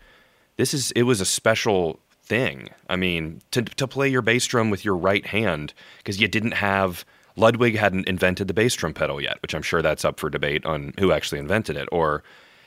this 0.57 0.73
is 0.73 0.91
it 0.91 1.03
was 1.03 1.19
a 1.19 1.25
special 1.25 1.99
thing. 2.23 2.69
I 2.89 2.97
mean, 2.97 3.41
to 3.51 3.63
to 3.63 3.87
play 3.87 4.09
your 4.09 4.21
bass 4.21 4.45
drum 4.45 4.69
with 4.69 4.85
your 4.85 4.95
right 4.95 5.25
hand 5.25 5.73
because 5.97 6.21
you 6.21 6.27
didn't 6.27 6.53
have 6.53 7.05
Ludwig 7.35 7.77
hadn't 7.77 8.07
invented 8.07 8.47
the 8.47 8.53
bass 8.53 8.75
drum 8.75 8.93
pedal 8.93 9.21
yet, 9.21 9.41
which 9.41 9.53
I'm 9.53 9.61
sure 9.61 9.81
that's 9.81 10.05
up 10.05 10.19
for 10.19 10.29
debate 10.29 10.65
on 10.65 10.93
who 10.99 11.11
actually 11.11 11.39
invented 11.39 11.77
it. 11.77 11.87
Or, 11.91 12.23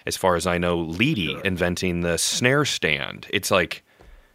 as 0.06 0.16
far 0.16 0.36
as 0.36 0.46
I 0.46 0.58
know, 0.58 0.78
Leedy 0.84 1.40
inventing 1.44 2.00
the 2.02 2.18
snare 2.18 2.64
stand. 2.64 3.26
It's 3.30 3.50
like 3.50 3.82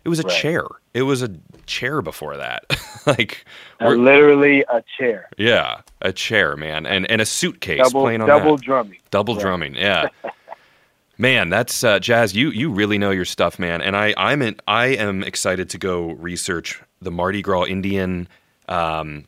it 0.06 0.10
was 0.10 0.20
a 0.20 0.24
Right. 0.24 0.42
chair. 0.42 0.64
It 0.94 1.04
was 1.04 1.22
a 1.22 1.30
chair 1.68 2.02
before 2.02 2.38
that. 2.38 2.64
like 3.06 3.46
Uh, 3.80 3.90
literally 3.90 4.62
a 4.64 4.84
chair, 4.98 5.30
yeah, 5.38 5.82
a 6.02 6.12
chair, 6.12 6.56
man, 6.56 6.86
and 6.86 7.10
and 7.12 7.22
a 7.22 7.26
suitcase 7.26 7.78
double 7.80 8.02
playing 8.02 8.22
on 8.22 8.28
double 8.28 8.58
that. 8.58 8.66
drumming. 8.66 8.98
double 9.12 9.36
Right. 9.36 9.42
drumming. 9.42 9.76
Yeah, 9.76 10.08
man, 11.18 11.50
that's 11.50 11.84
uh, 11.84 12.00
jazz. 12.00 12.36
You 12.36 12.50
you 12.50 12.72
really 12.72 12.98
know 12.98 13.12
your 13.12 13.26
stuff, 13.26 13.60
man. 13.60 13.82
And 13.82 13.96
I 13.96 14.14
I'm 14.18 14.42
in, 14.42 14.56
I 14.68 14.88
am 14.88 15.24
excited 15.24 15.70
to 15.72 15.78
go 15.78 16.12
research 16.12 16.82
the 17.02 17.12
Mardi 17.12 17.42
Gras 17.42 17.66
Indian 17.66 18.28
um, 18.68 19.26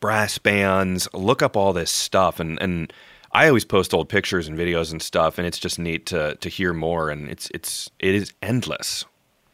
brass 0.00 0.38
bands. 0.38 1.08
Look 1.14 1.42
up 1.42 1.56
all 1.56 1.72
this 1.72 1.90
stuff, 1.90 2.40
and 2.40 2.60
and 2.60 2.92
I 3.34 3.48
always 3.48 3.64
post 3.64 3.94
old 3.94 4.08
pictures 4.08 4.46
and 4.48 4.58
videos 4.58 4.92
and 4.92 5.00
stuff, 5.00 5.38
and 5.38 5.46
it's 5.46 5.58
just 5.58 5.78
neat 5.78 6.06
to 6.06 6.34
to 6.36 6.48
hear 6.48 6.72
more. 6.72 7.10
And 7.10 7.28
it's 7.30 7.50
it's 7.54 7.90
it 7.98 8.14
is 8.14 8.32
endless. 8.42 9.04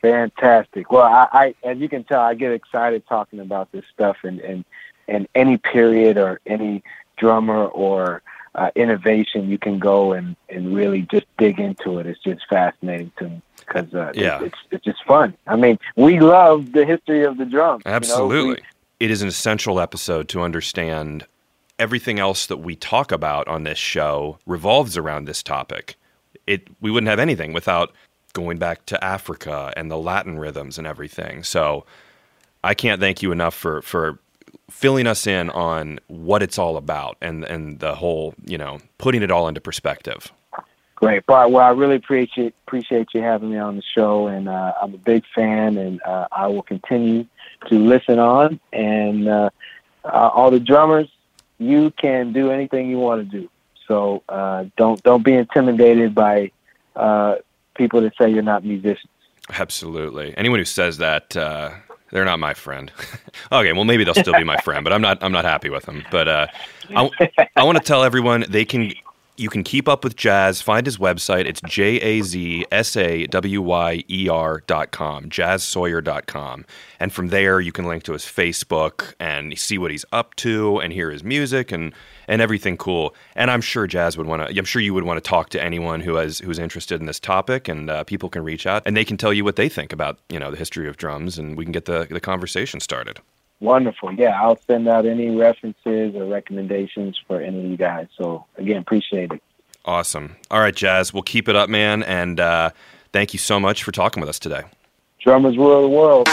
Fantastic. 0.03 0.91
Well, 0.93 1.03
I, 1.05 1.29
I 1.33 1.69
as 1.69 1.79
you 1.79 1.89
can 1.89 2.05
tell, 2.05 2.21
I 2.21 2.35
get 2.35 2.53
excited 2.53 3.05
talking 3.09 3.41
about 3.41 3.71
this 3.73 3.85
stuff, 3.93 4.17
and 4.23 4.41
and 4.41 4.65
and 5.07 5.29
any 5.35 5.57
period 5.59 6.19
or 6.19 6.41
any 6.47 6.83
drummer 7.17 7.67
or 7.67 8.23
uh, 8.55 8.71
innovation, 8.75 9.49
you 9.49 9.59
can 9.59 9.79
go 9.79 10.13
and 10.13 10.37
and 10.49 10.75
really 10.75 11.03
just 11.03 11.27
dig 11.37 11.59
into 11.61 11.99
it. 11.99 12.07
It's 12.07 12.21
just 12.23 12.47
fascinating 12.49 13.13
to 13.19 13.29
me 13.29 13.43
because 13.59 13.93
uh, 13.95 14.13
Yeah. 14.15 14.43
it's 14.43 14.59
it's 14.71 14.85
just 14.85 15.05
fun. 15.05 15.35
I 15.47 15.57
mean, 15.57 15.79
we 15.97 16.21
love 16.21 16.73
the 16.73 16.85
history 16.85 17.25
of 17.25 17.37
the 17.37 17.45
drum. 17.45 17.83
you 17.85 17.91
know? 17.91 17.97
Absolutely. 17.97 18.55
We- 18.55 18.63
it 19.01 19.13
is 19.13 19.23
an 19.23 19.29
essential 19.29 19.79
episode 19.79 20.29
to 20.31 20.41
understand 20.43 21.25
everything 21.79 22.19
else 22.19 22.47
that 22.47 22.59
we 22.59 22.77
talk 22.77 23.13
about 23.13 23.47
on 23.49 23.63
this 23.63 23.79
show 23.79 24.39
revolves 24.47 24.97
around 24.97 25.25
this 25.25 25.43
topic. 25.43 25.97
It 26.47 26.69
we 26.81 26.91
wouldn't 26.91 27.09
have 27.09 27.19
anything 27.19 27.53
without 27.53 27.93
going 28.33 28.59
back 28.59 28.87
to 28.87 29.03
Africa 29.03 29.73
and 29.77 29.91
the 29.91 29.99
Latin 29.99 30.39
rhythms 30.39 30.79
and 30.79 30.87
everything. 30.87 31.43
So 31.43 31.85
I 32.63 32.75
can't 32.75 33.01
thank 33.01 33.23
you 33.23 33.33
enough 33.33 33.55
for 33.55 33.83
for 33.83 34.19
filling 34.71 35.07
us 35.07 35.27
in 35.27 35.51
on 35.51 35.99
what 36.09 36.43
it's 36.43 36.59
all 36.59 36.77
about 36.77 37.17
and 37.21 37.45
and 37.45 37.81
the 37.81 37.95
whole, 37.95 38.35
you 38.45 38.59
know, 38.59 38.79
putting 38.99 39.23
it 39.23 39.31
all 39.31 39.49
into 39.49 39.61
perspective. 39.61 40.33
Great, 40.97 41.25
Bart. 41.27 41.53
Well, 41.53 41.65
I 41.65 41.71
really 41.71 41.95
appreciate 41.95 42.55
appreciate 42.67 43.09
you 43.15 43.23
having 43.23 43.51
me 43.51 43.59
on 43.59 43.77
the 43.77 43.83
show, 43.95 44.27
and 44.27 44.49
uh, 44.49 44.73
I'm 44.83 44.95
a 44.95 44.99
big 44.99 45.23
fan, 45.33 45.77
and 45.77 46.03
uh, 46.03 46.27
I 46.33 46.49
will 46.49 46.65
continue 46.65 47.25
to 47.69 47.79
listen 47.79 48.19
on. 48.19 48.59
And 48.73 49.29
uh, 49.29 49.51
uh, 50.05 50.09
all 50.09 50.51
the 50.51 50.59
drummers, 50.59 51.09
you 51.59 51.91
can 51.91 52.33
do 52.33 52.51
anything 52.51 52.89
you 52.89 52.99
want 52.99 53.31
to 53.31 53.41
do. 53.41 53.49
So 53.87 54.23
uh, 54.29 54.67
don't 54.77 55.03
don't 55.03 55.25
be 55.25 55.35
intimidated 55.35 56.15
by 56.15 56.51
uh, 56.95 57.37
people 57.75 58.01
that 58.03 58.13
say 58.21 58.31
you're 58.31 58.43
not 58.43 58.65
musicians. 58.65 59.09
Absolutely. 59.51 60.35
Anyone 60.37 60.59
who 60.59 60.67
says 60.67 60.99
that, 60.99 61.35
uh, 61.37 61.71
they're 62.11 62.25
not 62.25 62.39
my 62.39 62.55
friend. 62.55 62.93
okay, 63.53 63.73
well 63.73 63.85
maybe 63.85 64.05
they'll 64.05 64.15
still 64.15 64.35
be 64.35 64.45
my 64.45 64.59
friend, 64.59 64.85
but 64.85 64.93
I'm 64.93 65.01
not. 65.01 65.23
I'm 65.23 65.33
not 65.33 65.45
happy 65.45 65.71
with 65.71 65.85
them. 65.85 66.05
But 66.11 66.29
uh, 66.29 66.47
I, 66.95 67.11
I 67.57 67.65
want 67.65 67.79
to 67.79 67.85
tell 67.85 68.05
everyone 68.05 68.45
they 68.49 68.65
can 68.65 68.93
you 69.39 69.49
can 69.49 69.63
keep 69.63 69.89
up 69.89 70.03
with 70.03 70.17
Jaz. 70.17 70.63
Find 70.63 70.85
his 70.85 70.99
website. 70.99 71.47
It's 71.47 71.61
J 71.61 71.97
A 72.01 72.23
Z 72.23 72.67
S 72.73 72.97
A 72.97 73.27
W 73.27 73.63
Y 73.63 74.05
E 74.11 74.29
R 74.29 74.63
dot 74.67 74.91
com, 74.91 75.31
jazsawyer 75.31 76.03
dot 76.03 76.27
com. 76.27 76.65
And 76.99 77.13
from 77.13 77.29
there, 77.29 77.61
you 77.61 77.71
can 77.71 77.87
link 77.87 78.03
to 78.05 78.13
his 78.13 78.25
Facebook 78.25 79.15
and 79.21 79.57
see 79.59 79.79
what 79.79 79.91
he's 79.91 80.05
up 80.13 80.35
to 80.37 80.79
and 80.79 80.93
hear 80.93 81.11
his 81.11 81.23
music 81.23 81.71
and, 81.71 81.95
and 82.27 82.43
everything 82.43 82.77
cool. 82.77 83.15
And 83.37 83.51
I'm 83.51 83.61
sure 83.61 83.87
Jaz 83.87 84.17
would 84.17 84.27
want 84.27 84.49
to, 84.49 84.59
I'm 84.59 84.65
sure 84.65 84.83
you 84.83 84.95
would 84.95 85.05
want 85.05 85.23
to 85.23 85.29
talk 85.29 85.51
to 85.51 85.63
anyone 85.63 86.01
who 86.01 86.17
has, 86.17 86.41
who's 86.41 86.59
interested 86.59 87.01
in 87.01 87.07
this 87.07 87.21
topic 87.21 87.69
and 87.69 87.89
uh, 87.89 88.05
people 88.05 88.29
can 88.29 88.43
reach 88.43 88.67
out 88.67 88.83
and 88.85 88.97
they 88.97 89.05
can 89.05 89.17
tell 89.17 89.33
you 89.33 89.45
what 89.45 89.57
they 89.57 89.69
think 89.69 89.93
about, 89.93 90.19
you 90.29 90.39
know, 90.39 90.51
the 90.51 90.57
history 90.57 90.89
of 90.89 90.97
drums 90.97 91.39
and 91.39 91.57
we 91.57 91.65
can 91.65 91.73
get 91.73 91.85
the, 91.85 92.09
the 92.11 92.21
conversation 92.21 92.81
started. 92.81 93.21
Wonderful. 93.61 94.13
Yeah, 94.15 94.41
I'll 94.41 94.59
send 94.67 94.89
out 94.89 95.05
any 95.05 95.35
references 95.35 96.15
or 96.15 96.27
recommendations 96.27 97.19
for 97.27 97.41
any 97.41 97.59
of 97.59 97.71
you 97.71 97.77
guys. 97.77 98.07
So 98.17 98.47
again, 98.57 98.77
appreciate 98.77 99.33
it. 99.33 99.43
Awesome. 99.85 100.37
All 100.51 100.61
right, 100.61 100.75
Jaz. 100.75 101.13
We'll 101.13 101.23
keep 101.23 101.49
it 101.49 101.57
up, 101.57 101.69
man. 101.69 102.03
And 102.03 102.39
uh, 102.39 102.71
thank 103.13 103.33
you 103.33 103.39
so 103.39 103.59
much 103.59 103.83
for 103.83 103.91
talking 103.91 104.21
with 104.21 104.29
us 104.29 104.39
today. 104.39 104.63
Drummers 105.21 105.57
rule 105.57 105.83
the 105.83 105.89
world. 105.89 106.29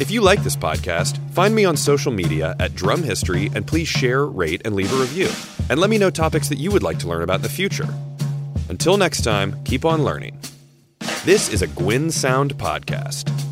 If 0.00 0.10
you 0.10 0.22
like 0.22 0.42
this 0.42 0.56
podcast, 0.56 1.18
find 1.32 1.54
me 1.54 1.64
on 1.66 1.76
social 1.76 2.10
media 2.10 2.56
at 2.58 2.74
Drum 2.74 3.02
History 3.02 3.50
and 3.54 3.66
please 3.66 3.86
share, 3.86 4.24
rate, 4.26 4.62
and 4.64 4.74
leave 4.74 4.92
a 4.92 4.96
review. 4.96 5.28
And 5.68 5.78
let 5.78 5.90
me 5.90 5.98
know 5.98 6.10
topics 6.10 6.48
that 6.48 6.58
you 6.58 6.70
would 6.70 6.82
like 6.82 6.98
to 7.00 7.08
learn 7.08 7.22
about 7.22 7.36
in 7.36 7.42
the 7.42 7.48
future. 7.50 7.88
Until 8.70 8.96
next 8.96 9.22
time, 9.22 9.62
keep 9.64 9.84
on 9.84 10.02
learning. 10.02 10.38
This 11.24 11.52
is 11.52 11.60
a 11.60 11.66
Gwyn 11.66 12.10
Sound 12.10 12.56
podcast. 12.56 13.49